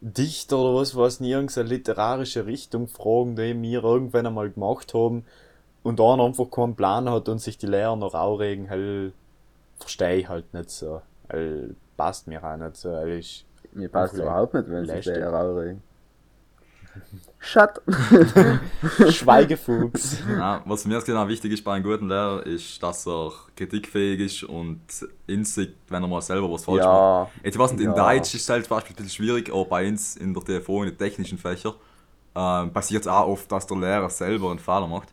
Dichter 0.01 0.57
oder 0.59 0.75
was 0.79 0.95
weiß 0.95 1.21
nicht, 1.21 1.31
irgendeine 1.31 1.69
literarische 1.69 2.45
Richtung 2.45 2.87
fragen, 2.87 3.35
die 3.35 3.61
wir 3.61 3.83
irgendwann 3.83 4.27
einmal 4.27 4.49
gemacht 4.49 4.93
haben 4.93 5.25
und 5.81 6.01
einer 6.01 6.23
einfach 6.23 6.49
keinen 6.51 6.75
Plan 6.75 7.09
hat 7.09 7.29
und 7.29 7.39
sich 7.39 7.57
die 7.57 7.67
Lehrer 7.67 7.95
noch 7.95 8.13
aufregen, 8.13 8.69
halt, 8.69 9.13
verstehe 9.79 10.15
ich 10.17 10.29
halt 10.29 10.53
nicht 10.53 10.69
so. 10.69 11.01
Halt, 11.29 11.75
passt 11.95 12.27
mir 12.27 12.43
auch 12.43 12.57
nicht 12.57 12.75
so. 12.77 12.91
Halt, 12.91 13.19
ich, 13.19 13.45
Mir 13.71 13.89
passt 13.89 14.15
überhaupt 14.15 14.53
nicht, 14.53 14.69
wenn 14.69 14.85
sich 14.85 15.05
lästig. 15.05 15.15
der 15.15 15.33
aufregen. 15.33 15.81
Shut! 17.39 17.81
Schweigefuchs. 19.13 20.17
Ja, 20.29 20.61
was 20.65 20.85
mir 20.85 21.01
genau 21.01 21.27
wichtig 21.27 21.51
ist 21.53 21.63
bei 21.63 21.73
einem 21.73 21.83
guten 21.83 22.07
Lehrer, 22.07 22.45
ist, 22.45 22.81
dass 22.81 23.05
er 23.07 23.31
kritikfähig 23.55 24.19
ist 24.19 24.43
und 24.43 24.79
in 25.27 25.43
sich, 25.43 25.69
wenn 25.89 26.03
er 26.03 26.07
mal 26.07 26.21
selber 26.21 26.51
was 26.51 26.63
falsch 26.63 26.79
macht. 26.83 26.87
ja, 26.87 27.29
Jetzt, 27.43 27.57
was 27.59 27.71
in 27.73 27.79
Ja. 27.81 27.93
Deutsch 27.93 28.33
ist 28.35 28.49
halt 28.49 28.65
zum 28.65 28.77
Beispiel 28.77 28.93
ein 28.93 29.03
bisschen 29.03 29.09
schwierig, 29.11 29.49
aber 29.51 29.65
bei 29.65 29.87
uns 29.87 30.15
in 30.15 30.33
der 30.33 30.43
TFO, 30.61 30.83
in 30.83 30.89
den 30.89 30.97
technischen 30.97 31.37
Fächern, 31.37 31.73
ähm, 32.35 32.71
passiert 32.71 33.01
es 33.01 33.07
auch 33.07 33.27
oft, 33.27 33.51
dass 33.51 33.67
der 33.67 33.77
Lehrer 33.77 34.09
selber 34.09 34.49
einen 34.51 34.59
Fehler 34.59 34.87
macht. 34.87 35.09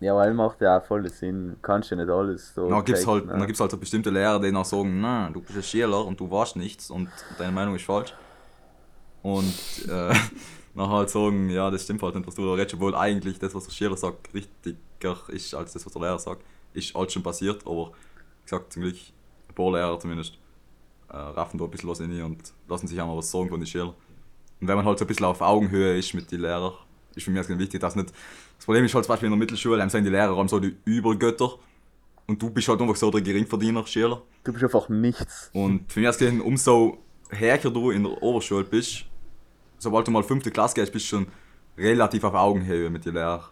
ja, 0.00 0.14
weil 0.14 0.34
macht 0.34 0.60
ja 0.60 0.78
auch 0.78 0.84
voll 0.84 1.08
Sinn. 1.08 1.56
Kannst 1.62 1.90
ja 1.90 1.96
nicht 1.96 2.10
alles 2.10 2.52
so. 2.54 2.68
dann 2.68 2.84
gibt 2.84 2.98
es 2.98 3.06
halt, 3.06 3.26
ne? 3.26 3.46
gibt's 3.46 3.60
halt 3.60 3.70
so 3.70 3.78
bestimmte 3.78 4.10
Lehrer, 4.10 4.38
die 4.38 4.52
dann 4.52 4.64
sagen, 4.64 5.00
nein, 5.00 5.32
du 5.32 5.40
bist 5.40 5.56
ein 5.56 5.62
Schüler 5.62 6.04
und 6.04 6.20
du 6.20 6.30
weißt 6.30 6.56
nichts 6.56 6.90
und 6.90 7.08
deine 7.38 7.52
Meinung 7.52 7.74
ist 7.74 7.84
falsch. 7.86 8.12
Und 9.22 9.54
äh, 9.88 10.14
nachher 10.74 10.96
halt 10.96 11.10
sagen, 11.10 11.48
ja, 11.50 11.70
das 11.70 11.84
stimmt 11.84 12.02
halt 12.02 12.14
nicht, 12.14 12.26
was 12.26 12.34
du 12.34 12.44
da 12.44 12.54
redest, 12.54 12.74
obwohl 12.74 12.94
eigentlich 12.94 13.38
das, 13.38 13.54
was 13.54 13.64
der 13.64 13.72
Schüler 13.72 13.96
sagt, 13.96 14.32
richtiger 14.34 15.16
ist 15.28 15.54
als 15.54 15.72
das, 15.72 15.86
was 15.86 15.92
der 15.92 16.02
Lehrer 16.02 16.18
sagt. 16.18 16.42
Ist 16.72 16.94
alles 16.96 17.12
schon 17.12 17.22
passiert, 17.22 17.66
aber 17.66 17.88
wie 17.88 18.44
gesagt, 18.44 18.72
zum 18.72 18.82
Glück, 18.82 18.96
ein 19.48 19.54
paar 19.54 19.72
Lehrer 19.72 19.98
zumindest, 19.98 20.38
äh, 21.08 21.16
raffen 21.16 21.58
da 21.58 21.64
ein 21.64 21.70
bisschen 21.70 21.88
was 21.88 22.00
in 22.00 22.22
und 22.22 22.52
lassen 22.68 22.88
sich 22.88 23.00
auch 23.00 23.06
mal 23.06 23.16
was 23.16 23.30
sagen 23.30 23.48
von 23.48 23.60
den 23.60 23.66
Schülern. 23.66 23.94
Und 24.60 24.68
wenn 24.68 24.76
man 24.76 24.84
halt 24.84 24.98
so 24.98 25.04
ein 25.04 25.08
bisschen 25.08 25.26
auf 25.26 25.40
Augenhöhe 25.40 25.96
ist 25.96 26.14
mit 26.14 26.30
den 26.32 26.40
Lehrern, 26.40 26.72
ist 27.14 27.24
für 27.24 27.30
mich 27.30 27.46
ganz 27.46 27.60
wichtig, 27.60 27.80
dass 27.80 27.94
nicht. 27.94 28.12
Das 28.56 28.64
Problem 28.64 28.84
ist 28.84 28.94
halt 28.94 29.04
zum 29.04 29.12
Beispiel 29.12 29.26
in 29.26 29.32
der 29.32 29.38
Mittelschule, 29.38 29.76
dann 29.76 29.90
sind 29.90 30.04
die 30.04 30.10
Lehrer 30.10 30.36
haben 30.36 30.48
so 30.48 30.58
die 30.58 30.74
Übergötter 30.84 31.58
und 32.26 32.40
du 32.40 32.50
bist 32.50 32.68
halt 32.68 32.80
einfach 32.80 32.96
so 32.96 33.10
der 33.10 33.20
Geringverdiener, 33.20 33.86
Schüler. 33.86 34.22
Du 34.42 34.52
bist 34.52 34.64
einfach 34.64 34.88
nichts. 34.88 35.50
Und 35.52 35.92
für 35.92 36.00
mich 36.00 36.08
ist 36.08 36.18
gesehen, 36.18 36.40
umso 36.40 36.98
härter 37.30 37.70
du 37.70 37.90
in 37.90 38.04
der 38.04 38.22
Oberschule 38.22 38.64
bist, 38.64 39.04
sobald 39.84 40.06
du 40.06 40.10
mal 40.10 40.22
fünfte 40.22 40.50
Klasse 40.50 40.74
gehst, 40.74 40.92
bist 40.92 41.04
du 41.06 41.16
schon 41.16 41.26
relativ 41.78 42.24
auf 42.24 42.34
Augenhöhe 42.34 42.90
mit 42.90 43.04
den 43.04 43.14
Lehrern. 43.14 43.42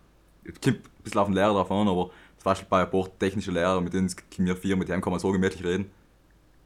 Es 0.44 0.60
kommt 0.60 0.78
ein 0.78 1.02
bisschen 1.04 1.20
auf 1.20 1.28
den 1.28 1.34
Lehrer 1.34 1.52
drauf 1.52 1.70
an, 1.70 1.86
aber 1.88 2.06
zum 2.38 2.44
Beispiel 2.44 2.66
bei 2.68 2.82
ein 2.82 2.90
paar 2.90 3.06
technischen 3.18 3.54
Lehrern, 3.54 3.84
mit 3.84 3.92
denen 3.92 4.12
wir 4.38 4.56
vier, 4.56 4.76
mit 4.76 4.88
dem 4.88 5.00
kann 5.00 5.12
man 5.12 5.20
so 5.20 5.30
gemütlich 5.30 5.64
reden. 5.64 5.90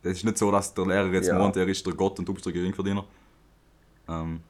Das 0.03 0.13
ist 0.13 0.25
nicht 0.25 0.39
so, 0.39 0.51
dass 0.51 0.73
der 0.73 0.87
Lehrer 0.87 1.13
jetzt 1.13 1.29
Ja. 1.29 1.39
meint, 1.39 1.57
er 1.57 1.69
ist 1.69 1.85
der 1.87 1.95
Gott 1.95 2.19
und 2.19 2.27
du 2.27 2.33
bist 2.33 2.47
der 2.47 2.53
Geringverdiener. 2.53 3.05
Ähm, 4.09 4.41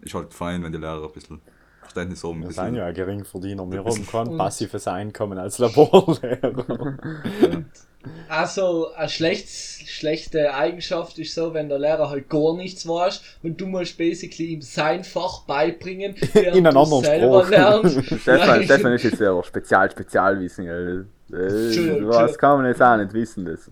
ist 0.00 0.14
halt 0.14 0.32
fein, 0.34 0.62
wenn 0.62 0.72
die 0.72 0.78
Lehrer 0.78 1.04
ein 1.04 1.12
bisschen 1.12 1.40
Verständnis 1.80 2.24
haben. 2.24 2.42
Wir 2.42 2.50
sind 2.52 2.74
ja 2.74 2.86
ein 2.86 2.94
Geringverdiener. 2.94 3.70
Wir 3.70 3.84
haben 3.84 4.06
kein 4.06 4.36
passives 4.38 4.88
Einkommen 4.88 5.38
als 5.38 5.58
Laborlehrer. 5.58 6.96
Also, 8.28 8.92
eine 8.94 9.08
schlecht, 9.08 9.48
schlechte 9.48 10.54
Eigenschaft 10.54 11.18
ist 11.18 11.34
so, 11.34 11.54
wenn 11.54 11.68
der 11.68 11.78
Lehrer 11.78 12.10
halt 12.10 12.28
gar 12.28 12.54
nichts 12.56 12.86
weiß 12.86 13.20
und 13.42 13.60
du 13.60 13.66
musst 13.66 13.96
basically 13.98 14.48
ihm 14.48 14.62
sein 14.62 15.04
Fach 15.04 15.42
beibringen, 15.42 16.14
während 16.32 16.56
In 16.56 16.66
einem 16.66 16.74
du 16.74 16.80
anderen 16.80 17.04
selber 17.04 17.44
Sprache. 17.44 17.50
lernst. 17.50 18.04
Stefan, 18.20 18.48
Nein. 18.48 18.64
Stefan 18.64 18.92
ist 18.92 19.02
jetzt 19.04 19.20
ja 19.20 19.42
Spezial, 19.42 19.90
Spezialwissen, 19.90 20.64
gell? 20.66 21.06
Was 21.28 22.38
kann 22.38 22.58
man 22.58 22.66
jetzt 22.66 22.82
auch 22.82 22.96
nicht 22.96 23.12
wissen, 23.12 23.44
das. 23.44 23.70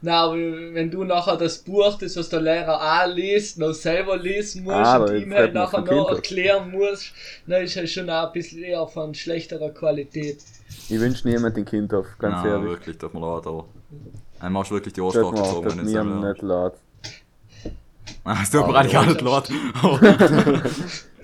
Na, 0.00 0.24
aber 0.24 0.34
wenn 0.36 0.90
du 0.90 1.02
nachher 1.04 1.36
das 1.38 1.56
Buch, 1.58 1.96
das 1.98 2.14
was 2.16 2.28
der 2.28 2.42
Lehrer 2.42 2.78
auch 2.78 3.06
liest, 3.14 3.58
noch 3.58 3.72
selber 3.72 4.18
lesen 4.18 4.64
musst 4.64 4.76
Ah, 4.76 4.98
und 4.98 5.16
ihm 5.16 5.32
halt 5.32 5.54
nachher 5.54 5.80
noch 5.80 6.10
erklären 6.10 6.70
musst, 6.70 7.12
dann 7.46 7.62
ist 7.64 7.74
halt 7.76 7.88
schon 7.88 8.10
auch 8.10 8.26
ein 8.26 8.32
bisschen 8.34 8.62
eher 8.62 8.86
von 8.86 9.14
schlechterer 9.14 9.70
Qualität. 9.70 10.38
Ich 10.88 11.00
wünsche 11.00 11.26
niemand 11.28 11.56
den 11.56 11.64
Kind 11.64 11.92
auf, 11.94 12.06
ganz 12.18 12.36
Nein, 12.42 12.46
ehrlich. 12.46 12.68
wirklich, 12.70 12.98
darf 12.98 13.12
man 13.14 13.22
laut, 13.22 13.46
aber 13.46 13.64
einmal 14.40 14.62
hast 14.62 14.70
du 14.70 14.74
wirklich 14.74 14.92
die 14.94 15.00
macht 15.00 15.14
gezogen, 15.14 15.70
wenn 15.78 15.84
ich 15.86 15.90
selber. 15.92 16.28
nicht 16.30 16.42
laut. 16.42 16.74
Ah, 18.26 18.38
Es 18.42 18.50
tut 18.50 18.66
mir 18.66 18.74
Ah, 18.74 18.78
eigentlich 18.80 18.96
auch 18.98 19.06
nicht 19.06 19.20
ja. 19.22 19.26
laut. 19.26 19.48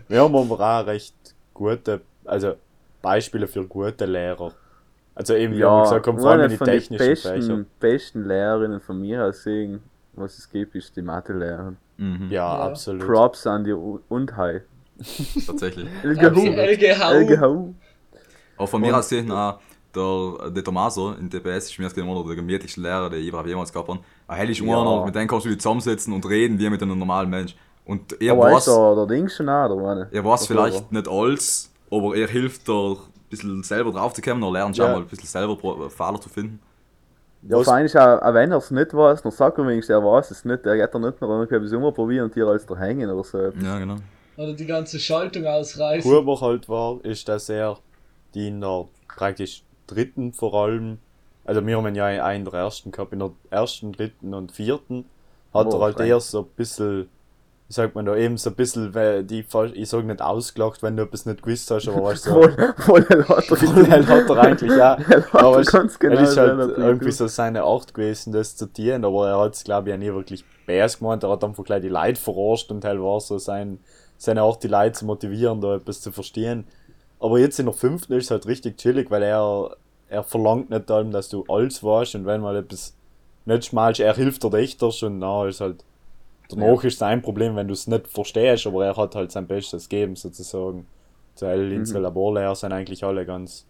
Wir 0.09 0.21
haben 0.23 0.35
aber 0.37 0.81
auch 0.81 0.87
recht 0.87 1.15
gute, 1.55 2.01
also 2.25 2.55
Beispiele 3.03 3.47
für 3.47 3.65
gute 3.67 4.05
Lehrer. 4.07 4.53
Also 5.15 5.35
eben, 5.35 5.55
wie 5.55 5.59
wir 5.59 5.83
gesagt 5.83 6.07
haben, 6.07 6.19
vor 6.19 6.31
allem 6.31 6.51
in 6.51 6.59
die 6.59 6.65
technischen 6.65 6.97
Fächer. 6.99 7.35
besten, 7.35 7.67
besten 7.79 8.25
Lehrerinnen 8.27 8.81
von 8.81 9.01
mir 9.01 9.25
aus 9.25 9.43
sehen, 9.43 9.81
was 10.15 10.39
es 10.39 10.49
gibt, 10.51 10.75
ist 10.75 10.97
die 10.97 11.03
Mathelehrerin. 11.03 11.77
Mhm, 11.99 12.29
Ja, 12.31 12.57
Ja. 12.57 12.61
absolut. 12.69 13.07
Props 13.07 13.47
an 13.47 13.65
die 13.65 13.73
U- 13.73 14.01
Undhei. 14.09 14.63
Tatsächlich. 15.47 15.89
LGHU. 16.03 16.47
LGHU. 16.47 17.75
Auch 18.61 18.69
von 18.69 18.81
mir 18.81 18.89
Und- 18.89 18.95
aus 18.95 19.09
gesehen, 19.09 19.31
auch 19.33 19.59
der, 19.95 20.51
der 20.51 20.63
Tomaso 20.65 21.13
in 21.13 21.29
DPS 21.29 21.71
ist 21.71 21.79
mir 21.79 21.89
gesehen 21.89 22.09
einer 22.09 22.23
der 22.25 22.37
gemütlichsten 22.37 22.83
Lehrer, 22.83 23.11
die 23.11 23.17
ich 23.17 23.29
überhaupt 23.29 23.49
jemals 23.49 23.73
gehabt 23.73 23.89
habe. 23.89 24.01
Ein 24.29 24.37
hell 24.37 24.51
ist 24.51 24.61
Ja. 24.61 24.81
einer, 24.81 25.05
mit 25.05 25.15
dem 25.15 25.27
kannst 25.27 25.47
du 25.47 25.51
dich 25.51 25.59
zusammensetzen 25.59 26.13
und 26.13 26.25
reden 26.29 26.59
wie 26.59 26.71
mit 26.71 26.83
einem 26.83 26.99
normalen 26.99 27.29
Mensch. 27.31 27.57
Und 27.87 28.21
er 28.23 28.33
Aber 28.35 28.43
weiß, 28.53 28.67
der, 28.67 28.95
der 28.95 29.07
Ding 29.07 29.29
schon 29.29 29.49
auch, 29.49 29.69
oder 29.71 29.83
was? 29.83 30.13
er 30.13 30.25
weiß 30.25 30.47
vielleicht 30.47 30.93
nicht 30.93 31.09
alles, 31.09 31.73
aber 31.91 32.15
er 32.15 32.29
hilft 32.29 32.69
dir 32.69 32.93
ein 32.93 33.29
bisschen 33.31 33.63
selber 33.65 33.91
drauf 33.91 34.13
zu 34.13 34.23
kommen, 34.23 34.43
er 34.45 34.53
lernt 34.53 34.77
schon 34.77 34.87
Ja. 34.87 34.93
mal 34.93 34.99
ein 35.01 35.07
bisschen 35.07 35.27
selber 35.27 35.57
Pro- 35.57 35.89
Fehler 35.89 36.21
zu 36.21 36.29
finden. 36.29 36.61
Ja, 37.49 37.57
Was- 37.57 37.65
vor 37.65 37.75
allem 37.75 37.87
ist 37.87 37.97
auch, 37.97 38.21
auch 38.23 38.35
wenn 38.35 38.53
er 38.53 38.59
es 38.59 38.71
nicht 38.71 38.95
weiß, 38.95 39.23
dann 39.23 39.33
sagt 39.33 39.59
er 39.59 39.67
wenigstens, 39.67 39.95
er 39.95 40.05
weiß 40.05 40.31
es 40.31 40.45
nicht. 40.45 40.65
Er 40.67 40.77
geht 40.77 40.95
dann 40.95 41.01
nicht 41.03 41.21
noch 41.21 41.29
irgendwas 41.51 41.73
umprobieren 41.73 42.27
und 42.27 42.35
hier 42.35 42.47
als 42.47 42.67
da 42.67 42.77
hängen 42.77 43.11
oder 43.11 43.25
so. 43.25 43.39
Ja, 43.39 43.79
genau. 43.79 43.97
Oder 44.37 44.53
die 44.53 44.67
ganze 44.67 44.99
Schaltung 45.01 45.47
ausreißen. 45.47 46.09
Huber 46.11 46.39
halt 46.41 46.69
war, 46.69 46.99
ist, 47.03 47.27
dass 47.29 47.49
er 47.49 47.79
die 48.35 48.49
in 48.49 48.61
der 48.61 48.87
praktisch 49.09 49.63
dritten 49.87 50.33
vor 50.33 50.55
allem, 50.55 50.99
also 51.45 51.67
wir 51.67 51.77
haben 51.77 51.95
ja 51.95 52.07
einen 52.07 52.45
in 52.47 52.51
der 52.51 52.61
ersten 52.61 52.91
gehabt, 52.93 53.13
in 53.13 53.19
der 53.19 53.33
ersten, 53.51 53.93
dritten 53.93 54.35
und 54.35 54.53
vierten 54.53 55.05
hat 55.53 55.67
Oh, 55.67 55.79
er 55.79 55.81
halt 55.81 56.01
eher 56.01 56.21
so 56.21 56.43
ein 56.43 56.47
bisschen, 56.57 57.09
wie 57.69 57.73
sagt 57.73 57.95
man 57.95 58.07
da, 58.07 58.15
eben 58.17 58.37
so 58.37 58.51
ein 58.51 58.57
bisschen, 58.57 59.27
die, 59.27 59.45
ich 59.75 59.89
sag 59.89 60.05
nicht 60.05 60.23
ausgelacht, 60.23 60.83
wenn 60.83 60.97
du 60.97 61.03
etwas 61.03 61.27
nicht 61.27 61.43
gewusst 61.43 61.71
hast, 61.71 61.89
aber 61.89 62.05
weißt 62.05 62.27
du, 62.27 62.31
so, 62.35 62.43
Voll, 62.43 62.73
voll 62.77 63.07
hell 63.07 63.25
hat 63.25 63.51
er 63.51 63.57
voll 64.27 64.37
er 64.37 64.43
eigentlich 64.45 64.81
hat 64.81 65.35
Aber 65.35 65.57
er 65.57 65.61
es, 65.61 65.73
ganz 65.73 65.99
genau. 65.99 66.21
es 66.21 66.31
ist 66.31 66.37
halt 66.37 66.79
irgendwie 66.79 67.11
so 67.11 67.27
seine 67.27 67.65
Art 67.65 67.93
gewesen, 67.93 68.33
das 68.33 68.57
zu 68.57 68.67
tun, 68.67 69.05
aber 69.05 69.29
er 69.29 69.41
hat 69.41 69.55
es, 69.55 69.65
glaube 69.65 69.89
ich, 69.89 69.95
auch 69.95 69.99
nie 69.99 70.13
wirklich 70.13 70.45
bärs 70.67 70.99
gemeint. 70.99 71.25
Er 71.25 71.31
hat 71.31 71.43
einfach 71.43 71.65
gleich 71.65 71.83
die 71.83 71.89
Leute 71.89 72.21
verarscht 72.21 72.71
und 72.71 72.85
halt 72.85 73.01
war 73.01 73.21
so 73.21 73.39
sein, 73.39 73.81
seine 74.19 74.43
Art, 74.43 74.63
die 74.63 74.69
Leute 74.69 74.93
zu 74.93 75.07
motivieren, 75.07 75.61
da 75.61 75.75
etwas 75.75 76.01
zu 76.01 76.13
verstehen. 76.13 76.67
Aber 77.21 77.39
jetzt 77.39 77.59
in 77.61 77.67
der 77.67 77.75
fünften 77.75 78.15
ist 78.15 78.27
es 78.27 78.31
halt 78.31 78.47
richtig 78.47 78.79
chillig, 78.79 79.11
weil 79.11 79.23
er, 79.23 79.77
er 80.09 80.25
verlangt 80.25 80.71
nicht 80.71 80.91
allem, 80.91 81.13
dass 81.13 81.29
du 81.29 81.45
alles 81.49 81.83
weißt 81.85 82.17
und 82.17 82.27
wenn 82.27 82.41
mal 82.41 82.57
etwas 82.57 82.97
nicht 83.45 83.67
schmalst, 83.67 84.01
er 84.01 84.15
hilft 84.15 84.43
dir 84.45 84.53
echt 84.55 84.83
und 84.83 85.19
na, 85.21 85.47
ist 85.49 85.61
halt. 85.61 85.85
Danach 86.51 86.85
ist 86.85 86.99
sein 86.99 87.23
Problem, 87.23 87.57
wenn 87.57 87.69
du 87.69 87.75
es 87.75 87.87
nicht 87.87 88.09
verstehst, 88.09 88.67
aber 88.67 88.85
er 88.87 88.97
hat 88.97 89.15
halt 89.15 89.33
sein 89.33 89.47
Bestes 89.49 89.89
gegeben, 89.89 90.17
sozusagen. 90.17 90.87
Zu 91.37 91.47
L 91.47 91.73
in 91.73 91.85
Mhm. 91.85 91.95
Laborlehrer 92.03 92.57
sind 92.57 92.73
eigentlich 92.73 93.05
alle 93.05 93.27
ganz 93.27 93.67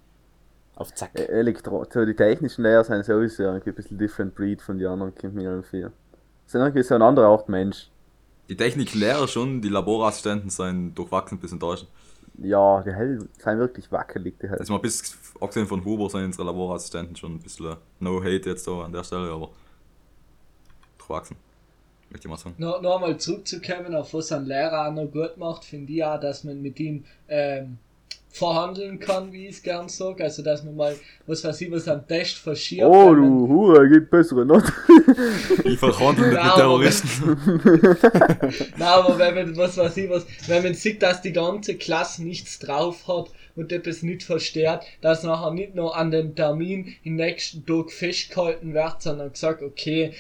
auf 0.76 0.94
Zack. 0.94 1.12
E- 1.14 1.26
Elektro 1.26 1.84
so 1.88 2.04
die 2.04 2.14
technischen 2.16 2.62
Lehrer 2.64 2.84
sind 2.84 3.04
sowieso 3.04 3.48
ein 3.48 3.60
bisschen 3.62 3.98
different 3.98 4.34
breed 4.34 4.60
von 4.62 4.78
den 4.78 4.88
anderen, 4.88 5.12
mir 5.34 5.50
irgendwie. 5.50 5.86
Sind 6.46 6.60
irgendwie 6.62 6.82
so 6.82 6.94
eine 6.96 7.04
andere 7.04 7.26
Art 7.26 7.48
Mensch. 7.48 7.90
Die 8.50 8.56
Techniklehrer 8.56 9.28
schon, 9.28 9.62
die 9.62 9.68
Laborassistenten 9.70 10.50
sind 10.50 10.94
durchwachsen 10.94 11.38
bis 11.38 11.52
enttäuschend. 11.52 11.88
Ja, 12.38 12.82
die 12.82 12.92
Hell 12.92 13.18
sind 13.18 13.58
wirklich 13.58 13.90
wackelig, 13.92 14.38
die 14.40 14.48
halt. 14.48 14.60
Also 14.60 14.72
mal 14.72 14.78
bis, 14.78 15.16
abgesehen 15.40 15.66
von 15.66 15.84
Huber, 15.84 16.08
sind 16.08 16.24
unsere 16.24 16.44
Laborassistenten 16.44 17.16
schon 17.16 17.34
ein 17.34 17.40
bisschen 17.40 17.72
äh, 17.72 17.76
no 17.98 18.20
hate 18.20 18.48
jetzt 18.50 18.64
so 18.64 18.80
an 18.80 18.92
der 18.92 19.04
Stelle, 19.04 19.30
aber 19.30 19.50
durchwachsen. 21.10 21.36
Möchte 22.10 22.26
ich 22.26 22.30
mal 22.30 22.36
sagen. 22.36 22.54
Noch, 22.58 22.80
noch 22.82 22.96
einmal 22.96 23.16
zurückzukommen, 23.18 23.94
auf 23.94 24.14
was 24.14 24.32
ein 24.32 24.46
Lehrer 24.46 24.88
auch 24.88 24.92
noch 24.92 25.10
gut 25.10 25.36
macht, 25.36 25.64
finde 25.64 25.92
ich 25.92 26.04
auch, 26.04 26.18
dass 26.18 26.44
man 26.44 26.60
mit 26.60 26.80
ihm 26.80 27.04
ähm, 27.28 27.78
verhandeln 28.30 28.98
kann, 29.00 29.32
wie 29.32 29.46
ich 29.46 29.56
es 29.56 29.62
gern 29.62 29.88
sage. 29.88 30.24
Also, 30.24 30.42
dass 30.42 30.62
man 30.62 30.76
mal, 30.76 30.96
was 31.26 31.44
weiß 31.44 31.60
ich, 31.60 31.70
was 31.70 31.88
am 31.88 32.06
Test 32.06 32.36
verschiebt. 32.36 32.84
Oh, 32.84 33.14
du 33.14 33.48
Hure, 33.48 33.88
gibt 33.88 34.10
bessere 34.10 34.46
Noten. 34.46 34.72
Ich 35.64 35.78
verhandle 35.78 36.28
nicht 36.28 36.42
mit 36.42 36.54
Terroristen. 36.54 37.60
Nein, 38.78 38.88
aber 38.88 39.18
wenn 39.18 39.34
man, 39.34 39.56
was 39.56 39.76
weiß 39.76 39.96
ich, 39.96 40.08
was, 40.08 40.26
wenn 40.46 40.62
man 40.62 40.74
sieht, 40.74 41.02
dass 41.02 41.22
die 41.22 41.32
ganze 41.32 41.74
Klasse 41.76 42.22
nichts 42.22 42.58
drauf 42.60 43.08
hat 43.08 43.30
und 43.56 43.72
etwas 43.72 44.02
nicht 44.02 44.22
versteht, 44.22 44.80
dass 45.00 45.24
nachher 45.24 45.50
nicht 45.50 45.74
nur 45.74 45.96
an 45.96 46.10
dem 46.10 46.34
Termin 46.34 46.94
im 47.02 47.16
nächsten 47.16 47.66
Tag 47.66 47.90
festgehalten 47.90 48.74
wird, 48.74 49.02
sondern 49.02 49.32
gesagt, 49.32 49.62
okay, 49.62 50.12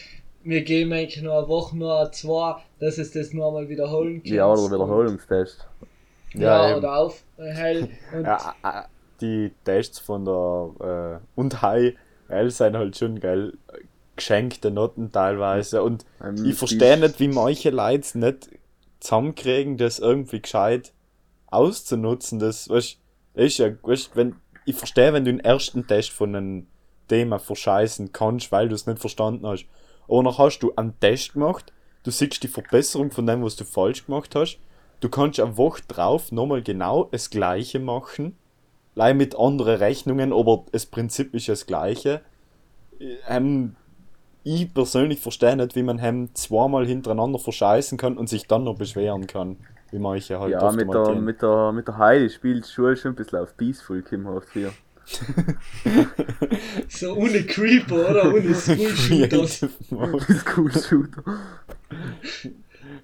wir 0.42 0.62
geben 0.62 0.92
eigentlich 0.92 1.22
nur 1.22 1.38
eine 1.38 1.48
Woche, 1.48 1.76
nur 1.76 2.00
eine 2.00 2.10
zwei, 2.10 2.56
dass 2.80 2.98
es 2.98 3.12
das 3.12 3.32
nur 3.32 3.46
einmal 3.46 3.68
wiederholen 3.68 4.22
kann. 4.22 4.32
Ja, 4.32 4.46
oder 4.52 4.74
Wiederholungstest. 4.74 5.66
Ja, 6.34 6.70
eben. 6.70 6.78
oder 6.78 6.96
auf, 6.96 7.22
äh, 7.38 7.50
hell. 7.52 7.88
Und 8.12 8.24
Ja, 8.24 8.54
äh, 8.62 8.82
die 9.20 9.52
Tests 9.64 9.98
von 9.98 10.24
der 10.24 11.20
äh, 11.20 11.38
und 11.38 11.60
High 11.62 11.94
L 12.28 12.50
sind 12.50 12.76
halt 12.76 12.96
schon 12.96 13.20
geil. 13.20 13.54
Geschenkte 14.16 14.70
Noten 14.70 15.12
teilweise. 15.12 15.82
Und 15.82 16.04
Ähm, 16.22 16.44
ich 16.44 16.56
verstehe 16.56 16.98
nicht, 16.98 17.20
wie 17.20 17.28
manche 17.28 17.70
Leute 17.70 18.00
es 18.00 18.14
nicht 18.14 18.50
zusammenkriegen, 19.00 19.76
das 19.76 19.98
irgendwie 19.98 20.40
gescheit 20.40 20.92
auszunutzen. 21.46 22.38
Das, 22.38 22.68
weißt, 22.68 22.98
ist 23.34 23.58
ja, 23.58 23.70
weißt, 23.82 24.14
wenn, 24.14 24.36
ich 24.66 24.76
verstehe, 24.76 25.12
wenn 25.12 25.24
du 25.24 25.32
den 25.32 25.40
ersten 25.40 25.86
Test 25.86 26.10
von 26.10 26.34
einem 26.34 26.66
Thema 27.08 27.38
verscheißen 27.38 28.12
kannst, 28.12 28.52
weil 28.52 28.68
du 28.68 28.74
es 28.74 28.86
nicht 28.86 29.00
verstanden 29.00 29.46
hast. 29.46 29.66
Aber 30.06 30.22
dann 30.22 30.38
hast 30.38 30.60
du 30.60 30.72
einen 30.76 30.98
Test 31.00 31.32
gemacht, 31.32 31.72
du 32.04 32.10
siehst 32.10 32.42
die 32.42 32.48
Verbesserung 32.48 33.10
von 33.10 33.26
dem, 33.26 33.42
was 33.42 33.56
du 33.56 33.64
falsch 33.64 34.06
gemacht 34.06 34.34
hast. 34.34 34.58
Du 35.00 35.08
kannst 35.08 35.40
eine 35.40 35.56
Woche 35.56 35.82
drauf 35.88 36.30
nochmal 36.30 36.62
genau 36.62 37.04
das 37.04 37.30
gleiche 37.30 37.80
machen. 37.80 38.36
Leider 38.94 39.14
mit 39.14 39.38
anderen 39.38 39.76
Rechnungen, 39.76 40.32
aber 40.32 40.64
das 40.72 40.86
Prinzip 40.86 41.34
ist 41.34 41.48
das 41.48 41.66
gleiche. 41.66 42.20
Ähm, 43.28 43.76
ich 44.42 44.72
persönlich 44.72 45.20
verstehe 45.20 45.56
nicht, 45.56 45.74
wie 45.74 45.82
man 45.82 45.98
hem 45.98 46.34
zweimal 46.34 46.86
hintereinander 46.86 47.38
verscheißen 47.38 47.96
kann 47.98 48.18
und 48.18 48.28
sich 48.28 48.46
dann 48.46 48.64
noch 48.64 48.76
beschweren 48.76 49.26
kann. 49.26 49.56
Wie 49.90 49.98
manche 49.98 50.38
halt 50.38 50.52
Ja, 50.52 50.70
mit 50.70 50.86
mal 50.86 51.04
der, 51.04 51.14
mit 51.16 51.42
der, 51.42 51.72
mit 51.72 51.88
der 51.88 51.98
Heidi 51.98 52.30
spielt 52.30 52.66
Schule 52.66 52.96
schon 52.96 53.12
ein 53.12 53.16
bisschen 53.16 53.38
auf 53.38 53.56
Peaceful, 53.56 54.02
Kim 54.02 54.26
oft 54.26 54.48
hier. 54.52 54.72
so 56.88 57.14
ohne 57.14 57.42
Creeper, 57.42 58.10
oder? 58.10 58.32
Ohne 58.32 58.54
School 58.54 59.28
Mode. 59.90 60.20
School 60.38 60.72
Shooter. 60.72 61.22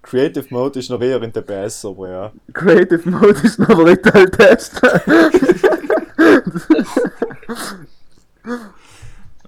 Creative 0.08 0.46
Mode 0.50 0.78
ist 0.78 0.88
noch 0.90 1.00
eher 1.00 1.20
in 1.22 1.32
DPS, 1.32 1.84
aber 1.84 2.08
ja. 2.08 2.32
Creative 2.52 3.10
Mode 3.10 3.40
ist 3.42 3.58
noch 3.58 3.66
der 3.68 3.78
Retail 3.86 4.30
Test. 4.30 4.80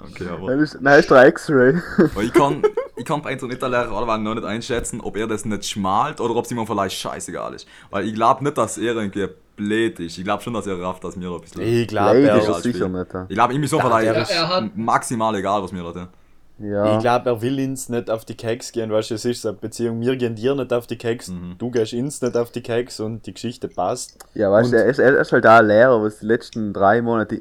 Okay, 0.00 0.28
aber. 0.30 0.46
Dann 0.48 0.60
ist, 0.60 1.10
der 1.10 1.26
X-Ray. 1.28 1.74
Ich 2.22 2.32
kann, 2.32 2.62
ich 2.96 3.04
kann 3.04 3.20
bei 3.22 3.32
Internetlehrer 3.32 3.90
alleweil 3.92 4.18
noch 4.18 4.34
nicht 4.34 4.44
einschätzen, 4.46 5.00
ob 5.00 5.16
er 5.16 5.26
das 5.26 5.44
nicht 5.44 5.64
schmalt 5.66 6.20
oder 6.20 6.34
ob 6.36 6.44
es 6.44 6.50
ihm 6.52 6.64
vielleicht 6.66 6.96
scheißegal 6.96 7.54
ist. 7.54 7.66
Weil 7.90 8.06
ich 8.06 8.14
glaube 8.14 8.44
nicht, 8.44 8.56
dass 8.56 8.78
er 8.78 8.94
irgendwie 8.94 9.28
blöd 9.56 9.98
ist. 10.00 10.16
Ich 10.18 10.24
glaube 10.24 10.42
schon, 10.42 10.54
dass 10.54 10.66
er 10.68 10.80
rafft, 10.80 11.02
dass 11.02 11.16
mir 11.16 11.28
da 11.28 11.34
ein 11.34 11.40
bisschen. 11.40 11.62
Ich 11.62 11.88
glaube, 11.88 12.20
er, 12.20 12.36
ist 12.38 12.48
er 12.48 12.54
sicher 12.60 12.88
nicht. 12.88 13.06
Ich 13.28 13.34
glaube, 13.34 13.54
ihm 13.54 13.62
ist 13.64 13.70
so 13.70 13.78
Ja, 13.78 13.84
vielleicht 13.86 14.14
der 14.14 14.22
ist- 14.22 14.30
Er 14.30 14.48
hat- 14.48 14.76
maximal 14.76 15.34
egal, 15.34 15.62
was 15.62 15.72
mir 15.72 15.82
da 15.82 15.92
tun. 15.92 16.08
Ja. 16.60 16.94
ich 16.96 17.00
glaub, 17.00 17.24
er 17.26 17.40
will 17.40 17.58
ins 17.58 17.88
nicht 17.88 18.10
auf 18.10 18.24
die 18.24 18.34
Keks 18.36 18.72
gehen, 18.72 18.90
weißt 18.90 19.10
du, 19.10 19.14
es 19.14 19.24
ist 19.24 19.42
so 19.42 19.48
eine 19.50 19.58
Beziehung, 19.58 20.00
wir 20.00 20.16
gehen 20.16 20.34
dir 20.34 20.54
nicht 20.54 20.72
auf 20.72 20.86
die 20.86 20.96
Keks, 20.98 21.28
Mhm. 21.28 21.54
du 21.58 21.70
gehst 21.70 21.92
ins 21.92 22.20
nicht 22.20 22.36
auf 22.36 22.50
die 22.50 22.62
Keks 22.62 22.98
und 23.00 23.26
die 23.26 23.34
Geschichte 23.34 23.68
passt. 23.68 24.18
Ja, 24.34 24.50
weißt 24.50 24.72
du, 24.72 24.76
er 24.76 24.86
ist, 24.86 24.98
er 24.98 25.18
ist 25.20 25.30
halt 25.32 25.46
auch 25.46 25.50
ein 25.58 25.66
Lehrer, 25.66 26.02
was 26.02 26.18
die 26.18 26.26
letzten 26.26 26.72
drei 26.72 27.00
Monate, 27.02 27.40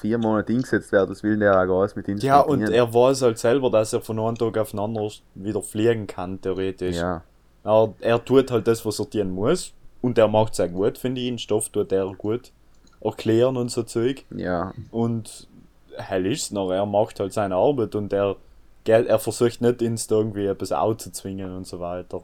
vier 0.00 0.18
Monate 0.18 0.52
eingesetzt 0.52 0.92
wird, 0.92 1.08
das 1.10 1.22
will 1.22 1.38
der 1.38 1.52
auch 1.60 1.66
gar 1.66 1.82
nicht 1.84 1.96
mit 1.96 2.08
ihm 2.08 2.18
Ja, 2.18 2.40
und 2.40 2.68
er 2.68 2.92
weiß 2.92 3.22
halt 3.22 3.38
selber, 3.38 3.70
dass 3.70 3.92
er 3.92 4.00
von 4.00 4.18
einem 4.18 4.36
Tag 4.36 4.56
auf 4.58 4.70
den 4.72 4.80
anderen 4.80 5.10
wieder 5.34 5.62
fliegen 5.62 6.06
kann, 6.06 6.40
theoretisch. 6.40 6.96
Ja, 6.96 7.22
Er, 7.64 7.92
er 8.00 8.24
tut 8.24 8.50
halt 8.50 8.66
das, 8.68 8.84
was 8.86 8.98
er 9.00 9.08
tun 9.10 9.30
muss. 9.30 9.72
Und 10.00 10.16
er 10.16 10.28
macht 10.28 10.52
es 10.52 10.60
auch 10.60 10.68
gut, 10.68 10.96
finde 10.96 11.20
ich. 11.20 11.26
Den 11.28 11.38
Stoff 11.38 11.70
tut 11.70 11.90
er 11.90 12.06
gut 12.16 12.52
erklären 13.00 13.56
und 13.56 13.70
so 13.70 13.82
Zeug. 13.82 14.24
ja. 14.30 14.72
Und 14.92 15.48
hell 15.96 16.26
ist's 16.26 16.52
noch, 16.52 16.70
er 16.70 16.86
macht 16.86 17.18
halt 17.18 17.32
seine 17.32 17.56
Arbeit 17.56 17.94
und 17.96 18.12
er, 18.12 18.36
gell, 18.88 19.06
er 19.06 19.18
versucht 19.18 19.60
nicht 19.60 19.82
ins 19.82 20.06
da 20.06 20.16
irgendwie 20.16 20.46
etwas 20.46 20.72
auszuzwingen 20.72 21.54
und 21.54 21.66
so 21.66 21.78
weiter. 21.78 22.22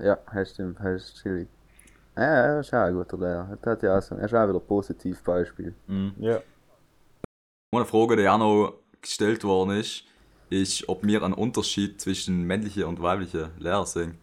Ja, 0.00 0.18
das 0.34 0.50
stimmt, 0.50 0.78
das 0.80 1.04
ist 1.04 1.22
chillig. 1.22 1.46
Ja, 2.16 2.22
er 2.24 2.60
ist 2.60 2.74
auch 2.74 2.78
ein 2.78 2.94
guter 2.94 3.16
Lehrer. 3.16 3.56
Er 3.62 3.70
hat 3.70 3.82
ja 3.84 3.96
auch 3.96 4.02
so, 4.02 4.16
er 4.16 4.24
ist 4.24 4.34
auch 4.34 4.48
wieder 4.48 4.58
ein 4.58 4.66
Positivbeispiel. 4.66 5.72
Mhm. 5.86 6.14
Ja. 6.18 6.40
Eine 7.72 7.84
Frage, 7.84 8.16
die 8.16 8.28
auch 8.28 8.38
noch 8.38 8.74
gestellt 9.00 9.44
worden 9.44 9.78
ist, 9.78 10.02
ist, 10.48 10.88
ob 10.88 11.06
wir 11.06 11.22
einen 11.22 11.34
Unterschied 11.34 12.00
zwischen 12.00 12.42
männlichen 12.42 12.82
und 12.84 13.00
weiblichen 13.00 13.50
Lehrer 13.60 13.86
sehen. 13.86 14.18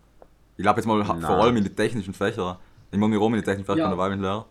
Ich 0.58 0.64
glaube 0.64 0.82
jetzt 0.82 0.88
mal 0.88 1.02
Nein. 1.02 1.22
vor 1.22 1.38
allem 1.38 1.56
in 1.56 1.64
den 1.64 1.76
technischen 1.76 2.14
Fächern. 2.14 2.58
Ich 2.92 3.00
meine, 3.00 3.14
wir 3.14 3.20
rum 3.20 3.34
in 3.34 3.40
den 3.40 3.46
technischen 3.46 3.66
Fächern 3.66 3.80
Ja. 3.80 3.90
der 3.90 3.98
weiblichen 3.98 4.24
Lehrer. 4.24 4.46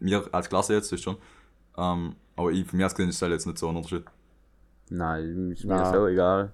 Wir 0.00 0.28
als 0.32 0.48
Klasse 0.48 0.74
jetzt 0.74 0.92
ist 0.92 1.04
schon. 1.04 1.16
Ähm, 1.78 2.16
aber 2.34 2.50
ich, 2.50 2.66
für 2.66 2.74
mich 2.74 2.84
aus 2.84 2.94
gesehen 2.94 3.10
ist 3.10 3.22
das 3.22 3.28
jetzt 3.28 3.46
nicht 3.46 3.58
so 3.58 3.68
ein 3.68 3.76
Unterschied. 3.76 4.04
Nein, 4.90 5.50
ist 5.52 5.64
mir 5.64 5.76
Nein. 5.76 5.92
so 5.92 6.06
egal. 6.06 6.52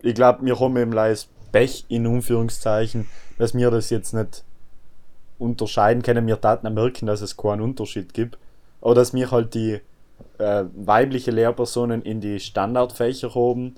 Ich 0.00 0.14
glaube, 0.14 0.44
wir 0.44 0.58
haben 0.58 0.76
eben 0.76 0.92
leis 0.92 1.28
Pech 1.52 1.84
in 1.88 2.06
Anführungszeichen, 2.06 3.06
dass 3.38 3.54
wir 3.54 3.70
das 3.70 3.90
jetzt 3.90 4.14
nicht 4.14 4.44
unterscheiden 5.38 6.02
können. 6.02 6.26
Wir 6.26 6.38
auch 6.42 6.62
merken, 6.62 7.06
dass 7.06 7.20
es 7.20 7.36
keinen 7.36 7.62
Unterschied 7.62 8.14
gibt. 8.14 8.38
Aber 8.80 8.94
dass 8.94 9.12
wir 9.12 9.30
halt 9.30 9.54
die 9.54 9.80
äh, 10.38 10.64
weibliche 10.74 11.30
Lehrpersonen 11.30 12.02
in 12.02 12.20
die 12.20 12.40
Standardfächer 12.40 13.34
haben, 13.34 13.76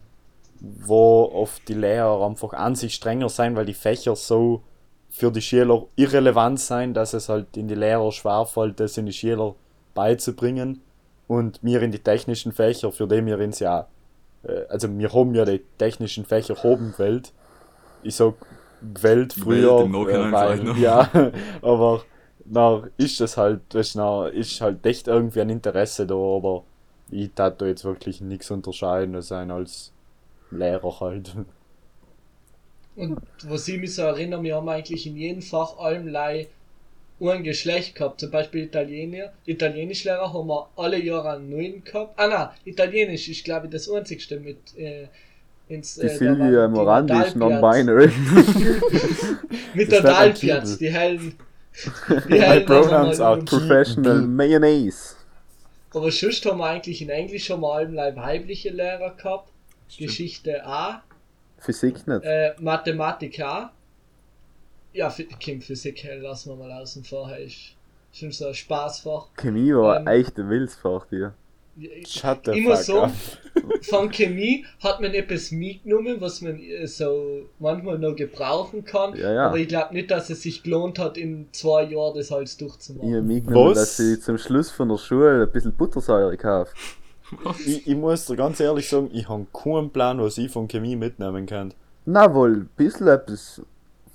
wo 0.61 1.31
oft 1.33 1.66
die 1.68 1.74
Lehrer 1.74 2.26
einfach 2.26 2.53
an 2.53 2.74
sich 2.74 2.94
strenger 2.94 3.29
sein, 3.29 3.57
weil 3.57 3.64
die 3.64 3.74
Fächer 3.74 4.14
so 4.14 4.62
für 5.09 5.33
die 5.33 5.42
Schüler 5.42 5.87
irrelevant 5.96 6.61
sein, 6.61 6.94
dass 6.94 7.14
es 7.14 7.29
halt 7.29 7.57
in 7.57 7.66
die 7.66 7.74
Lehrer 7.74 8.12
schwerfällt, 8.12 8.79
das 8.79 8.96
in 8.96 9.07
die 9.07 9.12
Schüler 9.12 9.55
beizubringen. 9.94 10.83
Und 11.30 11.60
wir 11.62 11.80
in 11.82 11.92
die 11.92 12.00
technischen 12.00 12.50
Fächer, 12.50 12.90
für 12.90 13.06
die 13.06 13.24
wir 13.24 13.38
uns 13.38 13.60
ja 13.60 13.86
äh, 14.42 14.64
also 14.68 14.88
wir 14.98 15.12
haben 15.12 15.34
ja 15.34 15.44
die 15.44 15.62
technischen 15.78 16.24
Fächer 16.24 16.64
oben 16.64 16.92
gewählt. 16.92 17.32
Ich 18.02 18.16
sag 18.16 18.34
gewählt 18.94 19.32
früher, 19.32 19.84
äh, 19.84 20.32
weil, 20.32 20.76
ja, 20.78 21.08
aber 21.62 22.02
na, 22.44 22.82
ist 22.96 23.20
das 23.20 23.36
halt, 23.36 23.60
weißt, 23.72 23.96
na, 23.96 24.26
ist 24.26 24.60
halt 24.60 24.84
echt 24.84 25.06
irgendwie 25.06 25.40
ein 25.40 25.50
Interesse 25.50 26.06
da, 26.06 26.14
aber 26.14 26.64
ich 27.10 27.30
tat 27.34 27.60
da 27.60 27.66
jetzt 27.66 27.84
wirklich 27.84 28.20
nichts 28.20 28.50
unterscheiden 28.50 29.20
sein 29.22 29.50
als 29.50 29.92
Lehrer 30.50 31.00
halt. 31.00 31.36
Und 32.96 33.20
was 33.44 33.68
ich 33.68 33.78
mich 33.78 33.94
so 33.94 34.02
erinnere, 34.02 34.42
wir 34.42 34.56
haben 34.56 34.68
eigentlich 34.68 35.06
in 35.06 35.16
jedem 35.16 35.42
Fach 35.42 35.78
allerlei 35.78 36.48
ein 37.28 37.44
Geschlecht 37.44 37.94
gehabt. 37.94 38.20
Zum 38.20 38.30
Beispiel 38.30 38.64
Italiener, 38.64 39.33
Italienischlehrer 39.44 40.33
haben 40.33 40.48
wir 40.48 40.68
alle 40.76 40.98
Jahre 41.02 41.33
einen 41.33 41.50
neuen 41.50 41.85
gehabt. 41.85 42.18
Ah 42.18 42.26
nein, 42.28 42.48
Italienisch 42.64 43.28
ist 43.28 43.44
glaube 43.44 43.66
ich 43.66 43.72
das 43.72 43.90
einzigste 43.90 44.40
mit 44.40 44.59
äh, 44.76 45.09
ins 45.68 45.94
Die 45.96 46.06
äh, 46.06 46.16
Silvia 46.16 46.68
Morandi 46.68 47.14
ist 47.26 47.37
non-binary. 47.37 48.11
Mit 49.74 49.92
der 49.92 50.35
Titel. 50.35 50.76
die 50.78 50.90
hellen. 50.90 51.35
Die 52.28 52.28
My 52.30 52.40
hellen 52.40 52.66
pronouns 52.66 53.20
haben 53.20 53.40
are 53.40 53.44
Professional 53.44 54.22
Mayonnaise. 54.22 55.14
Aber 55.92 56.11
sonst 56.11 56.44
haben 56.46 56.59
wir 56.59 56.66
eigentlich 56.66 57.02
in 57.02 57.11
Englisch 57.11 57.46
schon 57.46 57.61
mal 57.61 57.94
weibliche 58.16 58.70
Lehrer 58.70 59.14
gehabt. 59.16 59.50
Stimmt. 59.88 60.09
Geschichte 60.09 60.64
A, 60.64 61.02
Physik 61.59 62.06
nicht. 62.06 62.24
äh, 62.24 62.52
Mathematik 62.61 63.40
A. 63.40 63.72
Ja, 64.92 65.14
Kim 65.38 65.61
Physik 65.61 66.05
lassen 66.20 66.50
wir 66.50 66.57
mal 66.57 66.72
außen 66.83 67.05
vor. 67.05 67.35
Ist 67.37 67.74
schon 68.12 68.33
so 68.33 68.46
ein 68.48 68.55
Spaßfach. 68.55 69.29
Chemie 69.37 69.72
war 69.74 70.00
ähm, 70.00 70.07
echt 70.07 70.38
ein 70.38 70.48
Wildsfach 70.48 71.07
hier. 71.11 71.35
Shut 72.07 72.40
the 72.44 72.50
Ich 72.53 72.68
sagen, 72.85 73.12
up. 73.12 73.12
von 73.83 74.11
Chemie 74.11 74.66
hat 74.83 75.00
man 75.00 75.14
etwas 75.14 75.50
mitgenommen, 75.50 76.20
was 76.20 76.40
man 76.42 76.59
äh, 76.61 76.87
so 76.87 77.42
manchmal 77.59 77.98
noch 77.98 78.16
gebrauchen 78.16 78.85
kann. 78.85 79.16
Ja, 79.16 79.33
ja. 79.33 79.46
Aber 79.46 79.57
ich 79.59 79.68
glaube 79.68 79.94
nicht, 79.94 80.11
dass 80.11 80.29
es 80.29 80.42
sich 80.42 80.62
gelohnt 80.62 80.98
hat, 80.98 81.16
in 81.16 81.46
zwei 81.53 81.85
Jahren 81.85 82.16
das 82.16 82.33
alles 82.33 82.53
Ich 82.53 82.59
durchzumachen. 82.59 83.09
habe 83.14 83.22
mitgenommen, 83.22 83.70
Was? 83.70 83.96
dass 83.96 84.00
ich 84.00 84.20
zum 84.20 84.37
Schluss 84.38 84.70
von 84.70 84.88
der 84.88 84.98
Schule 84.98 85.42
ein 85.44 85.50
bisschen 85.53 85.72
Buttersäure 85.72 86.37
kaufe. 86.37 86.72
Ich, 87.64 87.87
ich 87.87 87.94
muss 87.94 88.26
dir 88.26 88.35
ganz 88.35 88.59
ehrlich 88.59 88.88
sagen, 88.88 89.09
ich 89.12 89.29
habe 89.29 89.46
keinen 89.53 89.90
Plan, 89.90 90.20
was 90.20 90.37
ich 90.37 90.50
von 90.50 90.66
Chemie 90.66 90.96
mitnehmen 90.96 91.46
kann. 91.46 91.72
Na 92.05 92.35
wohl, 92.35 92.53
ein 92.57 92.70
bisschen 92.76 93.07
etwas 93.07 93.62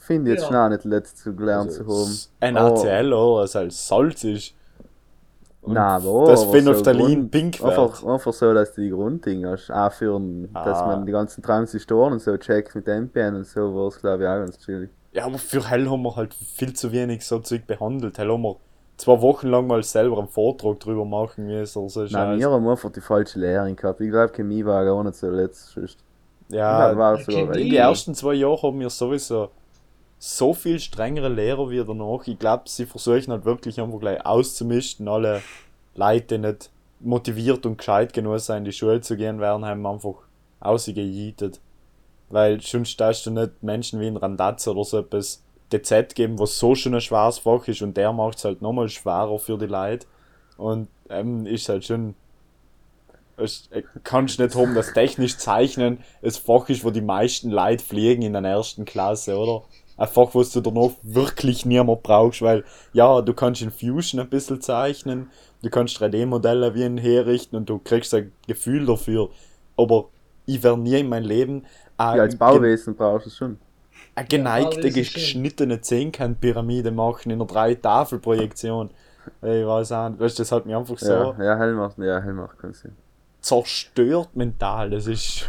finde 0.06 0.32
ich 0.32 0.38
jetzt 0.38 0.44
Ja. 0.44 0.48
schon 0.48 0.58
auch 0.58 0.70
nicht 0.70 0.86
letzt 0.86 1.18
zu 1.20 1.36
gelernt 1.36 1.72
zu 1.72 1.82
haben. 1.82 1.90
Also, 1.90 2.30
Ein 2.40 2.58
Oh. 2.58 2.60
ACL 2.60 3.14
oder 3.14 3.42
was 3.44 3.56
als 3.56 3.88
Salz 3.88 4.24
ist. 4.24 4.54
Und 5.62 5.74
Na, 5.74 6.02
wo, 6.04 6.28
das 6.28 6.44
Phenolphthalein 6.46 7.06
Grund- 7.16 7.32
pink 7.32 7.56
Einfach, 7.64 8.04
wird. 8.04 8.14
einfach 8.14 8.34
so, 8.34 8.54
dass 8.54 8.74
die 8.76 8.90
Grunddinge 8.92 9.50
hast. 9.50 9.72
Auch 9.72 9.92
für, 9.92 10.16
ein- 10.16 10.50
dass 10.54 10.78
Ah. 10.80 10.86
man 10.88 11.06
die 11.08 11.12
ganzen 11.12 11.42
Transistoren 11.42 12.14
und 12.14 12.20
so 12.22 12.38
checkt 12.38 12.76
mit 12.76 12.88
NPN 12.88 13.36
und 13.36 13.48
so, 13.48 13.74
war 13.76 13.88
es 13.88 14.00
glaube 14.00 14.24
ich 14.24 14.30
auch 14.30 14.36
ganz 14.38 14.60
chillig. 14.60 14.92
Ja, 15.12 15.26
aber 15.26 15.40
für 15.40 15.68
Hell 15.68 15.90
haben 15.90 16.04
wir 16.04 16.16
halt 16.16 16.34
viel 16.36 16.74
zu 16.74 16.92
wenig 16.92 17.26
so 17.26 17.40
Zeug 17.40 17.66
behandelt. 17.66 18.18
Hell 18.20 18.30
haben 18.32 18.44
wir 18.44 18.58
zwei 18.98 19.20
Wochen 19.22 19.48
lang 19.48 19.66
mal 19.66 19.82
selber 19.82 20.20
einen 20.20 20.28
Vortrag 20.28 20.80
drüber 20.82 21.04
machen 21.04 21.48
müssen. 21.48 21.90
So 21.90 22.00
Nein, 22.02 22.10
Scheiß. 22.10 22.40
wir 22.40 22.52
haben 22.52 22.68
einfach 22.68 22.92
die 22.92 23.02
falsche 23.02 23.40
Lehrerin 23.40 23.76
gehabt. 23.76 24.00
Ich 24.02 24.12
glaube, 24.12 24.32
Chemie 24.34 24.64
war 24.64 24.86
gar 24.86 25.04
nicht 25.04 25.16
so 25.16 25.30
letzt. 25.32 25.70
sonst. 25.70 25.98
Ja, 26.50 26.92
Ja, 26.92 26.98
war 26.98 27.18
so. 27.18 27.32
In 27.32 27.52
den 27.54 27.74
ersten 27.74 28.14
zwei 28.14 28.34
Jahren 28.36 28.62
haben 28.62 28.80
wir 28.80 28.90
sowieso 28.92 29.50
so 30.26 30.56
viel 30.56 30.80
strengere 30.80 31.30
Lehrer 31.30 31.70
wie 31.70 31.84
danach. 31.86 32.26
Ich 32.26 32.40
glaube, 32.40 32.64
sie 32.66 32.88
versuchen 32.88 33.32
halt 33.32 33.46
wirklich 33.46 33.80
einfach 33.80 34.00
gleich 34.00 34.26
auszumischen. 34.26 35.08
Alle 35.08 35.44
Leute, 35.94 36.40
die 36.40 36.48
nicht 36.48 36.72
motiviert 37.00 37.66
und 37.68 37.78
gescheit 37.78 38.12
genug 38.12 38.40
sein, 38.40 38.60
in 38.60 38.66
die 38.66 38.74
Schule 38.74 39.02
zu 39.02 39.18
gehen, 39.18 39.40
werden 39.40 39.66
haben 39.66 39.86
einfach 39.86 40.16
ausgejietet. 40.60 41.62
Weil 42.30 42.60
sonst 42.60 43.00
darfst 43.00 43.28
du 43.28 43.32
nicht 43.32 43.62
Menschen 43.62 44.00
wie 44.00 44.08
ein 44.08 44.18
Randazzo 44.18 44.72
oder 44.72 44.84
so 44.84 44.98
etwas 44.98 45.44
DZ 45.72 46.16
geben, 46.16 46.40
was 46.40 46.58
so 46.58 46.74
schon 46.74 46.96
ein 46.96 47.02
schweres 47.02 47.38
Fach 47.38 47.68
ist 47.68 47.84
und 47.84 47.96
der 47.96 48.12
macht 48.12 48.40
es 48.40 48.46
halt 48.46 48.64
nochmal 48.64 48.90
schwerer 48.90 49.38
für 49.38 49.60
die 49.60 49.68
Leute. 49.68 50.08
Und 50.58 50.88
ähm, 51.10 51.46
ist 51.46 51.70
halt 51.70 51.86
schon. 51.86 52.16
Es 53.38 53.68
äh, 53.70 53.84
kannst 54.04 54.40
nicht 54.40 54.56
haben, 54.56 54.74
dass 54.74 54.94
technisch 54.94 55.38
Zeichnen 55.38 56.00
ein 56.24 56.32
Fach 56.32 56.68
ist, 56.70 56.84
wo 56.84 56.90
die 56.90 57.02
meisten 57.02 57.52
Leute 57.52 57.84
fliegen 57.84 58.24
in 58.24 58.34
der 58.34 58.44
ersten 58.44 58.86
Klasse, 58.86 59.38
oder? 59.38 59.66
Ein 59.98 60.08
Fach, 60.08 60.36
was 60.36 60.52
du 60.52 60.62
danach 60.62 60.92
wirklich 61.04 61.66
niemand 61.66 62.04
brauchst, 62.04 62.42
weil, 62.42 62.64
ja, 62.94 63.22
du 63.22 63.34
kannst 63.34 63.62
in 63.62 63.72
Fusion 63.72 64.20
ein 64.20 64.30
bisschen 64.30 64.60
zeichnen, 64.62 65.30
du 65.64 65.70
kannst 65.70 66.02
3D-Modelle 66.02 66.76
wie 66.76 66.84
ein 66.84 66.98
herrichten 66.98 67.56
und 67.56 67.70
du 67.70 67.80
kriegst 67.80 68.14
ein 68.14 68.32
Gefühl 68.48 68.86
dafür. 68.86 69.30
Aber 69.78 70.10
ich 70.46 70.62
werde 70.64 70.82
nie 70.82 71.00
in 71.00 71.10
meinem 71.10 71.26
Leben 71.26 71.66
Ja, 72.00 72.12
als 72.24 72.36
Bauwesen 72.36 72.96
brauchst 72.96 73.26
du 73.26 73.30
es 73.30 73.38
schon. 73.38 73.58
eine 74.16 74.28
geneigte, 74.28 74.82
schon. 74.84 74.94
geschnittene 74.94 75.82
Zehnkant-Pyramide 75.82 76.92
machen 76.92 77.30
in 77.32 77.38
einer 77.40 77.46
Drei-Tafel-Projektion. 77.48 78.90
Ich 79.42 79.66
weiß 79.66 79.92
auch 79.94 80.10
nicht, 80.10 80.20
weißt 80.20 80.38
du, 80.40 80.44
das 80.44 80.52
hat 80.52 80.66
mich 80.66 80.76
einfach 80.76 80.98
so 81.00 81.12
Ja, 81.12 81.36
ja, 81.44 81.58
hell 81.58 81.74
macht, 81.74 81.98
ja, 81.98 82.20
hell 82.22 82.34
macht 82.34 82.60
keinen 82.60 82.74
Sinn. 82.74 82.96
zerstört 83.42 84.36
mental. 84.36 84.90
Das 84.92 85.08
ist. 85.08 85.46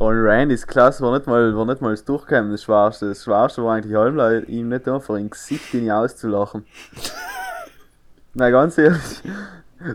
Aber 0.00 0.12
in 0.12 0.24
Randys 0.24 0.64
Klasse 0.64 1.02
war 1.02 1.16
nicht 1.16 1.26
mal, 1.26 1.56
war 1.56 1.64
nicht 1.64 1.82
mal 1.82 1.90
das 1.90 2.04
Durchkommen 2.04 2.52
das 2.52 2.62
Schwerste. 2.62 3.08
Das 3.08 3.24
Schwerste 3.24 3.64
war 3.64 3.74
eigentlich 3.74 3.96
halb, 3.96 4.48
ihm 4.48 4.68
nicht 4.68 4.86
einfach 4.86 5.16
im 5.16 5.28
Gesicht 5.28 5.74
ihn 5.74 5.90
auszulachen. 5.90 6.64
Na 8.34 8.48
ganz 8.50 8.78
ehrlich, 8.78 9.00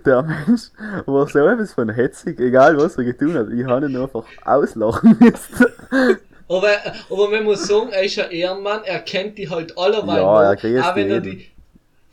der 0.06 0.24
Mensch 0.24 0.72
war 1.06 1.26
so 1.30 1.48
etwas 1.48 1.72
von 1.72 1.88
hetzig, 1.88 2.38
egal 2.42 2.76
was 2.76 2.98
er 2.98 3.06
getan 3.06 3.34
hat. 3.34 3.48
Ich 3.50 3.64
habe 3.64 3.86
ihn 3.86 3.96
einfach 3.96 4.26
auslachen 4.44 5.16
müssen. 5.22 6.18
Aber, 6.50 6.68
aber 7.10 7.30
man 7.30 7.46
muss 7.46 7.66
sagen, 7.66 7.92
er 7.92 8.04
ist 8.04 8.20
ein 8.20 8.30
Ehrenmann, 8.30 8.82
er 8.84 9.00
kennt 9.00 9.38
die 9.38 9.50
halt 9.50 9.78
allerweil 9.78 10.22
Ja, 10.22 10.44
er 10.44 10.56
grüßt 10.58 10.84
auch 10.84 10.96
wenn 10.98 11.12
er 11.12 11.22
die 11.22 11.48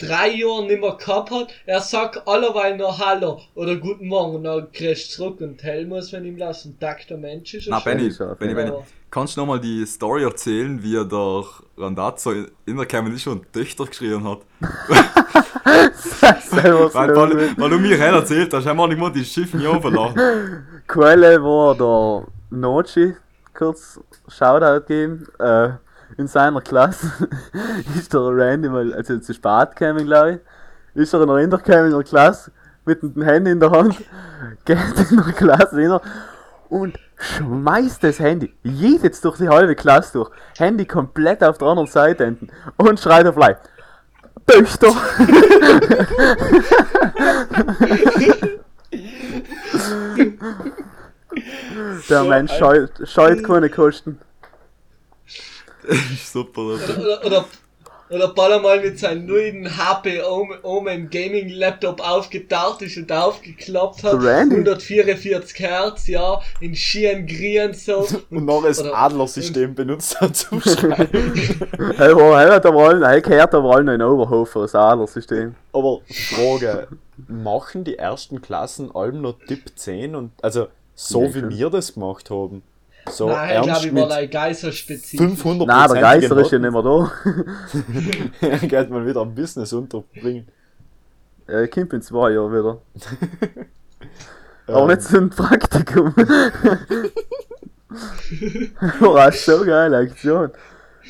drei 0.01 0.31
Jahre 0.31 0.65
nicht 0.65 0.81
mehr 0.81 0.97
gehabt 0.97 1.31
hat, 1.31 1.49
er 1.67 1.81
sagt 1.81 2.27
allerweil 2.27 2.77
noch 2.77 2.99
Hallo 2.99 3.41
oder 3.55 3.77
Guten 3.77 4.09
Morgen 4.09 4.37
und 4.37 4.45
dann 4.45 4.73
kriegst 4.73 5.13
du 5.13 5.17
zurück 5.17 5.41
und 5.41 5.63
hell 5.63 5.87
muss 5.87 6.13
man 6.13 6.25
ihm 6.25 6.37
lassen. 6.37 6.79
Tag 6.79 7.07
der 7.07 7.19
Mensch 7.19 7.55
ist 7.55 7.69
Na. 7.69 7.81
Benny, 7.81 8.11
Benny. 8.39 8.55
Benny, 8.55 8.73
kannst 9.11 9.37
du 9.37 9.41
nochmal 9.41 9.61
die 9.61 9.85
Story 9.87 10.25
erzählen, 10.25 10.83
wie 10.83 10.97
er 10.97 11.05
der 11.05 11.45
Randazzo 11.77 12.33
in 12.67 12.77
der 12.77 13.03
nicht 13.03 13.23
schon 13.23 13.45
Töchter 13.53 13.87
geschrien 13.87 14.25
hat? 14.29 14.41
Selber 16.43 16.95
Weil, 16.95 17.15
so 17.15 17.21
weil, 17.21 17.57
weil 17.59 17.71
du 17.71 17.79
mir 17.79 17.97
hell 17.97 18.15
erzählt 18.15 18.53
hast, 18.55 18.67
haben 18.67 18.79
wir 18.79 18.89
nicht 18.89 18.99
mal 18.99 19.13
die 19.13 19.25
Schiff 19.25 19.53
nicht 19.55 19.67
overlachen. 19.67 20.67
Quelle 20.87 21.43
war 21.43 21.75
der 21.75 22.27
Nochi, 22.51 23.15
kurz 23.55 24.01
Shoutout 24.29 24.87
geben. 24.87 25.27
Äh, 25.39 25.71
in 26.17 26.27
seiner 26.27 26.61
Klasse 26.61 27.11
ist 27.99 28.13
der 28.13 28.21
Randy 28.21 28.69
mal, 28.69 28.93
also 28.95 29.19
zu 29.19 29.35
spät 29.35 29.77
gekommen, 29.77 30.07
glaube 30.07 30.41
ich. 30.95 31.03
Ist 31.03 31.15
er 31.15 31.27
noch 31.27 31.37
in 31.37 31.51
der 31.51 31.59
gekommen 31.59 31.87
in 31.87 31.93
der 31.93 32.03
Klasse 32.03 32.53
mit 32.85 33.03
dem 33.03 33.23
Handy 33.23 33.51
in 33.51 33.61
der 33.61 33.71
Hand, 33.71 33.97
geht 34.65 34.79
in 35.11 35.17
der 35.17 35.33
Klasse 35.33 35.77
rein 35.77 36.01
und 36.69 36.99
schmeißt 37.19 38.03
das 38.03 38.19
Handy 38.19 38.55
jetzt 38.63 39.25
durch 39.25 39.39
die 39.39 39.49
halbe 39.49 39.75
Klasse 39.75 40.13
durch. 40.15 40.31
Handy 40.57 40.87
komplett 40.87 41.45
auf 41.45 41.59
der 41.59 41.69
anderen 41.69 41.89
Seite 41.89 42.25
enden 42.25 42.49
und 42.77 42.99
schreit 42.99 43.27
auf 43.27 43.37
Leib. 43.37 43.61
Töchter! 44.47 44.89
Der 52.09 52.25
Mensch 52.25 52.53
scheut, 52.59 52.91
scheut 53.05 53.45
keine 53.45 53.71
Kosten. 53.71 54.19
Super. 56.25 56.61
Oder, 56.61 56.99
oder, 56.99 57.27
oder, 57.27 57.45
oder 58.11 58.29
Baller 58.35 58.59
mal 58.61 58.81
mit 58.81 58.99
seinem 58.99 59.27
neuen 59.27 59.77
HP 59.77 60.21
Omen- 60.63 61.09
Gaming 61.11 61.49
Laptop 61.49 62.01
aufgetaucht 62.01 62.83
ist 62.83 62.97
und 62.97 63.11
aufgeklappt 63.13 64.03
hat. 64.03 64.15
Randy? 64.23 64.57
144 64.57 65.59
Hertz, 65.61 66.07
ja, 66.09 66.41
in 66.61 66.75
schieren 66.75 67.27
Grien 67.27 67.73
so. 67.73 68.07
Und 68.31 68.45
noch 68.47 68.63
das 68.65 68.81
Oder- 68.81 68.97
Adlersystem 68.97 69.75
benutzt 69.75 70.21
hat 70.21 70.35
zum 70.37 70.61
Schreiben. 70.61 71.33
Hey, 71.97 72.15
wo, 72.17 72.37
hey, 72.37 72.49
hat 72.51 72.67
aber 72.67 72.89
allen, 72.89 73.05
hey, 73.07 73.21
gehört 73.21 73.55
aber 73.55 73.77
allen 73.77 73.89
in 73.89 74.03
Oberhofer, 74.03 74.63
das 74.63 74.75
Adlersystem. 74.75 75.55
Aber 75.73 76.01
Frage, 76.11 76.89
machen 77.29 77.85
die 77.85 77.97
ersten 77.97 78.41
Klassen 78.43 78.93
allem 78.95 79.21
noch 79.21 79.37
Tipp 79.47 79.71
10 79.77 80.17
und 80.17 80.33
also 80.43 80.67
so 80.97 81.23
Ja, 81.25 81.35
wie 81.35 81.49
wir 81.59 81.71
das 81.71 81.95
gemacht 81.95 82.29
haben? 82.31 82.63
So 83.09 83.29
Nein, 83.29 83.57
ich 83.57 83.63
glaube, 83.63 83.87
ich 83.87 83.95
war 83.95 84.09
da 84.09 84.27
geisterspezifisch. 84.27 85.27
500 85.27 85.69
Nein, 85.69 85.93
der 85.93 86.01
Geister 86.01 86.37
ist 86.39 86.53
ja 86.53 86.59
nicht 86.59 86.73
mehr 86.73 86.83
da. 86.83 87.13
Geht 88.67 88.91
man 88.91 89.07
wieder 89.07 89.21
am 89.21 89.35
Business 89.35 89.73
unterbringen. 89.73 90.49
Er 91.47 91.67
kommt 91.69 91.93
in 91.93 92.03
zwei 92.03 92.31
Jahren 92.33 92.53
wieder. 92.53 92.79
Aber 94.67 94.87
nicht 94.87 95.03
so 95.03 95.19
ein 95.19 95.31
Praktikum. 95.31 96.15
War 99.01 99.29
auch 99.29 99.33
so 99.33 99.65
geile 99.65 99.97
Aktion. 99.99 100.51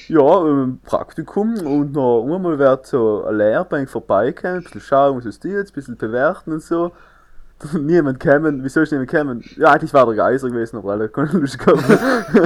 Ja, 0.08 0.46
ähm, 0.46 0.80
Praktikum 0.82 1.58
und 1.58 1.92
noch 1.92 2.24
einmal 2.24 2.58
wird 2.58 2.86
so 2.86 3.24
eine 3.24 3.36
Lehrbank 3.36 3.90
vorbeikommen, 3.90 4.56
ein 4.56 4.62
bisschen 4.62 4.80
schauen, 4.80 5.18
was 5.18 5.26
ist 5.26 5.44
die 5.44 5.48
jetzt, 5.48 5.72
ein 5.72 5.74
bisschen 5.74 5.96
bewerten 5.98 6.52
und 6.52 6.62
so. 6.62 6.92
Niemand 7.78 8.20
kämen, 8.20 8.64
wieso 8.64 8.80
ist 8.80 8.90
niemand 8.90 9.10
kämen? 9.10 9.44
Ja, 9.56 9.72
eigentlich 9.72 9.92
war 9.92 10.06
der 10.06 10.14
Geiser 10.14 10.48
gewesen, 10.48 10.76
aber 10.78 10.92
alle 10.92 11.08
keine 11.08 11.30
Lust 11.32 11.58
gehabt. 11.58 11.82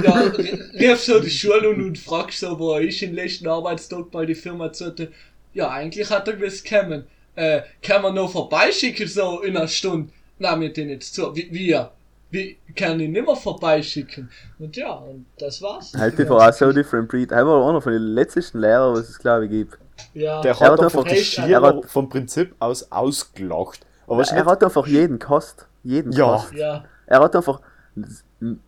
Ja, 0.04 0.22
r- 0.22 0.32
rief 0.74 1.00
so 1.00 1.20
die 1.20 1.30
Schule 1.30 1.68
und, 1.70 1.82
und 1.84 1.98
fragst 1.98 2.40
so, 2.40 2.58
wo 2.58 2.72
er 2.74 2.80
ist 2.82 3.00
im 3.02 3.14
letzten 3.14 3.46
Arbeitstag, 3.46 4.06
weil 4.12 4.26
die 4.26 4.34
Firma 4.34 4.72
sagte, 4.74 5.12
ja, 5.52 5.70
eigentlich 5.70 6.10
hat 6.10 6.26
er 6.26 6.34
gewiss 6.34 6.64
kommen. 6.64 7.04
Äh, 7.36 7.62
kann 7.82 8.02
man 8.02 8.14
noch 8.14 8.30
vorbeischicken, 8.32 9.06
so 9.08 9.40
in 9.42 9.56
einer 9.56 9.68
Stunde? 9.68 10.10
na, 10.38 10.56
mir 10.56 10.72
den 10.72 10.88
jetzt 10.88 11.14
zu. 11.14 11.34
Wie, 11.36 11.48
wir, 11.52 11.90
wir 12.32 12.54
können 12.76 12.98
ihn 13.00 13.12
nimmer 13.12 13.36
vorbeischicken. 13.36 14.28
Und 14.58 14.76
ja, 14.76 14.92
und 14.94 15.26
das 15.38 15.62
war's. 15.62 15.92
Halt 15.96 16.18
die 16.18 16.28
auch 16.28 16.52
so 16.52 16.72
different 16.72 17.08
breed. 17.08 17.30
Er 17.30 17.46
war 17.46 17.68
einer 17.68 17.80
von 17.80 17.92
den 17.92 18.02
letzten 18.02 18.58
Lehrern, 18.58 18.94
was 18.96 19.08
es 19.08 19.18
glaube 19.18 19.44
ich 19.44 19.50
gibt. 19.52 19.78
Ja, 20.12 20.40
Der 20.42 20.52
Er 20.52 20.60
hat 20.60 20.70
hat 20.72 20.80
einfach 20.80 21.04
die 21.04 21.10
echt- 21.10 21.34
Schüler 21.34 21.48
er 21.48 21.62
hat- 21.62 21.84
vom 21.86 22.08
Prinzip 22.08 22.52
aus 22.58 22.90
ausgelacht. 22.90 23.80
Aber 24.06 24.22
Er 24.22 24.44
hat 24.44 24.62
einfach 24.64 24.86
jeden 24.86 25.18
Kost. 25.18 25.66
Jeden 25.82 26.12
Ja. 26.12 26.36
Kost. 26.36 26.52
ja. 26.54 26.84
Er 27.06 27.20
hat 27.20 27.36
einfach 27.36 27.60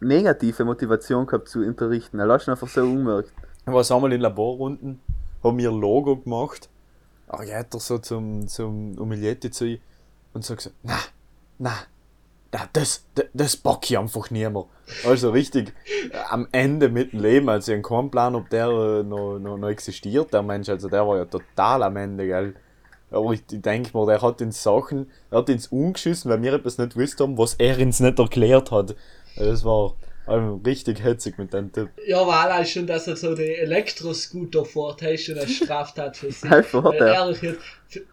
negative 0.00 0.64
Motivation 0.64 1.26
gehabt 1.26 1.48
zu 1.48 1.60
unterrichten. 1.60 2.18
Er 2.18 2.26
lässt 2.26 2.46
ihn 2.48 2.52
einfach 2.52 2.68
so 2.68 2.82
unmerkt. 2.82 3.32
ich 3.66 3.72
war 3.72 3.90
einmal 3.90 4.12
in 4.12 4.20
Laborrunden, 4.20 5.00
haben 5.42 5.58
wir 5.58 5.70
ein 5.70 5.80
Logo 5.80 6.16
gemacht. 6.16 6.68
Aber 7.28 7.44
ich 7.44 7.52
hätte 7.52 7.80
so 7.80 7.98
zum, 7.98 8.46
zum 8.46 8.96
Umiliette 8.98 9.50
zu 9.50 9.66
ihm 9.66 9.80
und 10.32 10.44
so 10.44 10.54
gesagt, 10.54 10.76
na, 10.82 10.98
na, 11.58 11.72
na 12.52 12.68
das, 12.72 13.04
das, 13.14 13.26
das 13.34 13.56
bock 13.56 13.90
ich 13.90 13.98
einfach 13.98 14.30
nicht 14.30 14.48
mehr. 14.48 14.64
Also 15.04 15.30
richtig 15.30 15.72
äh, 16.12 16.16
am 16.30 16.46
Ende 16.52 16.88
mit 16.88 17.12
dem 17.12 17.20
Leben, 17.20 17.48
also 17.48 17.72
ich 17.72 17.78
habe 17.78 17.88
keinen 17.88 18.10
Plan, 18.10 18.36
ob 18.36 18.48
der 18.50 18.68
äh, 18.68 19.02
noch, 19.02 19.38
noch, 19.38 19.56
noch 19.56 19.68
existiert, 19.68 20.32
der 20.32 20.42
Mensch, 20.42 20.68
also 20.68 20.88
der 20.88 21.06
war 21.06 21.16
ja 21.16 21.24
total 21.24 21.82
am 21.82 21.96
Ende, 21.96 22.26
gell. 22.26 22.54
Aber 23.10 23.32
ich, 23.32 23.42
denke 23.46 23.96
mir, 23.96 24.06
der 24.06 24.22
hat 24.22 24.42
uns 24.42 24.62
Sachen, 24.62 25.10
er 25.30 25.38
hat 25.38 25.50
uns 25.50 25.68
umgeschissen, 25.68 26.30
weil 26.30 26.42
wir 26.42 26.54
etwas 26.54 26.78
nicht 26.78 26.94
gewusst 26.94 27.20
haben, 27.20 27.38
was 27.38 27.54
er 27.54 27.78
uns 27.78 28.00
nicht 28.00 28.18
erklärt 28.18 28.70
hat. 28.70 28.96
Das 29.36 29.64
war 29.64 29.94
ähm, 30.28 30.60
richtig 30.66 31.04
hetzig 31.04 31.38
mit 31.38 31.52
dem 31.52 31.72
Typ. 31.72 31.88
Ja, 32.04 32.20
aber 32.22 32.34
allein 32.34 32.66
schon, 32.66 32.86
dass 32.86 33.06
er 33.06 33.16
so 33.16 33.34
den 33.34 33.54
Elektroscooter 33.54 34.64
fährt, 34.64 35.02
ist 35.02 35.24
schon 35.24 35.38
eine 35.38 35.48
Straftat 35.48 36.16
für 36.16 36.32
sich. 36.32 36.50
Weil 36.50 37.00
ehrlich 37.00 37.42
jetzt, 37.42 37.60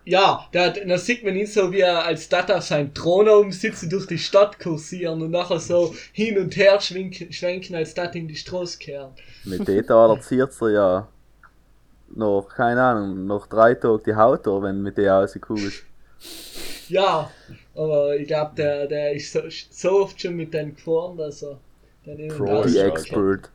ja, 0.06 0.48
da, 0.52 0.70
da 0.70 0.98
sieht 0.98 1.24
man 1.24 1.36
ihn 1.36 1.48
so, 1.48 1.72
wie 1.72 1.80
er 1.80 2.06
als 2.06 2.30
das 2.30 2.52
auf 2.52 2.64
seinem 2.64 2.94
Thron 2.94 3.28
oben 3.28 3.52
sitzt 3.52 3.92
durch 3.92 4.06
die 4.06 4.20
Stadt 4.20 4.60
kursieren 4.60 5.24
und 5.24 5.32
nachher 5.32 5.60
so 5.60 5.96
hin 6.12 6.38
und 6.38 6.56
her 6.56 6.80
schwenken, 6.80 7.34
schwenken 7.34 7.76
als 7.76 7.96
das 7.96 8.14
in 8.14 8.28
die 8.28 8.36
Straße 8.36 8.78
kehren. 8.78 9.12
Mit 9.44 9.68
dem 9.68 9.86
da 9.88 10.14
erzieht 10.14 10.50
er 10.62 10.70
ja 10.70 11.08
noch, 12.16 12.48
keine 12.56 12.82
Ahnung, 12.82 13.26
noch 13.26 13.48
drei 13.48 13.74
Tage 13.76 14.04
die 14.06 14.16
Haut 14.16 14.48
an, 14.48 14.64
wenn 14.64 14.82
mit 14.82 14.98
der 14.98 15.14
rauskugelt. 15.14 15.74
Ja, 16.90 17.30
aber 17.76 18.16
ich 18.16 18.28
glaube, 18.28 18.52
der, 18.56 18.88
der 18.88 19.14
ist 19.14 19.32
so, 19.32 19.42
so 19.70 20.02
oft 20.04 20.22
schon 20.22 20.36
mit 20.36 20.54
denen 20.54 20.76
gefahren, 20.76 21.18
dass 21.18 21.44
er 21.44 21.58
dann 22.06 22.20
Ja, 22.20 22.62
Die 22.64 22.78
Expert. 22.80 23.50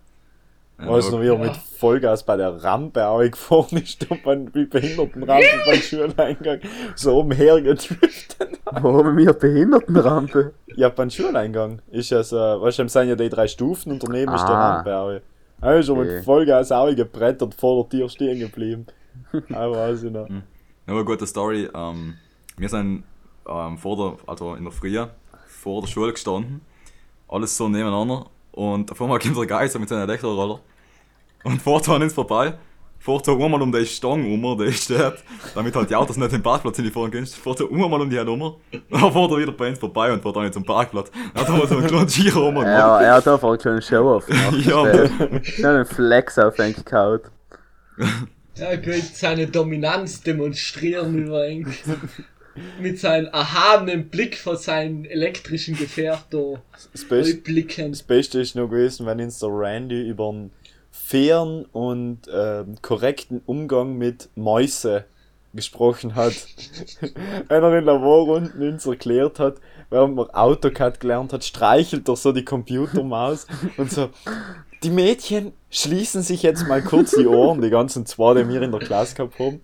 Ja, 0.81 0.89
Weißt 0.91 1.09
du 1.09 1.13
noch, 1.17 1.23
wie 1.23 1.27
er 1.27 1.33
Ja. 1.35 1.39
mit 1.39 1.57
Vollgas 1.57 2.23
bei 2.23 2.37
der 2.37 2.63
Rampe 2.63 3.01
gefahren 3.31 3.79
ist, 3.79 4.01
da 4.09 4.17
beim 4.25 4.53
wie 4.55 4.65
Behindertenrampe 4.65 5.47
beim 5.67 5.81
Schuleingang 5.81 6.61
so 6.95 7.19
umhergedriftet. 7.21 8.61
Wo 8.81 8.99
haben 8.99 9.17
wir 9.17 9.33
Behindertenrampe? 9.33 10.53
Ja, 10.77 10.89
beim 10.89 11.11
Schuleingang 11.11 11.83
ist 11.91 12.11
ja 12.11 12.23
so, 12.23 12.37
weißt 12.37 12.79
du, 12.79 12.83
es 12.85 12.93
sind 12.93 13.09
ja 13.09 13.17
die 13.17 13.29
drei 13.29 13.49
Stufen 13.49 13.93
und 13.93 14.03
daneben 14.05 14.33
ist 14.35 14.45
die 14.47 14.53
Ah. 14.53 14.77
Rampe 14.77 14.97
auch. 14.97 15.21
Er 15.61 15.79
ist 15.79 15.87
schon 15.87 15.99
Okay. 15.99 16.17
mit 16.17 16.25
Vollgas 16.25 16.71
auch 16.73 16.95
gebrettert 16.95 17.55
vor 17.55 17.83
der 17.85 17.99
Tür 17.99 18.09
stehen 18.09 18.39
geblieben. 18.39 18.87
Aber 19.53 19.73
weiß 19.77 20.05
ich 20.05 20.13
noch. 20.13 20.29
Ja, 20.29 20.43
aber 20.87 21.05
gute 21.05 21.27
Story. 21.27 21.69
Ähm, 21.75 22.15
wir 22.57 22.69
sind 22.69 23.05
ähm, 23.49 23.77
vor 23.77 23.97
der, 23.97 24.29
also 24.29 24.55
in 24.55 24.65
der 24.65 24.73
Früh 24.73 24.99
vor 25.47 25.83
der 25.83 25.89
Schule 25.89 26.13
gestanden. 26.13 26.61
Alles 27.29 27.57
so 27.57 27.69
nebeneinander. 27.69 28.27
Und 28.53 28.91
auf 28.91 29.03
einmal 29.03 29.19
kommt 29.19 29.37
der 29.37 29.47
Geister 29.47 29.79
mit 29.79 29.89
seinem 29.89 30.09
Elektroroller. 30.09 30.61
Und 31.45 31.61
fährt 31.61 31.89
an 31.89 32.03
uns 32.03 32.15
vorbei. 32.15 32.55
So 33.25 33.43
einmal 33.43 33.63
um 33.63 33.73
die 33.73 33.87
Stange 33.87 34.27
um, 34.27 34.59
die 34.59 34.73
steht. 34.73 35.15
Damit 35.55 35.75
halt 35.75 35.91
die 35.91 35.95
Autos 35.95 36.17
nicht 36.17 36.33
den 36.33 36.43
Parkplatz 36.43 36.77
hinfahren 36.77 37.11
können. 37.11 37.27
So 37.27 37.71
einmal 37.71 38.01
um 38.01 38.11
die 38.11 38.17
herum. 38.17 38.57
Dann 38.71 39.01
fährt 39.13 39.31
er 39.31 39.39
wieder 39.39 39.53
bei 39.53 39.71
uns 39.71 39.79
vorbei 39.79 40.13
und 40.13 40.23
fährt 40.23 40.37
dann 40.37 40.53
zum 40.53 40.65
Parkplatz. 40.65 41.11
Dann 41.35 41.47
hat 41.47 41.61
er 41.61 41.67
so 41.67 41.77
einen 41.77 41.87
kleinen 41.87 42.07
Giro 42.07 42.47
rum. 42.47 42.57
Ja, 42.57 43.01
er 43.01 43.15
hat 43.15 43.29
einfach 43.29 43.61
schon 43.61 43.73
einen 43.73 43.83
Show-Off 43.83 44.27
gemacht. 44.27 44.55
Ja, 45.59 45.71
einen 45.71 45.87
Flex 45.87 46.39
auf 46.39 46.59
ihn 46.59 46.75
gehauen. 46.85 47.21
Ja, 48.57 48.77
gut, 48.77 49.03
seine 49.15 49.47
Dominanz 49.47 50.21
demonstrieren 50.23 51.27
über 51.27 51.49
ihn. 51.49 51.73
Mit 52.81 52.99
seinem 52.99 53.27
erhabenen 53.27 54.09
Blick 54.09 54.37
vor 54.37 54.57
seinem 54.57 55.05
elektrischen 55.05 55.77
Gefährt 55.77 56.25
da 56.31 56.61
Das 56.73 56.89
das 56.93 58.03
Beste 58.03 58.41
ist 58.41 58.57
noch 58.57 58.69
gewesen, 58.69 59.07
wenn 59.07 59.21
uns 59.21 59.39
der 59.39 59.49
Randy 59.51 60.09
über 60.09 60.29
einen 60.31 60.51
fairen 61.09 61.65
und 61.65 62.29
ähm, 62.31 62.77
korrekten 62.83 63.41
Umgang 63.47 63.97
mit 63.97 64.29
Mäuse 64.35 65.07
gesprochen 65.55 66.15
hat. 66.15 66.35
Einer 67.49 67.79
in 67.79 67.85
Laborrunden 67.87 68.61
uns 68.61 68.85
erklärt 68.85 69.39
hat, 69.39 69.57
während 69.89 70.17
man 70.17 70.29
AutoCAD 70.29 71.01
gelernt 71.01 71.33
hat, 71.33 71.45
streichelt 71.45 72.07
er 72.11 72.17
so 72.17 72.33
die 72.33 72.45
Computermaus 72.45 73.47
und 73.79 73.91
so. 73.91 74.11
Die 74.83 74.91
Mädchen 74.91 75.53
schließen 75.71 76.21
sich 76.21 76.43
jetzt 76.43 76.69
mal 76.69 76.83
kurz 76.83 77.13
die 77.13 77.27
Ohren, 77.27 77.63
die 77.63 77.71
ganzen 77.71 78.05
zwei, 78.05 78.35
die 78.35 78.47
wir 78.47 78.61
in 78.61 78.71
der 78.71 78.81
Klasse 78.81 79.15
gehabt 79.15 79.39
haben, 79.39 79.61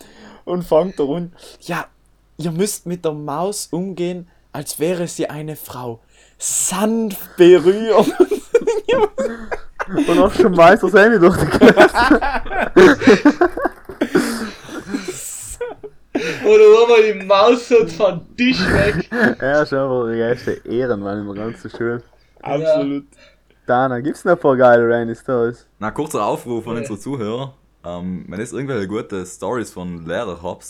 und 0.47 0.63
fangt 0.63 0.99
da 0.99 1.05
an. 1.05 1.35
Ja, 1.61 1.87
ihr 2.39 2.53
müsst 2.53 2.87
mit 2.87 3.05
der 3.05 3.13
Maus 3.13 3.69
umgehen, 3.71 4.29
als 4.53 4.81
wäre 4.81 5.07
sie 5.09 5.29
eine 5.29 5.57
Frau. 5.57 6.01
Sanft 6.39 7.37
berühren. 7.37 8.11
Und 9.89 10.19
auch 10.19 10.33
schon 10.33 10.57
weiß 10.57 10.83
er 10.83 10.89
seine 10.89 11.19
durch 11.21 11.37
die 11.37 11.47
Klasse. 11.47 11.95
Oder 16.45 16.83
einmal 16.83 17.03
die 17.13 17.27
Maus 17.27 17.69
so 17.69 17.87
von 17.87 18.37
Tisch 18.37 18.61
weg. 18.61 19.09
Er 19.41 19.63
ist 19.63 19.73
einfach 19.73 20.07
der 20.07 20.17
geilste 20.19 20.53
Ehrenmann 20.69 21.21
in 21.27 21.35
der 21.35 21.45
ganzen 21.45 21.71
Schule. 21.71 22.03
Absolut. 22.41 23.05
Dana, 23.67 24.01
gibt's 24.01 24.25
noch 24.25 24.33
ein 24.33 24.39
paar 24.39 24.57
geile 24.57 24.87
Rainy 24.89 25.15
Stories? 25.17 25.67
Na, 25.79 25.91
kurzer 25.91 26.25
Aufruf 26.25 26.67
an 26.69 26.75
Ja. 26.75 26.81
unsere 26.81 26.99
Zuhörer. 26.99 27.55
Ähm, 27.85 28.25
wenn 28.29 28.39
ihr 28.41 28.53
irgendwelche 28.53 28.87
gute 28.87 29.27
Stories 29.27 29.71
von 29.71 30.07
Lehrern 30.07 30.39
habt, 30.43 30.67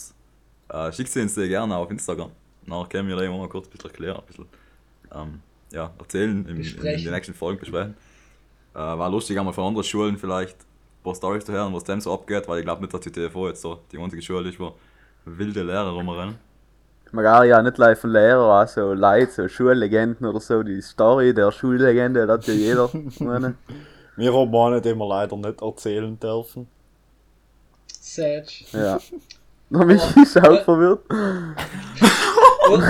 äh, 0.70 0.92
schickt 0.92 1.10
sie 1.10 1.20
uns 1.20 1.34
sehr 1.34 1.48
gerne 1.48 1.76
auf 1.76 1.90
Instagram. 1.90 2.30
Nachher 2.66 2.88
können 2.88 3.08
wir 3.08 3.16
die 3.16 3.28
mal 3.28 3.48
kurz 3.48 3.66
ein 3.66 3.70
bisschen 3.70 3.90
erklären, 3.90 4.16
ein 4.18 4.26
bisschen 4.26 4.46
ähm, 5.14 5.40
ja, 5.72 5.90
erzählen, 5.98 6.46
im, 6.48 6.56
in, 6.56 6.64
in 6.64 7.04
den 7.04 7.12
nächsten 7.12 7.34
Folgen 7.34 7.60
besprechen. 7.60 7.94
Äh, 8.74 8.78
war 8.78 9.08
lustig, 9.08 9.38
einmal 9.38 9.54
von 9.54 9.64
anderen 9.64 9.84
Schulen 9.84 10.18
vielleicht 10.18 10.56
ein 10.58 11.02
paar 11.04 11.14
Stories 11.14 11.44
zu 11.44 11.52
hören, 11.52 11.72
was 11.72 11.84
dem 11.84 12.00
so 12.00 12.12
abgeht, 12.12 12.48
weil 12.48 12.58
ich 12.58 12.64
glaube 12.64 12.82
nicht, 12.82 12.92
dass 12.92 13.00
die 13.00 13.12
TV 13.12 13.48
jetzt 13.48 13.62
so 13.62 13.78
die 13.92 13.98
einzige 13.98 14.20
Schule 14.20 14.48
ist, 14.48 14.58
wo 14.58 14.74
wilde 15.24 15.62
Lehrer 15.62 15.90
rumrennen. 15.90 16.36
Man 17.12 17.24
kann 17.24 17.46
ja 17.46 17.62
nicht 17.62 17.78
live 17.78 18.00
von 18.00 18.10
Lehrer, 18.10 18.62
auch 18.62 18.66
so 18.66 18.92
Leute, 18.92 19.30
so 19.30 19.46
Schullegenden 19.48 20.26
oder 20.26 20.40
so, 20.40 20.64
die 20.64 20.82
Story 20.82 21.32
der 21.32 21.52
Schullegende, 21.52 22.26
das 22.26 22.38
hat 22.38 22.48
ja 22.48 22.54
jeder. 22.54 22.90
Wir 24.16 24.32
haben 24.32 24.54
eine, 24.54 24.80
die 24.80 24.94
wir 24.94 25.08
leider 25.08 25.36
nicht 25.36 25.60
erzählen 25.60 26.18
dürfen. 26.20 26.68
Sad. 28.00 28.48
Ja. 28.72 29.00
Na, 29.70 29.84
mich 29.84 30.00
ist 30.16 30.38
auch 30.38 30.62
verwirrt. 30.62 31.00
Und 32.70 32.82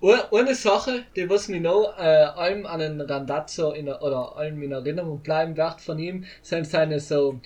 eine, 0.00 0.54
Sache, 0.54 1.04
die 1.16 1.28
was 1.28 1.48
mir 1.48 1.60
noch 1.60 1.96
äh, 1.98 2.02
allem 2.02 2.66
an 2.66 2.80
den 2.80 3.00
Randazzo 3.00 3.72
in, 3.72 3.88
oder 3.88 4.36
allem 4.36 4.62
in 4.62 4.72
Erinnerung 4.72 5.20
bleiben 5.20 5.56
wird 5.56 5.80
von 5.80 5.98
ihm, 5.98 6.24
sind 6.42 6.66
seine 6.66 7.00
so 7.00 7.40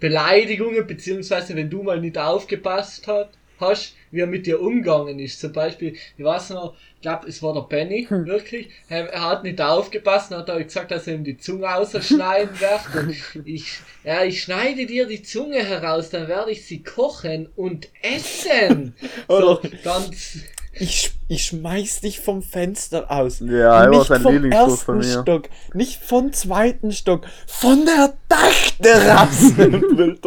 Beleidigungen, 0.00 0.86
beziehungsweise 0.86 1.54
wenn 1.56 1.70
du 1.70 1.82
mal 1.82 2.00
nicht 2.00 2.18
aufgepasst 2.18 3.06
hat, 3.06 3.30
hast, 3.60 3.94
wie 4.10 4.20
er 4.20 4.26
mit 4.26 4.46
dir 4.46 4.60
umgegangen 4.60 5.18
ist. 5.18 5.40
Zum 5.40 5.52
Beispiel, 5.52 5.96
ich 6.16 6.24
weiß 6.24 6.50
noch, 6.50 6.74
ich 6.96 7.02
glaube, 7.02 7.28
es 7.28 7.42
war 7.42 7.52
der 7.52 7.62
Benny, 7.62 8.06
wirklich. 8.08 8.70
Er, 8.88 9.12
er 9.12 9.30
hat 9.30 9.44
nicht 9.44 9.60
aufgepasst 9.60 10.30
und 10.32 10.38
hat 10.38 10.50
auch 10.50 10.58
gesagt, 10.58 10.90
dass 10.90 11.06
er 11.06 11.14
ihm 11.16 11.24
die 11.24 11.36
Zunge 11.36 11.74
ausschneiden 11.74 12.58
wird. 12.60 13.04
Und 13.34 13.46
ich, 13.46 13.78
ja, 14.04 14.22
ich 14.24 14.42
schneide 14.42 14.86
dir 14.86 15.06
die 15.06 15.22
Zunge 15.22 15.62
heraus, 15.64 16.10
dann 16.10 16.28
werde 16.28 16.50
ich 16.52 16.64
sie 16.66 16.82
kochen 16.82 17.48
und 17.56 17.88
essen. 18.02 18.94
So, 19.28 19.34
Oder- 19.60 19.68
ganz, 19.82 20.38
Ich, 20.76 21.12
ich 21.28 21.44
schmeiß 21.44 22.00
dich 22.00 22.20
vom 22.20 22.42
Fenster 22.42 23.10
aus. 23.10 23.40
Ja, 23.40 23.84
er 23.84 23.90
war 23.92 24.04
vom 24.04 24.50
ersten 24.50 24.84
von 24.84 24.98
mir. 24.98 25.22
Stock, 25.22 25.48
nicht 25.72 26.02
vom 26.02 26.32
zweiten 26.32 26.90
Stock, 26.92 27.26
von 27.46 27.84
der 27.84 28.14
Dachterrasse. 28.28 29.54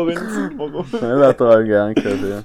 er 0.09 0.15
Zimmer 0.15 0.63
rum. 0.63 0.85
Ja, 0.93 1.15
das 1.17 1.27
hat 1.27 1.41
er 1.41 1.49
auch 1.59 1.63
gern 1.63 1.93
gehört, 1.95 2.21
ja. 2.21 2.43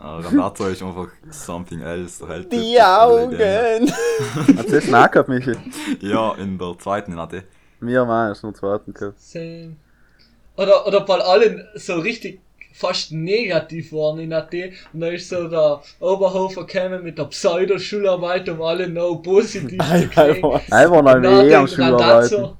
Äh, 0.00 0.04
Randazzo 0.04 0.68
ist 0.68 0.82
einfach 0.82 1.08
something 1.30 1.80
else. 1.80 2.26
Held 2.26 2.52
Die 2.52 2.80
Augen. 2.80 3.92
Hast 4.56 4.68
du 4.68 4.72
das 4.72 4.88
nachgehabt, 4.88 5.28
Michi? 5.28 5.54
Ja, 6.00 6.34
in 6.34 6.58
der 6.58 6.78
zweiten 6.78 7.12
in 7.12 7.18
AD. 7.18 7.42
Mir 7.80 8.06
war 8.06 8.30
es 8.30 8.42
nur 8.42 8.54
zweiten 8.54 8.94
gehabt. 8.94 9.20
Same. 9.20 9.76
Oder, 10.56 10.86
oder 10.86 11.00
bei 11.00 11.18
allen 11.18 11.66
so 11.74 11.96
richtig 11.96 12.40
fast 12.74 13.12
negativ 13.12 13.92
waren 13.92 14.18
in 14.18 14.32
AT 14.32 14.54
und 14.92 15.00
da 15.00 15.08
ist 15.08 15.28
so 15.28 15.46
der 15.48 15.82
Oberhofer 16.00 16.64
gekommen 16.64 17.02
mit 17.02 17.18
der 17.18 17.24
Pseudo-Schularbeit, 17.24 18.48
um 18.48 18.62
alle 18.62 18.88
noch 18.88 19.16
positiv 19.16 19.78
zu 19.78 20.08
kriegen. 20.08 20.16
Einfach. 20.16 20.60
Einfach 20.70 21.02
noch 21.02 21.22
eh 21.22 21.54
am. 21.54 21.66
Randazzo 21.66 22.56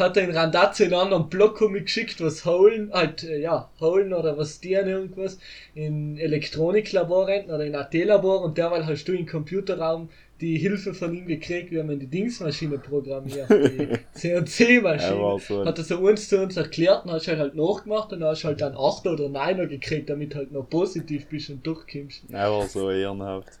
hat 0.00 0.16
er 0.16 0.24
in 0.24 0.36
Randazzo 0.36 0.84
in 0.84 0.92
einen 0.92 1.02
anderen 1.02 1.28
Block 1.28 1.58
geschickt, 1.58 2.20
was 2.20 2.44
holen, 2.44 2.90
halt, 2.92 3.22
äh, 3.22 3.38
ja, 3.38 3.70
holen 3.80 4.12
oder 4.12 4.36
was 4.36 4.60
die 4.60 4.76
an 4.76 4.88
irgendwas 4.88 5.38
in 5.74 6.18
Elektroniklabor 6.18 7.26
rennt 7.28 7.48
oder 7.48 7.64
in 7.64 7.74
AT-Labor 7.74 8.42
und 8.42 8.58
derweil 8.58 8.86
hast 8.86 9.04
du 9.04 9.12
im 9.12 9.26
Computerraum 9.26 10.08
die 10.40 10.56
Hilfe 10.56 10.94
von 10.94 11.14
ihm 11.14 11.26
gekriegt, 11.26 11.70
wie 11.70 11.82
man 11.82 11.98
die 11.98 12.06
Dingsmaschine 12.06 12.78
programmiert, 12.78 13.50
die 13.50 13.88
CNC-Maschine. 14.18 15.20
war 15.20 15.38
so. 15.38 15.64
hat 15.64 15.78
er 15.78 15.84
so 15.84 15.98
uns 15.98 16.28
zu 16.28 16.40
uns 16.40 16.56
erklärt 16.56 17.04
und 17.04 17.12
hast 17.12 17.28
halt 17.28 17.38
halt 17.38 17.54
nachgemacht 17.54 18.12
und 18.12 18.20
dann 18.20 18.30
hast 18.30 18.44
halt 18.44 18.60
dann 18.60 18.74
8 18.76 19.06
oder 19.06 19.28
9 19.28 19.68
gekriegt, 19.68 20.08
damit 20.08 20.34
halt 20.34 20.50
noch 20.52 20.68
positiv 20.68 21.26
bist 21.26 21.50
und 21.50 21.66
durchkommst. 21.66 22.22
Er 22.32 22.50
war 22.50 22.66
so 22.66 22.90
ehrenhaft. 22.90 23.60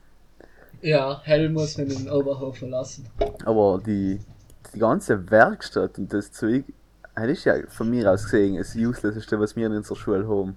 Ja, 0.82 1.20
Hell 1.24 1.50
muss 1.50 1.76
man 1.76 1.88
den 1.88 2.08
Oberhof 2.08 2.56
verlassen. 2.56 3.06
Aber 3.44 3.80
die, 3.84 4.18
die 4.74 4.78
ganze 4.78 5.30
Werkstatt 5.30 5.98
und 5.98 6.12
das 6.12 6.32
Zeug, 6.32 6.64
das 7.14 7.26
ist 7.26 7.44
ja 7.44 7.54
von 7.68 7.90
mir 7.90 8.10
aus 8.10 8.24
gesehen 8.24 8.56
das 8.56 8.74
Uselesseste, 8.74 9.38
was 9.38 9.56
wir 9.56 9.66
in 9.66 9.76
unserer 9.76 9.96
Schule 9.96 10.28
haben. 10.28 10.56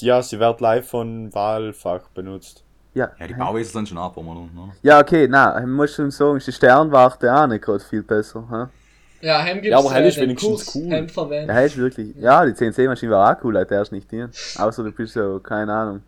Ja, 0.00 0.22
sie 0.22 0.38
wird 0.38 0.60
live 0.60 0.88
von 0.88 1.32
Wahlfach 1.34 2.08
benutzt. 2.14 2.64
Ja, 2.94 3.10
Ja, 3.18 3.26
die 3.26 3.34
Bauwesen 3.34 3.72
sind 3.72 3.88
schon 3.90 3.98
ab, 3.98 4.16
oder? 4.16 4.40
Ne? 4.40 4.72
ja 4.82 4.98
okay, 5.00 5.28
nein, 5.28 5.64
ich 5.64 5.68
muss 5.68 5.94
schon 5.94 6.10
sagen, 6.10 6.38
ist 6.38 6.46
die 6.46 6.52
Sternwarte 6.52 7.32
auch 7.34 7.46
nicht 7.46 7.62
gerade 7.62 7.80
viel 7.80 8.02
besser. 8.02 8.44
Hä? 8.50 9.26
Ja, 9.26 9.40
Hem 9.40 9.60
gibt's 9.60 9.70
Ja, 9.70 9.78
aber 9.78 9.92
Hell 9.92 10.04
äh, 10.04 10.08
ist 10.08 10.18
wenigstens 10.18 10.66
Kurs, 10.66 10.76
cool. 10.76 10.90
Hem 10.90 11.08
verwendet. 11.08 11.54
Ja, 11.54 11.62
ist 11.62 11.76
wirklich. 11.76 12.16
Ja, 12.16 12.44
die 12.46 12.54
CNC-Maschine 12.54 13.12
war 13.12 13.36
auch 13.36 13.44
cool, 13.44 13.56
halt 13.56 13.70
erst 13.70 13.92
nicht 13.92 14.08
hier. 14.10 14.30
Außer 14.56 14.82
du 14.82 14.92
bist 14.92 15.14
so, 15.14 15.40
keine 15.40 15.72
Ahnung. 15.72 16.02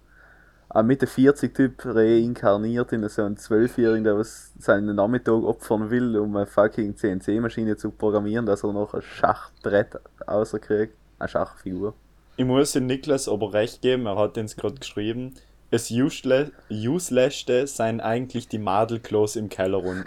Ein 0.70 0.86
Mitte 0.86 1.06
40 1.06 1.54
Typ 1.54 1.82
reinkarniert 1.84 2.92
in 2.92 3.08
so 3.08 3.22
einen 3.22 3.38
Zwölfjährigen, 3.38 4.04
der 4.04 4.18
was 4.18 4.52
seinen 4.58 4.96
Nachmittag 4.96 5.42
opfern 5.42 5.90
will, 5.90 6.16
um 6.18 6.36
eine 6.36 6.46
fucking 6.46 6.94
CNC-Maschine 6.94 7.76
zu 7.78 7.90
programmieren, 7.90 8.44
dass 8.44 8.64
er 8.64 8.72
noch 8.74 8.92
ein 8.92 9.00
Schachbrett 9.00 9.98
außerkriegt. 10.26 10.94
Eine 11.18 11.28
Schachfigur. 11.28 11.94
Ich 12.36 12.44
muss 12.44 12.72
dem 12.72 12.86
Niklas 12.86 13.28
aber 13.28 13.52
recht 13.54 13.80
geben, 13.80 14.06
er 14.06 14.16
hat 14.16 14.36
uns 14.36 14.56
gerade 14.56 14.76
geschrieben, 14.76 15.34
das 15.70 15.90
Usele- 15.90 16.52
Uselessste 16.70 17.66
seien 17.66 18.00
eigentlich 18.00 18.48
die 18.48 18.58
Madelklos 18.58 19.36
im 19.36 19.48
Keller 19.48 19.82
unten. 19.82 20.04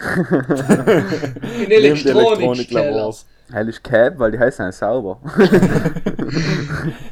In 1.64 1.70
Elektronikkeller. 1.70 1.70
Elektroniklabors. 1.70 3.26
Hell 3.52 3.68
ist 3.68 3.84
Cap, 3.84 4.18
weil 4.18 4.30
die 4.32 4.38
heißen 4.38 4.64
ja 4.64 4.72
sauber. 4.72 5.20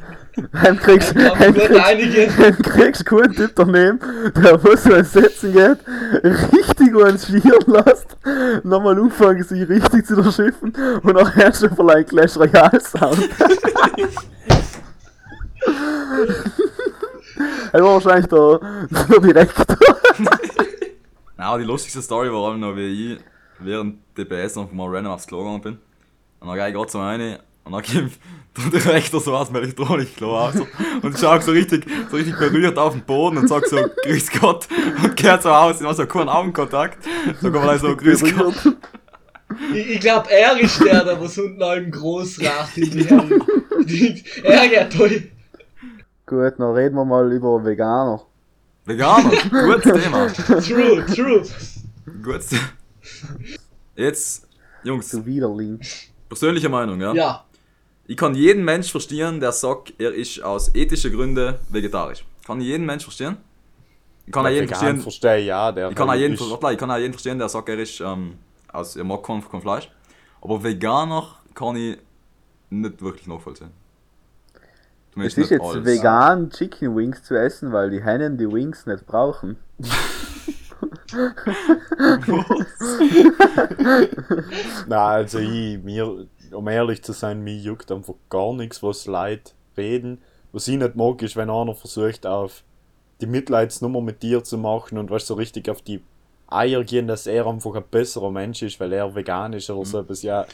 Heim 0.53 0.77
kriegst 0.77 1.13
Ja, 1.15 1.29
gut, 1.29 1.55
kriegst- 1.55 2.37
heim 2.39 2.55
kriegst 2.61 3.11
du 3.11 3.19
einen 3.19 3.33
Typ 3.35 3.51
daneben, 3.55 3.99
der 4.35 4.63
was 4.63 4.83
so 4.83 5.01
Setzen 5.03 5.51
geht, 5.53 5.77
richtig 6.23 6.95
ans 6.95 7.27
Schieren 7.27 7.65
lässt, 7.67 8.17
nochmal 8.63 8.97
anfangen 8.99 9.43
sich 9.43 9.67
richtig 9.67 10.05
zu 10.05 10.21
verschiffen 10.23 10.73
und 11.03 11.17
auch 11.17 11.35
erst 11.35 11.61
schon 11.61 11.75
verleihen 11.75 12.05
Clash 12.05 12.37
Royale 12.37 12.79
Sound. 12.79 13.29
Er 17.73 17.81
war 17.83 17.93
wahrscheinlich 17.93 18.27
der, 18.27 18.59
der 19.09 19.19
Direktor. 19.19 19.65
Nein, 20.17 21.47
aber 21.47 21.57
die 21.59 21.63
lustigste 21.65 22.01
Story 22.01 22.31
war 22.31 22.55
noch, 22.57 22.75
wie 22.75 23.13
ich 23.13 23.19
während 23.59 23.99
DPS 24.17 24.55
noch 24.57 24.71
mal 24.71 24.89
random 24.93 25.13
aufs 25.13 25.25
Klo 25.27 25.39
gegangen 25.39 25.61
bin. 25.61 25.79
Und 26.39 26.47
dann 26.49 26.55
gehe 26.57 26.67
ich 26.67 26.73
gerade 26.73 26.91
so 26.91 26.99
rein 26.99 27.39
und 27.63 27.71
dann 27.73 27.83
kommt 27.83 28.73
der 28.73 28.79
Direktor 28.81 29.21
so 29.21 29.35
aus 29.35 29.47
dem 29.47 29.55
Elektronikklo 29.57 30.35
raus 30.37 30.55
und 31.01 31.17
schaut 31.17 31.43
so 31.43 31.51
richtig, 31.51 31.85
so 32.09 32.17
richtig 32.17 32.37
berührt 32.37 32.77
auf 32.77 32.93
den 32.93 33.03
Boden 33.03 33.37
und 33.37 33.47
sagt 33.47 33.69
so, 33.69 33.77
Grüß 34.03 34.31
Gott 34.39 34.67
und 35.03 35.15
kehrt 35.15 35.43
so 35.43 35.49
aus, 35.49 35.79
ich 35.79 35.85
habe 35.85 35.95
so 35.95 36.05
keinen 36.05 36.29
Augenkontakt. 36.29 36.97
So 37.41 37.51
kann 37.51 37.65
man 37.65 37.79
so, 37.79 37.95
Grüß 37.95 38.23
Gott. 38.35 38.75
Ich, 39.73 39.89
ich 39.91 39.99
glaube, 39.99 40.29
er 40.29 40.59
ist 40.59 40.83
der, 40.83 41.03
der 41.03 41.19
was 41.21 41.37
unten 41.37 41.61
auch 41.61 41.73
im 41.75 41.91
Großrat 41.91 42.77
in 42.77 42.91
die 42.91 43.05
Hände. 43.05 43.39
Er 44.43 44.67
geht 44.67 44.93
toll. 44.97 45.23
Gut, 46.25 46.53
dann 46.57 46.71
reden 46.73 46.95
wir 46.95 47.05
mal 47.05 47.31
über 47.31 47.63
Veganer. 47.63 48.21
Veganer, 48.85 49.29
gutes 49.49 50.03
Thema. 50.03 50.27
True, 50.27 51.05
true. 51.05 51.43
Gutes 52.23 52.47
Thema. 52.47 52.61
Jetzt, 53.95 54.47
Jungs, 54.83 55.09
Du 55.09 55.25
Widerling. 55.25 55.79
persönliche 56.29 56.69
Meinung, 56.69 56.99
ja? 57.01 57.13
Ja. 57.13 57.45
Ich 58.11 58.17
kann 58.17 58.35
jeden 58.35 58.65
Mensch 58.65 58.91
verstehen, 58.91 59.39
der 59.39 59.53
sagt, 59.53 59.93
er 59.97 60.13
ist 60.13 60.43
aus 60.43 60.75
ethischen 60.75 61.13
Gründen 61.13 61.55
vegetarisch. 61.69 62.25
Kann 62.45 62.59
ich 62.59 62.67
jeden 62.67 62.85
Mensch 62.85 63.05
verstehen? 63.05 63.37
Ich 64.25 64.33
kann 64.33 64.45
auch 64.45 64.49
jeden 64.49 64.67
verstehen, 64.67 64.99
verstehe 64.99 65.37
ich 65.37 65.45
ja, 65.45 65.71
der 65.71 65.91
ich 65.91 65.95
kann 65.95 66.09
auch 66.09 66.15
jeden, 66.15 66.33
ist- 66.33 66.41
ich 66.41 66.77
kann 66.77 66.91
auch 66.91 66.97
jeden 66.97 67.13
verstehen, 67.13 67.39
der 67.39 67.47
sagt, 67.47 67.69
er 67.69 67.79
ist 67.79 68.01
ähm, 68.01 68.33
aus, 68.73 68.97
er 68.97 69.05
mag 69.05 69.23
kein, 69.23 69.41
kein 69.49 69.61
Fleisch. 69.61 69.89
Aber 70.41 70.61
Veganer 70.61 71.25
kann 71.55 71.77
ich 71.77 71.99
nicht 72.69 73.01
wirklich 73.01 73.27
nachvollziehen. 73.27 73.71
Es 73.73 75.13
Zumindest 75.13 75.37
ist 75.37 75.51
nicht 75.51 75.51
jetzt 75.51 75.61
alles. 75.63 75.85
vegan, 75.85 76.49
Chicken 76.49 76.93
Wings 76.97 77.23
zu 77.23 77.39
essen, 77.39 77.71
weil 77.71 77.91
die 77.91 78.03
Hennen 78.03 78.37
die 78.37 78.51
Wings 78.51 78.85
nicht 78.87 79.05
brauchen. 79.05 79.55
Na, 84.87 85.07
also 85.07 85.39
ich, 85.39 85.77
mir, 85.83 86.25
um 86.53 86.67
ehrlich 86.67 87.03
zu 87.03 87.13
sein, 87.13 87.43
mir 87.43 87.55
juckt 87.55 87.91
einfach 87.91 88.15
gar 88.29 88.53
nichts, 88.53 88.83
was 88.83 89.05
Leute 89.05 89.51
reden. 89.77 90.21
Was 90.51 90.67
ich 90.67 90.77
nicht 90.77 90.95
mag, 90.95 91.21
ist, 91.21 91.35
wenn 91.35 91.49
einer 91.49 91.75
versucht, 91.75 92.25
auf 92.25 92.63
die 93.21 93.27
Mitleidsnummer 93.27 94.01
mit 94.01 94.23
dir 94.23 94.43
zu 94.43 94.57
machen 94.57 94.97
und 94.97 95.11
was 95.11 95.27
so 95.27 95.35
richtig 95.35 95.69
auf 95.69 95.81
die 95.81 96.01
Eier 96.47 96.83
gehen, 96.83 97.07
dass 97.07 97.27
er 97.27 97.47
einfach 97.47 97.75
ein 97.75 97.83
besserer 97.89 98.31
Mensch 98.31 98.61
ist, 98.61 98.79
weil 98.79 98.91
er 98.91 99.15
vegan 99.15 99.53
ist 99.53 99.69
oder 99.69 99.85
so 99.85 99.99
etwas. 99.99 100.21
Ja, 100.23 100.45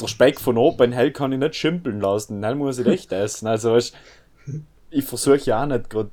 der 0.00 0.08
Speck 0.08 0.40
von 0.40 0.58
oben, 0.58 0.92
hell 0.92 1.12
kann 1.12 1.32
ich 1.32 1.38
nicht 1.38 1.54
schimpeln 1.54 2.00
lassen, 2.00 2.42
hell 2.42 2.54
muss 2.54 2.78
ich 2.78 2.86
echt 2.86 3.12
essen. 3.14 3.46
Also, 3.46 3.72
weißt, 3.72 3.94
ich 4.90 5.04
versuche 5.04 5.38
ja 5.44 5.62
auch 5.62 5.66
nicht 5.66 5.90
gerade 5.90 6.10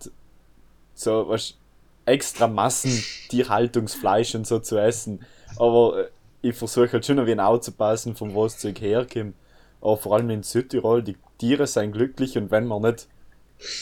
so, 0.93 1.27
was 1.27 1.55
extra 2.05 2.47
Massentierhaltungsfleisch 2.47 4.35
und 4.35 4.45
so 4.45 4.59
zu 4.59 4.77
essen. 4.77 5.25
Aber 5.57 6.05
äh, 6.05 6.07
ich 6.49 6.55
versuche 6.55 6.91
halt 6.93 7.05
schon 7.05 7.19
ein 7.19 7.25
wenig 7.25 7.43
aufzupassen, 7.43 8.15
von 8.15 8.33
wo 8.33 8.43
das 8.43 8.59
Zeug 8.59 8.79
herkommt. 8.79 9.35
Aber 9.81 9.97
vor 9.97 10.15
allem 10.15 10.29
in 10.29 10.43
Südtirol, 10.43 11.03
die 11.03 11.17
Tiere 11.37 11.67
sind 11.67 11.91
glücklich 11.91 12.37
und 12.37 12.51
wenn 12.51 12.67
man 12.67 12.83
nicht 12.83 13.07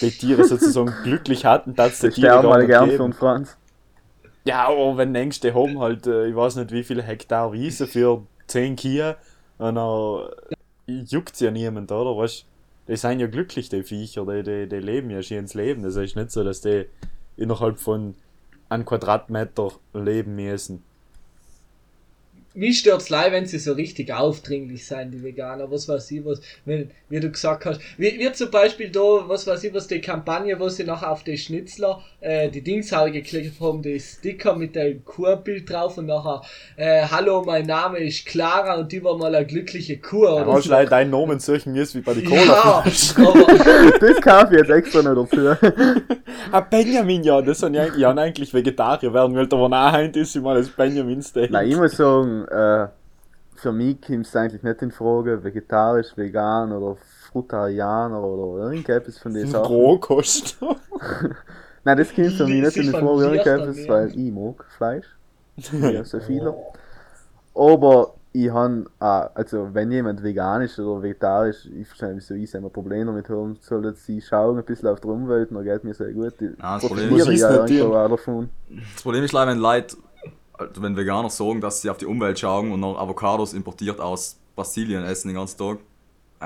die 0.02 0.12
Tiere 0.12 0.46
sozusagen 0.46 0.94
glücklich 1.04 1.46
hatten, 1.46 1.76
dass 1.76 2.00
die 2.00 2.10
Tiere 2.10 2.42
gar 2.42 2.44
mal 2.44 2.66
gern 2.66 2.90
einen 2.90 3.14
Franz. 3.14 3.58
Ja, 4.46 4.68
aber 4.68 4.98
wenn 4.98 5.14
denkst, 5.14 5.42
die 5.42 5.54
haben 5.54 5.80
halt, 5.80 6.08
äh, 6.08 6.28
ich 6.28 6.36
weiß 6.36 6.58
nicht 6.58 6.72
wie 6.72 6.84
viele 6.84 7.04
Hektar 7.04 7.54
Wiese 7.54 7.88
für 7.88 8.24
10 8.48 8.76
Kühe 8.76 9.16
und 9.58 9.76
dann 9.76 10.28
juckt 10.86 11.40
ja 11.40 11.52
niemand, 11.52 11.92
oder? 11.92 12.18
Weißt 12.18 12.46
die 12.88 12.98
sind 12.98 13.20
ja 13.20 13.28
glücklich, 13.28 13.70
die 13.70 13.84
Viecher, 13.84 14.26
die, 14.26 14.44
die, 14.44 14.68
die 14.68 14.80
leben 14.80 15.10
ja 15.10 15.22
schön 15.22 15.40
ins 15.40 15.54
Leben. 15.54 15.84
Das 15.84 15.96
ist 15.96 16.16
nicht 16.16 16.32
so, 16.32 16.44
dass 16.44 16.60
die 16.62 16.86
innerhalb 17.38 17.80
von 17.80 18.16
einem 18.68 18.86
Quadratmeter 18.86 19.72
leben 19.94 20.36
müssen. 20.36 20.84
Mich 22.56 22.80
stört's 22.80 23.10
leid, 23.10 23.32
wenn 23.32 23.48
sie 23.48 23.58
so 23.58 23.74
richtig 23.74 24.14
aufdringlich 24.14 24.86
sein, 24.86 25.10
die 25.10 25.24
Veganer, 25.24 25.72
was 25.72 25.90
weiß 25.90 26.12
ich, 26.12 26.24
was, 26.24 26.40
wenn, 26.66 26.92
wie 27.10 27.20
du 27.20 27.32
gesagt 27.32 27.66
hast. 27.66 27.82
Wie, 27.98 28.20
wie 28.20 28.32
zum 28.32 28.52
Beispiel 28.52 28.90
da, 28.90 29.28
was 29.28 29.48
weiß 29.48 29.64
ich, 29.64 29.74
was 29.74 29.88
die 29.88 30.02
Kampagne, 30.02 30.60
wo 30.60 30.70
sie 30.70 30.84
nachher 30.84 31.12
auf 31.12 31.24
die 31.24 31.38
Schnitzler, 31.38 32.04
äh, 32.22 32.50
die 32.50 32.62
Dingshaube 32.62 33.12
geklickt 33.12 33.60
haben, 33.60 33.82
die 33.82 34.00
Sticker 34.00 34.56
mit 34.56 34.76
dem 34.76 35.04
Kurbild 35.04 35.68
drauf 35.68 35.98
und 35.98 36.06
nachher, 36.06 36.44
äh, 36.76 37.08
hallo, 37.10 37.44
mein 37.44 37.66
Name 37.66 37.98
ist 37.98 38.28
Clara 38.28 38.76
und 38.76 38.92
die 38.92 39.04
war 39.04 39.18
mal 39.18 39.34
eine 39.34 39.48
glückliche 39.48 39.98
Kur. 39.98 40.36
Ja, 40.36 40.44
oder 40.44 40.54
hast 40.54 40.66
so. 40.66 40.70
leider 40.70 40.92
deinen 40.92 41.10
Namen 41.10 41.40
suchen 41.40 41.74
müssen 41.74 42.02
wie 42.02 42.04
bei 42.04 42.14
den 42.14 42.26
Cola. 42.26 42.44
Ja, 42.46 42.84
Das 44.00 44.22
kaufe 44.22 44.54
ich 44.54 44.60
jetzt 44.60 44.70
extra 44.70 45.02
noch 45.02 45.28
dazu. 45.28 45.56
ah, 46.52 46.60
Benjamin, 46.62 47.24
ja, 47.24 47.42
das 47.42 47.60
sind 47.60 47.74
ja, 47.74 47.88
ja 47.96 48.12
eigentlich 48.12 48.54
Vegetarier 48.54 49.12
werden, 49.12 49.36
weil 49.36 49.48
der 49.48 49.60
war 49.60 49.70
nachher 49.70 50.14
ist 50.16 50.36
immer 50.36 50.54
das 50.54 50.70
Benjamin 50.70 51.22
Steak. 51.22 51.50
Nein, 51.50 51.70
ich 51.70 51.76
muss 51.76 51.98
sagen, 51.98 52.43
äh, 52.50 52.88
für 53.56 53.72
mich 53.72 54.02
kommt 54.02 54.26
es 54.26 54.36
eigentlich 54.36 54.64
nicht 54.64 54.82
in 54.82 54.92
Frage, 54.92 55.44
vegetarisch, 55.44 56.16
vegan 56.18 56.72
oder 56.72 56.98
Frutarianer 57.32 58.22
oder 58.22 58.64
irgendetwas 58.66 59.18
von 59.18 59.34
den 59.34 59.48
Sachen. 59.48 59.74
Rohkost. 59.74 60.58
Nein, 61.84 61.98
das 61.98 62.14
kommt 62.14 62.34
für 62.34 62.48
mich 62.48 62.62
nicht 62.62 62.78
in 62.78 62.94
Frage, 62.94 63.24
irgendetwas, 63.24 63.88
weil 63.88 64.10
ich 64.10 64.32
mag 64.32 64.66
Fleisch. 64.78 65.06
Ja, 65.82 66.04
so 66.04 66.20
viele. 66.20 66.56
Aber 67.56 68.16
ich 68.32 68.50
habe, 68.50 68.86
also 69.00 69.70
wenn 69.74 69.92
jemand 69.92 70.24
vegan 70.24 70.64
ist 70.64 70.80
oder 70.80 71.04
vegetarisch, 71.04 71.68
ich 71.68 71.88
verstehe 71.88 72.16
nicht, 72.16 72.28
wieso 72.30 72.34
ich 72.34 72.56
ein 72.66 72.72
Problem 72.72 73.06
damit 73.08 73.30
haben 73.30 73.58
soll, 73.62 73.84
dass 73.84 74.04
sie 74.06 74.22
schauen 74.22 74.58
ein 74.58 74.66
bisschen 74.66 74.90
auf 74.90 75.00
die 75.00 75.08
Umwelt, 75.08 75.52
dann 75.52 75.64
geht 75.64 75.84
mir 75.84 75.94
sehr 75.94 76.12
gut. 76.12 76.34
Ah, 76.60 76.80
das 76.80 76.88
Problem 76.88 77.16
ist- 77.16 77.42
ja 77.42 77.66
ich 77.66 77.82
auch 77.84 78.08
davon. 78.10 78.50
Das 78.94 79.04
Problem 79.04 79.24
ist 79.24 79.34
leider, 79.34 79.52
wenn 79.52 79.60
Leute, 79.60 79.98
also 80.54 80.82
wenn 80.82 80.96
Veganer 80.96 81.30
sagen, 81.30 81.62
dass 81.62 81.82
sie 81.82 81.90
auf 81.90 81.98
die 81.98 82.06
Umwelt 82.06 82.40
schauen 82.40 82.72
und 82.72 82.80
noch 82.80 82.98
Avocados 83.00 83.54
importiert 83.54 84.00
aus 84.00 84.38
Brasilien 84.56 85.04
essen 85.04 85.30
den 85.30 85.36
ganzen 85.38 85.58
Tag, 85.58 85.78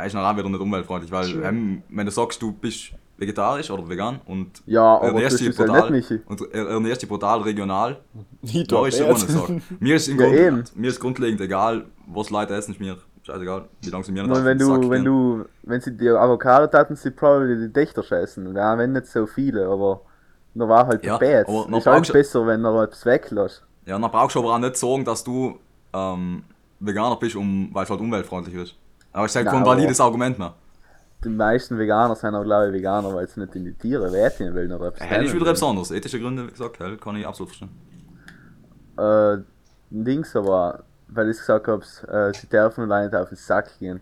ist 0.05 0.13
dann 0.15 0.23
auch 0.23 0.37
wieder 0.37 0.49
nicht 0.49 0.61
umweltfreundlich, 0.61 1.11
weil 1.11 1.43
ähm, 1.43 1.83
wenn 1.89 2.05
du 2.05 2.11
sagst, 2.11 2.41
du 2.41 2.51
bist 2.51 2.91
vegetarisch 3.17 3.71
oder 3.71 3.89
vegan 3.89 4.21
und 4.27 4.61
Ja, 4.67 4.97
ernährst 4.99 5.39
dich 5.39 5.55
brutal, 5.55 5.89
nicht 5.91 6.11
und 6.27 6.53
ernährst 6.53 7.01
dich 7.01 7.09
brutal 7.09 7.41
regional, 7.41 7.97
da 8.43 8.61
du 8.67 8.85
ist 8.85 8.99
immer 8.99 9.13
nicht 9.13 9.29
sagen. 9.29 9.63
Mir 9.79 9.95
ist, 9.95 10.07
im 10.07 10.19
Ja, 10.19 10.27
Grund, 10.27 10.75
mir 10.77 10.89
ist 10.89 10.99
grundlegend 10.99 11.41
egal, 11.41 11.85
was 12.05 12.29
Leute 12.29 12.53
essen, 12.53 12.71
ist 12.73 12.79
mir 12.79 12.97
scheißegal, 13.23 13.65
wie 13.81 13.89
lange 13.89 14.03
sie 14.03 14.11
mir 14.11 14.23
Nur 14.23 14.45
wenn 14.45 14.59
du, 14.59 14.89
wenn 14.89 15.03
du, 15.03 15.45
wenn 15.63 15.81
sie 15.81 15.97
die 15.97 16.09
Avocado 16.09 16.67
taten, 16.67 16.95
sie 16.95 17.09
probably 17.11 17.57
die 17.67 17.73
Dächter 17.73 18.03
scheißen. 18.03 18.55
Ja, 18.55 18.77
wenn 18.77 18.93
nicht 18.93 19.07
so 19.07 19.25
viele, 19.25 19.67
aber 19.67 20.01
da 20.53 20.69
war 20.69 20.85
halt 20.87 21.03
Ja, 21.03 21.19
ja, 21.21 21.43
noch 21.43 21.77
Ist 21.79 21.83
brauchst- 21.85 22.13
besser, 22.13 22.45
wenn 22.45 22.63
er 22.63 22.83
etwas 22.83 23.05
weglässt. 23.05 23.63
Ja, 23.87 23.97
dann 23.97 24.11
brauchst 24.11 24.35
du 24.35 24.39
aber 24.39 24.53
auch 24.53 24.59
nicht 24.59 24.75
sagen, 24.75 25.05
dass 25.05 25.23
du 25.23 25.57
ähm, 25.93 26.43
Veganer 26.79 27.15
bist, 27.15 27.35
um, 27.37 27.69
weil 27.73 27.85
es 27.85 27.89
halt 27.89 28.01
umweltfreundlich 28.01 28.55
ist. 28.55 28.75
Aber 29.13 29.25
ich 29.25 29.31
sage 29.31 29.49
kein 29.49 29.65
valides 29.65 29.99
Argument 30.01 30.37
mehr. 30.37 30.53
Die 31.23 31.29
meisten 31.29 31.79
Veganer 31.79 32.15
sind 32.15 32.35
auch, 32.35 32.43
glaube 32.43 32.67
ich, 32.67 32.73
Veganer, 32.73 33.13
weil 33.15 33.27
sie 33.27 33.39
nicht 33.39 33.55
in 33.55 33.63
die 33.63 33.73
Tiere 33.73 34.11
wehtun 34.11 34.53
wollen 34.53 34.71
oder 34.73 34.89
etwas. 34.89 35.07
Hell 35.07 35.25
ist 35.25 35.33
wieder 35.33 35.47
etwas 35.47 35.63
anderes. 35.63 35.91
Ethische 35.91 36.19
Gründe, 36.19 36.45
wie 36.45 36.51
gesagt, 36.51 36.79
hell 36.79 36.97
kann 36.97 37.15
ich 37.15 37.25
absolut 37.25 37.55
verstehen. 37.55 37.69
äh, 38.99 39.37
Dings 39.89 40.35
aber, 40.35 40.83
weil 41.07 41.29
ich 41.31 41.37
gesagt 41.37 41.67
habe, 41.67 41.81
äh, 41.81 42.33
sie 42.37 42.47
dürfen 42.47 42.87
nicht 42.89 43.15
auf 43.15 43.29
den 43.29 43.37
Sack 43.37 43.79
gehen. 43.79 44.01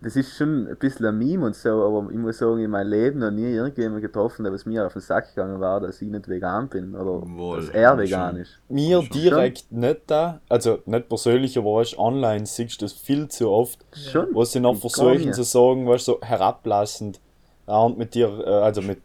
Das 0.00 0.14
ist 0.14 0.36
schon 0.36 0.68
ein 0.68 0.76
bisschen 0.76 1.06
ein 1.06 1.18
Meme 1.18 1.44
und 1.46 1.56
so, 1.56 1.70
aber 1.70 2.08
ich 2.12 2.16
muss 2.18 2.38
sagen, 2.38 2.60
in 2.62 2.70
meinem 2.70 2.90
Leben 2.90 3.18
noch 3.18 3.32
nie 3.32 3.52
irgendjemand 3.52 4.00
getroffen, 4.00 4.44
der 4.44 4.52
was 4.52 4.64
mir 4.64 4.86
auf 4.86 4.92
den 4.92 5.02
Sack 5.02 5.34
gegangen 5.34 5.60
war, 5.60 5.80
dass 5.80 6.00
ich 6.00 6.08
nicht 6.08 6.28
vegan 6.28 6.68
bin 6.68 6.94
oder 6.94 7.22
Wohl, 7.36 7.56
dass 7.56 7.70
er 7.70 7.90
schon. 7.90 7.98
vegan 7.98 8.36
ist. 8.36 8.60
Mir 8.68 9.02
Schon. 9.02 9.10
direkt 9.10 9.72
nicht 9.72 10.02
da, 10.06 10.40
also 10.48 10.78
nicht 10.86 11.08
persönlich, 11.08 11.58
aber 11.58 11.74
weißt, 11.74 11.98
online 11.98 12.46
siehst 12.46 12.80
du 12.80 12.84
das 12.84 12.92
viel 12.92 13.26
zu 13.26 13.50
oft, 13.50 13.84
Schon? 13.92 14.28
wo 14.32 14.44
sie 14.44 14.60
noch 14.60 14.76
versuchen 14.76 15.32
zu 15.32 15.42
sagen, 15.42 15.88
weißt 15.88 16.04
so 16.04 16.20
herablassend, 16.22 17.20
ja, 17.66 17.80
und 17.82 17.98
mit 17.98 18.14
dir, 18.14 18.28
äh, 18.46 18.50
also 18.50 18.82
mit, 18.82 19.02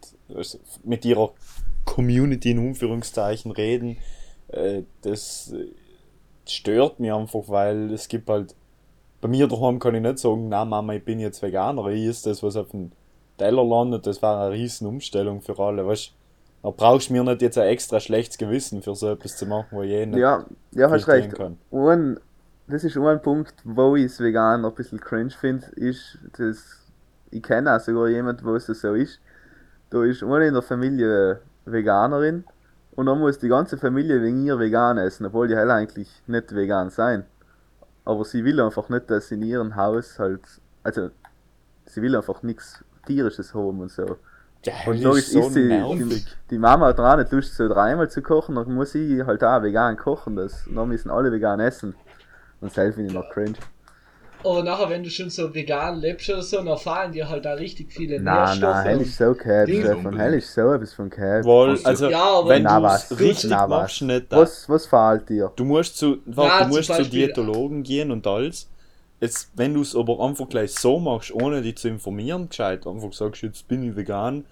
mit 0.84 1.04
ihrer 1.04 1.32
Community 1.84 2.52
in 2.52 2.68
Anführungszeichen 2.68 3.50
reden, 3.50 3.98
äh, 4.48 4.82
das 5.02 5.52
äh, 5.52 5.66
stört 6.48 7.00
mich 7.00 7.12
einfach, 7.12 7.42
weil 7.48 7.92
es 7.92 8.06
gibt 8.08 8.28
halt, 8.28 8.54
bei 9.24 9.30
mir 9.30 9.48
daheim 9.48 9.78
kann 9.78 9.94
ich 9.94 10.02
nicht 10.02 10.18
sagen, 10.18 10.50
na 10.50 10.66
Mama, 10.66 10.92
ich 10.92 11.02
bin 11.02 11.18
jetzt 11.18 11.40
Veganer, 11.42 11.86
ich 11.86 12.04
ist 12.04 12.26
das, 12.26 12.42
was 12.42 12.56
auf 12.56 12.68
dem 12.72 12.92
Teller 13.38 13.64
landet, 13.64 14.06
das 14.06 14.20
war 14.20 14.38
eine 14.38 14.54
riesen 14.54 14.86
Umstellung 14.86 15.40
für 15.40 15.58
alle, 15.58 15.86
weißt 15.86 16.12
da 16.62 16.68
brauchst 16.68 17.08
du 17.08 17.14
mir 17.14 17.24
nicht 17.24 17.40
jetzt 17.40 17.56
ein 17.56 17.68
extra 17.68 18.00
schlechtes 18.00 18.36
Gewissen 18.36 18.82
für 18.82 18.94
so 18.94 19.10
etwas 19.10 19.38
zu 19.38 19.46
machen, 19.46 19.68
wo 19.70 19.80
ich 19.80 20.06
nicht 20.06 20.18
Ja, 20.18 20.44
ja, 20.72 20.90
hast 20.90 21.08
recht. 21.08 21.34
kann. 21.34 21.56
Ein, 21.72 22.20
das 22.66 22.84
ist 22.84 22.98
ein 22.98 23.22
Punkt, 23.22 23.54
wo 23.64 23.96
ich 23.96 24.04
es 24.04 24.20
vegan 24.20 24.62
ein 24.62 24.74
bisschen 24.74 25.00
cringe 25.00 25.30
finde, 25.30 25.68
ist, 25.76 26.18
dass 26.36 26.82
ich 27.30 27.42
kenne 27.42 27.74
auch 27.74 27.80
sogar 27.80 28.08
jemanden, 28.08 28.44
wo 28.44 28.54
es 28.54 28.66
so 28.66 28.92
ist. 28.92 29.20
Da 29.88 30.04
ist 30.04 30.22
eine 30.22 30.48
in 30.48 30.52
der 30.52 30.62
Familie 30.62 31.40
Veganerin 31.64 32.44
und 32.94 33.06
dann 33.06 33.20
muss 33.20 33.38
die 33.38 33.48
ganze 33.48 33.78
Familie 33.78 34.20
wegen 34.20 34.44
ihr 34.44 34.58
vegan 34.58 34.98
essen, 34.98 35.24
obwohl 35.24 35.48
die 35.48 35.56
halt 35.56 35.70
eigentlich 35.70 36.10
nicht 36.26 36.54
vegan 36.54 36.90
sein. 36.90 37.24
Aber 38.04 38.24
sie 38.24 38.44
will 38.44 38.60
einfach 38.60 38.88
nicht, 38.88 39.10
dass 39.10 39.30
in 39.30 39.42
ihrem 39.42 39.76
Haus 39.76 40.18
halt, 40.18 40.42
also 40.82 41.10
sie 41.86 42.02
will 42.02 42.16
einfach 42.16 42.42
nichts 42.42 42.84
tierisches 43.06 43.54
haben 43.54 43.80
und 43.80 43.90
so. 43.90 44.18
Ja, 44.64 44.74
Und 44.86 44.98
so 44.98 45.12
ist 45.14 45.30
so 45.30 45.48
die, 45.50 45.68
die, 45.68 46.24
die 46.50 46.58
Mama 46.58 46.86
hat 46.86 47.00
auch 47.00 47.16
nicht 47.16 47.32
Lust, 47.32 47.54
so 47.54 47.68
dreimal 47.68 48.10
zu 48.10 48.22
kochen, 48.22 48.54
dann 48.54 48.72
muss 48.72 48.94
ich 48.94 49.22
halt 49.24 49.44
auch 49.44 49.62
vegan 49.62 49.96
kochen. 49.96 50.36
Das, 50.36 50.64
dann 50.74 50.88
müssen 50.88 51.10
alle 51.10 51.30
vegan 51.30 51.60
essen. 51.60 51.94
Und 52.60 52.72
selbst 52.72 52.96
finde 52.96 53.08
ich 53.08 53.14
noch 53.14 53.28
cringe. 53.30 53.58
Aber 54.44 54.62
nachher, 54.62 54.90
wenn 54.90 55.02
du 55.02 55.10
schon 55.10 55.30
so 55.30 55.54
vegan 55.54 56.00
lebst 56.00 56.28
oder 56.28 56.42
so, 56.42 56.62
dann 56.62 56.76
fallen 56.78 57.12
dir 57.12 57.28
halt 57.28 57.44
da 57.44 57.54
richtig 57.54 57.92
viele 57.92 58.20
Nein, 58.20 58.34
Nährstoffe. 58.60 58.60
nein, 58.74 58.86
hell 58.86 59.00
ist 59.00 59.16
so 59.16 59.32
Ding- 59.34 59.80
Stefan. 59.82 60.16
Hell 60.18 60.34
ist 60.34 60.54
so 60.54 60.72
etwas 60.72 60.92
von 60.92 61.10
gehabt. 61.10 61.44
Wohl, 61.44 61.78
Also- 61.82 62.10
Ja, 62.10 62.22
aber 62.24 62.48
wenn 62.50 62.62
Na 62.64 62.76
du 62.78 62.82
was, 62.84 63.10
es 63.10 63.18
richtig 63.20 63.50
na 63.50 63.66
machst, 63.66 64.02
was. 64.02 64.06
nicht 64.08 64.32
da. 64.32 64.36
Was, 64.38 64.68
was 64.68 64.86
fehlt 64.86 65.28
dir? 65.28 65.52
Du 65.56 65.64
musst 65.64 65.96
zu, 65.96 66.18
warte, 66.26 66.48
Ja, 66.50 66.58
du 66.58 66.64
zum 66.64 66.76
musst 66.76 66.86
zu 66.86 66.92
Beispiel- 66.98 67.10
Diätologen 67.26 67.82
gehen 67.82 68.10
und 68.10 68.26
alles. 68.26 68.68
Jetzt, 69.20 69.50
wenn 69.54 69.72
du 69.72 69.80
es 69.80 69.96
aber 69.96 70.20
einfach 70.20 70.48
gleich 70.48 70.72
so 70.74 70.98
machst, 70.98 71.32
ohne 71.34 71.62
dich 71.62 71.76
zu 71.78 71.88
informieren, 71.88 72.48
gescheit, 72.50 72.86
einfach 72.86 73.12
sagst, 73.12 73.42
jetzt 73.42 73.66
bin 73.68 73.82
ich 73.88 73.96
vegan, 73.96 74.44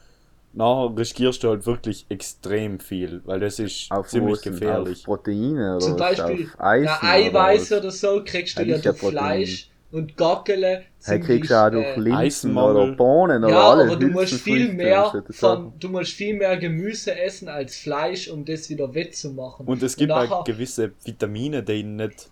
nachher 0.55 0.97
riskierst 0.97 1.43
du 1.43 1.49
halt 1.51 1.67
wirklich 1.67 2.07
extrem 2.09 2.79
viel, 2.81 3.21
weil 3.25 3.41
das 3.41 3.59
ist 3.59 3.91
Auf 3.91 4.09
ziemlich 4.09 4.41
denn? 4.41 4.53
gefährlich. 4.53 4.99
Auf 5.01 5.05
Proteine 5.05 5.77
oder 5.77 5.79
Zum 5.81 5.93
was? 5.99 6.17
Beispiel 6.17 6.47
auf 6.47 6.61
Eisen 6.61 6.91
na, 7.03 7.11
Eiweiß 7.11 7.73
oder, 7.73 7.81
oder 7.83 7.91
so 7.91 8.23
kriegst 8.25 8.59
du 8.59 8.63
Ja, 8.63 8.79
durch 8.79 8.99
Protein. 8.99 9.11
Fleisch 9.19 9.69
und 9.93 10.17
Gackele. 10.17 10.83
Hey, 11.05 11.21
kriegst 11.21 11.51
du 11.51 11.55
auch 11.55 11.71
durch 11.71 11.85
äh, 11.87 12.01
Linsen 12.01 12.15
Eisenmangel. 12.15 12.77
oder 12.77 12.93
Bohnen 12.97 13.45
oder 13.45 13.53
Ja, 13.55 13.71
alle 13.71 13.83
aber 13.85 13.97
du 13.97 14.09
musst 14.09 14.35
viel 14.35 14.73
mehr 14.73 15.13
und 15.15 15.27
so 15.35 15.47
von, 15.57 15.73
du 15.79 15.89
musst 15.89 16.13
viel 16.13 16.35
mehr 16.37 16.57
Gemüse 16.57 17.19
essen 17.19 17.49
als 17.49 17.77
Fleisch, 17.77 18.29
um 18.29 18.45
das 18.45 18.69
wieder 18.71 18.95
wettzumachen. 18.95 19.67
Und 19.67 19.83
es 19.83 19.97
gibt 19.97 20.09
nachher- 20.11 20.33
auch 20.41 20.45
gewisse 20.45 20.93
Vitamine, 21.05 21.63
die 21.63 21.83
nicht 21.83 22.31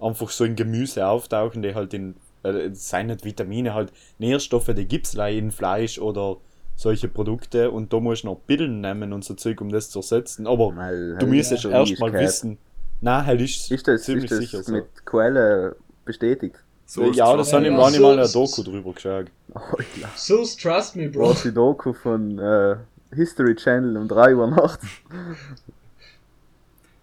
einfach 0.00 0.30
so 0.30 0.44
in 0.44 0.54
Gemüse 0.56 1.06
auftauchen, 1.06 1.62
die 1.62 1.74
halt 1.74 1.94
in, 1.94 2.16
äh, 2.44 2.48
es 2.68 2.88
sind 2.88 3.06
nicht 3.06 3.24
Vitamine, 3.24 3.72
halt 3.74 3.92
Nährstoffe, 4.18 4.70
die 4.74 4.86
gibt 4.86 5.06
es 5.06 5.14
in 5.14 5.50
Fleisch 5.50 5.98
oder 5.98 6.36
solche 6.74 7.06
Produkte 7.08 7.70
und 7.70 7.92
da 7.92 8.00
musst 8.00 8.24
du 8.24 8.28
noch 8.28 8.40
Pillen 8.46 8.80
nehmen 8.80 9.12
und 9.12 9.24
so 9.24 9.34
Zeug, 9.34 9.60
um 9.60 9.68
das 9.70 9.90
zu 9.90 10.00
ersetzen. 10.00 10.46
Aber 10.46 10.74
Weil, 10.76 11.16
du 11.18 11.26
müsstest 11.26 11.62
schon 11.62 11.70
erst 11.72 12.00
mal 12.00 12.10
gehabt. 12.10 12.26
wissen, 12.26 12.58
na, 13.00 13.24
halt 13.24 13.40
ist, 13.40 13.70
Ist 13.70 13.86
das, 13.86 14.02
ziemlich 14.02 14.24
ist 14.24 14.32
das 14.32 14.38
sicher 14.40 14.62
so. 14.62 14.72
mit 14.72 14.86
Quelle 15.06 15.76
bestätigt? 16.04 16.56
So 16.92 17.10
ja, 17.10 17.34
das 17.38 17.48
schon. 17.48 17.60
habe 17.64 17.68
ich 17.68 17.72
mal 17.72 17.94
in 18.12 18.16
der 18.18 18.26
so- 18.26 18.44
Doku 18.44 18.62
drüber 18.62 18.92
geschaut. 18.92 19.28
Sus, 20.14 20.54
trust 20.58 20.94
me, 20.94 21.08
Bro. 21.08 21.30
Was 21.30 21.42
die 21.42 21.50
Doku 21.50 21.94
von 21.94 22.38
äh, 22.38 22.76
History 23.14 23.54
Channel 23.54 23.96
um 23.96 24.08
3 24.08 24.36
Uhr 24.36 24.50
nachts. 24.50 24.86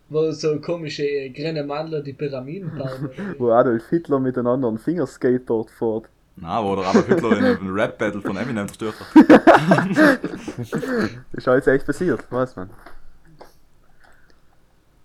Wo 0.09 0.31
so 0.31 0.61
komische 0.61 1.07
äh, 1.07 1.29
grüne 1.31 1.63
Mandler 1.63 2.03
die 2.03 2.13
Pyramiden 2.13 2.77
bauen. 2.77 3.09
wo 3.39 3.49
Adolf 3.49 3.89
Hitler 3.89 4.19
mit 4.19 4.37
einem 4.37 4.45
anderen 4.45 4.77
Fingerskateboard 4.77 5.71
fährt. 5.71 6.07
Na, 6.35 6.63
wo 6.63 6.75
der 6.75 6.85
Adolf 6.87 7.07
Hitler 7.07 7.37
in 7.37 7.43
einem 7.45 7.73
Rap-Battle 7.73 8.21
von 8.21 8.37
Eminem 8.37 8.67
zerstört 8.67 8.93
hat. 8.99 10.19
Ist 11.33 11.47
alles 11.47 11.65
echt 11.65 11.87
passiert, 11.87 12.31
weiß 12.31 12.55
man. 12.57 12.69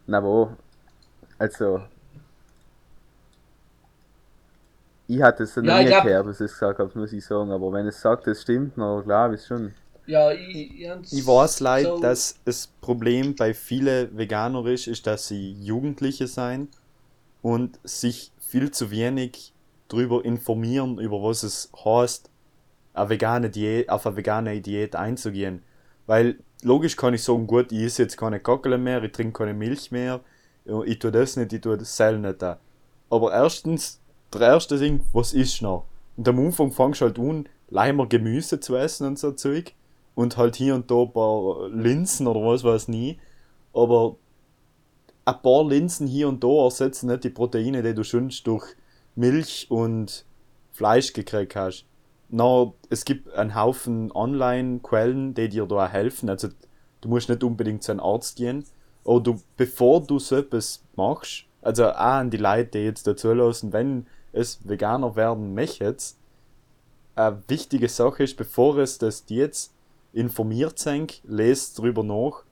Na 0.07 0.23
wo? 0.23 0.51
Also. 1.39 1.81
Ich 5.07 5.21
hatte 5.23 5.43
es 5.43 5.55
noch 5.57 5.65
Ja, 5.65 5.79
nie 5.81 5.87
glaub- 5.87 6.05
gehört, 6.05 6.27
was 6.27 6.41
ich 6.41 6.51
gesagt 6.51 6.79
habe, 6.79 6.99
muss 6.99 7.13
ich 7.13 7.25
sagen. 7.25 7.51
Aber 7.51 7.73
wenn 7.73 7.87
es 7.87 8.01
sagt, 8.01 8.27
es 8.27 8.43
stimmt, 8.43 8.79
dann 8.79 9.05
glaube 9.05 9.35
ich 9.35 9.45
schon. 9.45 9.73
Ja, 10.07 10.31
ich, 10.33 10.81
ich, 10.81 11.27
weiß 11.27 11.61
leid, 11.61 11.87
so- 11.87 12.01
dass 12.01 12.37
das 12.45 12.67
Problem 12.81 13.35
bei 13.37 13.55
vielen 13.55 14.17
Veganer 14.17 14.67
ist, 14.67 14.87
ist, 14.87 15.07
dass 15.07 15.29
sie 15.29 15.53
Jugendliche 15.53 16.27
sein 16.27 16.69
und 17.43 17.79
sich 17.85 18.33
viel 18.41 18.71
zu 18.71 18.91
wenig 18.91 19.53
darüber 19.89 20.25
informieren, 20.25 20.99
über 20.99 21.23
was 21.23 21.43
es 21.43 21.71
heißt, 21.85 22.31
eine 22.95 23.09
vegane 23.11 23.51
Diät, 23.51 23.89
auf 23.89 24.07
eine 24.07 24.17
vegane 24.17 24.61
Diät 24.61 24.95
einzugehen. 24.97 25.63
Weil 26.07 26.39
logisch 26.63 26.97
kann 26.97 27.15
ich 27.15 27.23
sagen, 27.23 27.47
gut, 27.47 27.73
ich 27.73 27.83
esse 27.83 28.03
jetzt 28.03 28.17
keine 28.17 28.41
Kackele 28.41 28.79
mehr, 28.79 29.03
ich 29.03 29.13
trinke 29.13 29.39
keine 29.39 29.55
Milch 29.55 29.91
mehr, 29.91 30.21
ich 30.87 30.99
tue 30.99 31.13
das 31.13 31.37
nicht, 31.37 31.53
ich 31.53 31.61
tue 31.63 31.77
das 31.79 31.97
Seil 31.97 32.19
nicht 32.19 32.41
da. 32.43 32.59
Aber 33.11 33.33
erstens, 33.33 34.01
der 34.39 34.49
erste 34.49 34.79
Ding, 34.79 35.01
was 35.13 35.33
ist 35.33 35.63
noch? 35.63 35.85
Und 36.17 36.29
am 36.29 36.39
Anfang 36.39 36.73
fangst 36.73 37.01
du 37.01 37.07
halt 37.07 37.19
an, 37.19 37.49
leimer 37.69 38.07
Gemüse 38.07 38.61
zu 38.61 38.77
essen 38.77 39.07
und 39.07 39.19
so 39.19 39.33
Zeug 39.33 39.75
und 40.15 40.37
halt 40.37 40.57
hier 40.57 40.75
und 40.75 40.91
da 40.91 41.03
ein 41.03 41.13
paar 41.13 41.69
Linsen 41.69 42.27
oder 42.27 42.41
was 42.41 42.65
weiß 42.65 42.89
nie. 42.89 43.19
Aber 43.73 44.17
ein 45.25 45.43
paar 45.43 45.67
Linsen 45.67 46.07
hier 46.07 46.29
und 46.29 46.45
da 46.45 46.65
ersetzen 46.65 47.09
nicht 47.09 47.25
die 47.25 47.31
Proteine, 47.31 47.83
die 47.83 47.95
du 47.95 48.05
schon 48.05 48.33
durch 48.45 48.65
Milch 49.17 49.67
und 49.71 50.25
Fleisch 50.73 51.13
gekriegt 51.13 51.57
hast. 51.57 51.87
Na, 52.29 52.73
es 52.91 53.05
gibt 53.05 53.33
einen 53.35 53.55
Haufen 53.55 54.11
Online-Quellen, 54.13 55.35
die 55.35 55.49
dir 55.49 55.67
da 55.67 55.89
helfen. 55.89 56.29
Also 56.29 56.49
du 57.01 57.09
musst 57.09 57.29
nicht 57.29 57.45
unbedingt 57.45 57.83
zu 57.83 57.93
einem 57.93 58.01
Arzt 58.01 58.37
gehen. 58.37 58.65
Aber 59.05 59.21
du, 59.21 59.41
bevor 59.57 60.03
du 60.03 60.19
so 60.19 60.37
etwas 60.37 60.83
machst, 60.97 61.45
also 61.63 61.89
auch 61.91 61.97
an 61.97 62.31
die 62.31 62.37
Leute, 62.37 62.71
die 62.79 62.85
jetzt 62.85 63.07
dazu 63.07 63.33
lassen, 63.33 63.73
wenn 63.73 64.07
es 64.35 64.61
Veganer 64.69 65.17
werden 65.17 65.55
möchtet, 65.55 66.15
eine 67.15 67.43
wichtige 67.49 67.89
Sache 67.89 68.25
ist, 68.25 68.37
bevor 68.37 68.79
es 68.79 68.99
das 68.99 69.25
jetzt 69.29 69.73
informiert 70.13 70.79
seid, 70.79 71.21
lest 71.25 71.79
drüber 71.79 72.03
nach, 72.03 72.43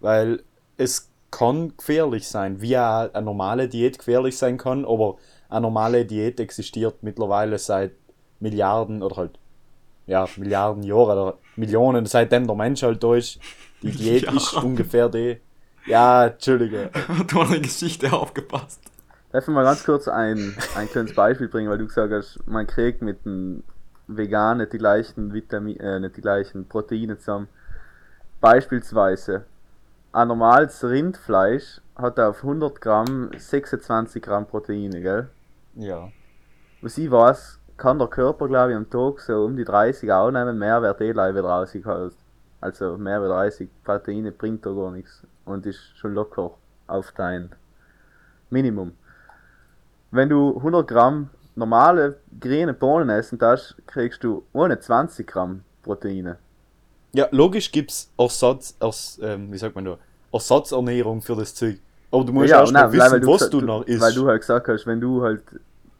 weil 0.00 0.42
es 0.76 1.10
kann 1.30 1.72
gefährlich 1.76 2.28
sein, 2.28 2.60
wie 2.60 2.76
eine 2.76 3.22
normale 3.22 3.68
Diät 3.68 3.98
gefährlich 3.98 4.36
sein 4.36 4.58
kann, 4.58 4.84
aber 4.84 5.16
eine 5.48 5.62
normale 5.62 6.04
Diät 6.04 6.40
existiert 6.40 7.02
mittlerweile 7.02 7.58
seit 7.58 7.92
Milliarden 8.40 9.02
oder 9.02 9.16
halt 9.16 9.38
ja, 10.06 10.28
Milliarden 10.36 10.82
Jahren 10.82 11.18
oder 11.18 11.38
Millionen, 11.56 12.06
seitdem 12.06 12.46
der 12.46 12.56
Mensch 12.56 12.82
halt 12.82 13.02
da 13.02 13.14
ist. 13.14 13.38
Die 13.82 13.92
Diät 13.92 14.22
ist 14.32 14.32
Milliarden. 14.32 14.70
ungefähr 14.70 15.08
die. 15.08 15.38
Ja, 15.86 16.26
Entschuldige. 16.26 16.90
du 17.28 17.40
hast 17.40 17.48
in 17.48 17.54
die 17.54 17.62
Geschichte 17.62 18.12
aufgepasst. 18.12 18.80
Darf 19.32 19.48
ich 19.48 19.54
mal 19.54 19.64
ganz 19.64 19.82
kurz 19.84 20.08
ein, 20.08 20.54
ein 20.76 20.88
kleines 20.88 21.14
Beispiel 21.14 21.48
bringen, 21.48 21.70
weil 21.70 21.78
du 21.78 21.86
gesagt 21.86 22.12
hast, 22.12 22.46
man 22.46 22.66
kriegt 22.66 23.00
mit 23.00 23.24
dem 23.24 23.64
Vegan 24.06 24.58
nicht 24.58 24.74
die 24.74 24.78
gleichen 24.78 25.32
Vitamin, 25.32 25.80
äh, 25.80 26.00
nicht 26.00 26.18
die 26.18 26.20
gleichen 26.20 26.68
Proteine 26.68 27.18
zusammen. 27.18 27.48
Beispielsweise, 28.42 29.46
ein 30.12 30.28
normales 30.28 30.84
Rindfleisch 30.84 31.80
hat 31.96 32.20
auf 32.20 32.42
100 32.42 32.78
Gramm 32.78 33.30
26 33.34 34.22
Gramm 34.22 34.46
Proteine, 34.46 35.00
gell? 35.00 35.28
Ja. 35.76 36.10
was 36.82 36.98
ich 36.98 37.10
weiß, 37.10 37.58
kann 37.78 37.98
der 37.98 38.08
Körper, 38.08 38.48
glaube 38.48 38.72
ich, 38.72 38.76
am 38.76 38.90
Tag 38.90 39.20
so 39.20 39.46
um 39.46 39.56
die 39.56 39.64
30 39.64 40.12
aufnehmen, 40.12 40.58
Mehrwert 40.58 41.00
eh 41.00 41.12
gleich 41.12 41.34
wieder 41.34 41.48
rausgeholt. 41.48 42.14
Also 42.60 42.98
mehr 42.98 43.20
als 43.20 43.56
30 43.56 43.70
Proteine 43.82 44.30
bringt 44.30 44.66
da 44.66 44.74
gar 44.74 44.90
nichts 44.90 45.26
und 45.46 45.64
ist 45.64 45.96
schon 45.96 46.12
locker 46.12 46.50
auf 46.86 47.12
dein 47.12 47.48
Minimum. 48.50 48.92
Wenn 50.12 50.28
du 50.28 50.56
100 50.58 50.86
Gramm 50.86 51.30
normale 51.56 52.18
grüne 52.38 52.74
Bohnen 52.74 53.08
essen 53.10 53.38
darfst, 53.38 53.74
kriegst 53.86 54.22
du 54.22 54.44
ohne 54.52 54.78
20 54.78 55.26
Gramm 55.26 55.62
Proteine. 55.82 56.36
Ja, 57.14 57.28
logisch 57.30 57.72
gibt's 57.72 58.10
Ersatz, 58.18 58.76
Ers, 58.80 59.18
ähm, 59.22 59.50
wie 59.52 59.58
sagt 59.58 59.74
man 59.74 59.84
da, 59.84 59.98
Ersatzernährung 60.32 61.20
für 61.22 61.34
das 61.36 61.54
Zeug. 61.54 61.78
Aber 62.10 62.24
du 62.24 62.32
musst 62.32 62.50
ja, 62.50 62.60
erst 62.60 62.72
nein, 62.72 62.84
mal 62.84 62.92
wissen, 62.92 63.12
weil 63.12 63.26
was 63.26 63.32
gesagt- 63.38 63.52
du 63.54 63.60
noch 63.62 63.82
isst. 63.86 64.00
Weil 64.00 64.14
du 64.14 64.26
halt 64.26 64.40
gesagt 64.40 64.68
hast, 64.68 64.86
wenn 64.86 65.00
du 65.00 65.22
halt, 65.22 65.42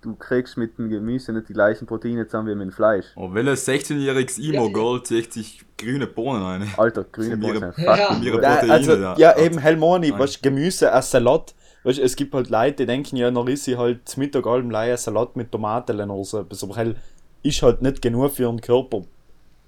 du 0.02 0.14
kriegst 0.14 0.56
mit 0.58 0.76
dem 0.78 0.88
Gemüse 0.90 1.32
nicht 1.32 1.48
die 1.48 1.52
gleichen 1.54 1.86
Proteine 1.86 2.26
zusammen 2.26 2.48
wie 2.48 2.54
mit 2.54 2.68
dem 2.68 2.72
Fleisch. 2.72 3.06
Oh, 3.16 3.32
welches 3.32 3.66
16-jähriges 3.66 4.38
Imo-Gold 4.40 5.06
zieht 5.06 5.32
sich 5.32 5.64
grüne 5.78 6.06
Bohnen 6.06 6.42
ein? 6.42 6.68
Alter, 6.76 7.04
grüne 7.04 7.28
Ihre- 7.46 7.60
Bohnen. 7.60 7.72
Ja. 7.78 8.18
Ihre. 8.20 8.42
Ja, 8.42 8.50
Proteine, 8.56 8.72
also, 8.72 8.94
ja. 8.96 9.14
ja, 9.16 9.38
eben 9.38 9.58
Helmoni, 9.58 10.10
Nein. 10.10 10.18
weißt 10.20 10.42
Gemüse, 10.42 10.92
ein 10.92 11.02
Salat. 11.02 11.54
Weißt, 11.84 11.98
es 11.98 12.16
gibt 12.16 12.34
halt 12.34 12.48
Leute, 12.48 12.76
die 12.76 12.86
denken, 12.86 13.16
ja, 13.16 13.30
noch 13.30 13.48
ist 13.48 13.66
ich 13.66 13.76
halt 13.76 14.08
zum 14.08 14.22
Mittag 14.22 14.46
allem 14.46 14.74
ein 14.74 14.96
Salat 14.96 15.36
mit 15.36 15.50
Tomaten 15.50 16.10
oder 16.10 16.24
so 16.24 16.40
etwas. 16.40 16.62
Aber 16.62 16.76
hell, 16.76 16.96
ist 17.42 17.62
halt 17.62 17.82
nicht 17.82 18.02
genug 18.02 18.32
für 18.32 18.46
den 18.46 18.60
Körper. 18.60 19.02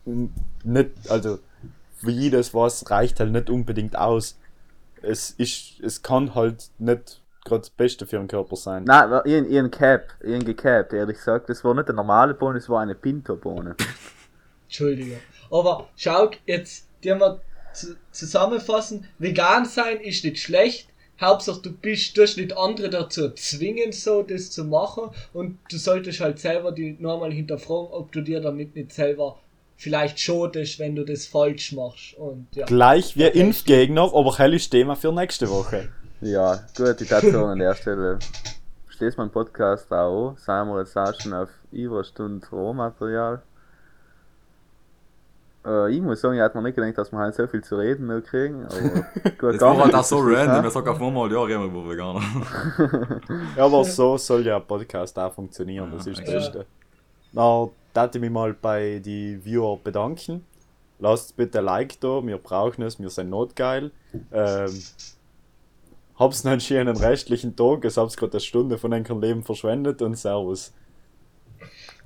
Nicht, 0.04 0.90
also, 1.08 1.38
wie 2.02 2.30
das 2.30 2.54
weiß, 2.54 2.90
reicht 2.90 3.20
halt 3.20 3.32
nicht 3.32 3.50
unbedingt 3.50 3.96
aus. 3.96 4.38
Es 5.02 5.30
ist, 5.32 5.80
es 5.80 6.02
kann 6.02 6.34
halt 6.34 6.70
nicht 6.78 7.20
gerade 7.44 7.60
das 7.60 7.70
Beste 7.70 8.06
für 8.06 8.16
den 8.16 8.28
Körper 8.28 8.56
sein. 8.56 8.84
Nein, 8.84 9.20
ich, 9.24 9.34
ich, 9.34 9.70
Cap, 9.70 10.08
hab 10.26 10.46
gecapt, 10.46 10.92
ehrlich 10.92 11.18
gesagt. 11.18 11.48
Das 11.48 11.62
war 11.62 11.74
nicht 11.74 11.88
eine 11.88 11.96
normale 11.96 12.34
Bohne, 12.34 12.58
es 12.58 12.68
war 12.68 12.80
eine 12.80 12.94
Pinto-Bohne. 12.94 13.76
Entschuldigung. 14.64 15.18
Aber 15.50 15.88
schau, 15.96 16.30
jetzt, 16.46 16.88
die 17.02 17.10
wir 17.10 17.40
zu, 17.72 17.96
zusammenfassen, 18.10 19.06
vegan 19.18 19.66
sein 19.66 20.00
ist 20.00 20.24
nicht 20.24 20.38
schlecht. 20.38 20.88
Hauptsache 21.20 21.60
du 21.62 21.72
bist, 21.72 22.16
tust 22.16 22.36
nicht 22.36 22.56
andere 22.56 22.90
dazu 22.90 23.30
zwingen, 23.30 23.92
so 23.92 24.22
das 24.22 24.50
zu 24.50 24.64
machen 24.64 25.10
und 25.32 25.58
du 25.70 25.78
solltest 25.78 26.20
halt 26.20 26.38
selber 26.38 26.72
die 26.72 26.96
normal 26.98 27.32
hinterfragen, 27.32 27.92
ob 27.92 28.12
du 28.12 28.20
dir 28.20 28.40
damit 28.40 28.74
nicht 28.74 28.92
selber 28.92 29.38
vielleicht 29.76 30.18
schadest, 30.18 30.78
wenn 30.78 30.96
du 30.96 31.04
das 31.04 31.26
falsch 31.26 31.72
machst 31.72 32.14
und 32.16 32.46
ja. 32.54 32.66
Gleich 32.66 33.16
wie 33.16 33.24
Impfgegner, 33.24 34.12
aber 34.14 34.38
hell 34.38 34.54
ist 34.54 34.70
Thema 34.70 34.96
für 34.96 35.12
nächste 35.12 35.48
Woche. 35.48 35.88
Ja, 36.20 36.64
gut, 36.76 37.00
ich 37.00 37.08
dachte 37.08 37.30
sagen 37.30 37.50
an 37.50 37.58
der 37.58 37.74
Stelle. 37.74 38.18
Stehst 38.88 39.18
mein 39.18 39.30
Podcast 39.30 39.92
auch 39.92 40.30
an? 40.30 40.36
Sind 40.36 40.68
wir 40.72 40.80
jetzt 40.80 40.96
auch 40.96 41.20
schon 41.20 41.34
auf 41.34 41.48
über 41.72 42.04
Stunde 42.04 42.46
Rohmaterial? 42.50 43.42
Äh, 45.64 45.92
ich 45.94 46.02
muss 46.02 46.20
sagen, 46.20 46.34
ich 46.34 46.40
hätte 46.40 46.56
mir 46.56 46.64
nicht 46.64 46.76
gedacht, 46.76 46.98
dass 46.98 47.10
wir 47.10 47.18
halt 47.18 47.34
so 47.34 47.46
viel 47.46 47.62
zu 47.62 47.76
reden 47.76 48.06
noch 48.06 48.20
kriegen, 48.20 48.64
aber 48.64 49.30
gut, 49.38 49.52
Jetzt 49.52 49.62
war 49.62 49.78
halt 49.78 49.94
auch 49.94 50.04
so 50.04 50.18
random, 50.20 50.66
ich 50.66 50.72
sag 50.72 50.86
auf 50.86 51.00
einmal, 51.00 51.32
ja, 51.32 51.42
reden 51.42 51.62
wir 51.62 51.80
über 51.80 51.90
Veganer. 51.90 52.20
Ja, 53.56 53.64
aber 53.64 53.84
so 53.84 54.16
soll 54.18 54.44
ja 54.46 54.56
ein 54.56 54.66
Podcast 54.66 55.18
auch 55.18 55.32
funktionieren, 55.32 55.90
das 55.90 56.06
ist 56.06 56.20
das. 56.20 56.26
Beste. 56.26 56.66
Na, 57.32 57.68
darf 57.92 58.14
ich 58.14 58.20
mich 58.20 58.30
mal 58.30 58.52
bei 58.52 59.00
die 59.04 59.42
Viewer 59.44 59.78
bedanken. 59.78 60.44
Lasst 60.98 61.36
bitte 61.36 61.58
ein 61.58 61.64
Like 61.64 62.00
da, 62.00 62.24
wir 62.24 62.38
brauchen 62.38 62.82
es, 62.82 63.00
wir 63.00 63.10
sind 63.10 63.30
notgeil. 63.30 63.90
Ähm, 64.32 64.82
hab's 66.18 66.44
noch 66.44 66.52
einen 66.52 66.60
schönen 66.60 66.96
restlichen 66.96 67.56
Tag, 67.56 67.84
es 67.84 67.96
hab's 67.96 68.16
gerade 68.16 68.32
eine 68.32 68.40
Stunde 68.40 68.78
von 68.78 68.92
eurem 68.92 69.20
Leben 69.20 69.42
verschwendet 69.42 70.02
und 70.02 70.16
Servus. 70.16 70.72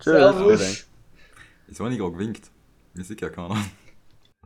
Tschüss. 0.00 0.04
Servus. 0.04 0.86
Ist 1.66 1.80
auch 1.80 1.88
nicht 1.88 1.98
gerade 1.98 2.12
gewinkt. 2.12 2.50
Ich 3.00 3.06
sehe 3.06 3.16
ja 3.20 3.28
keiner. 3.30 3.56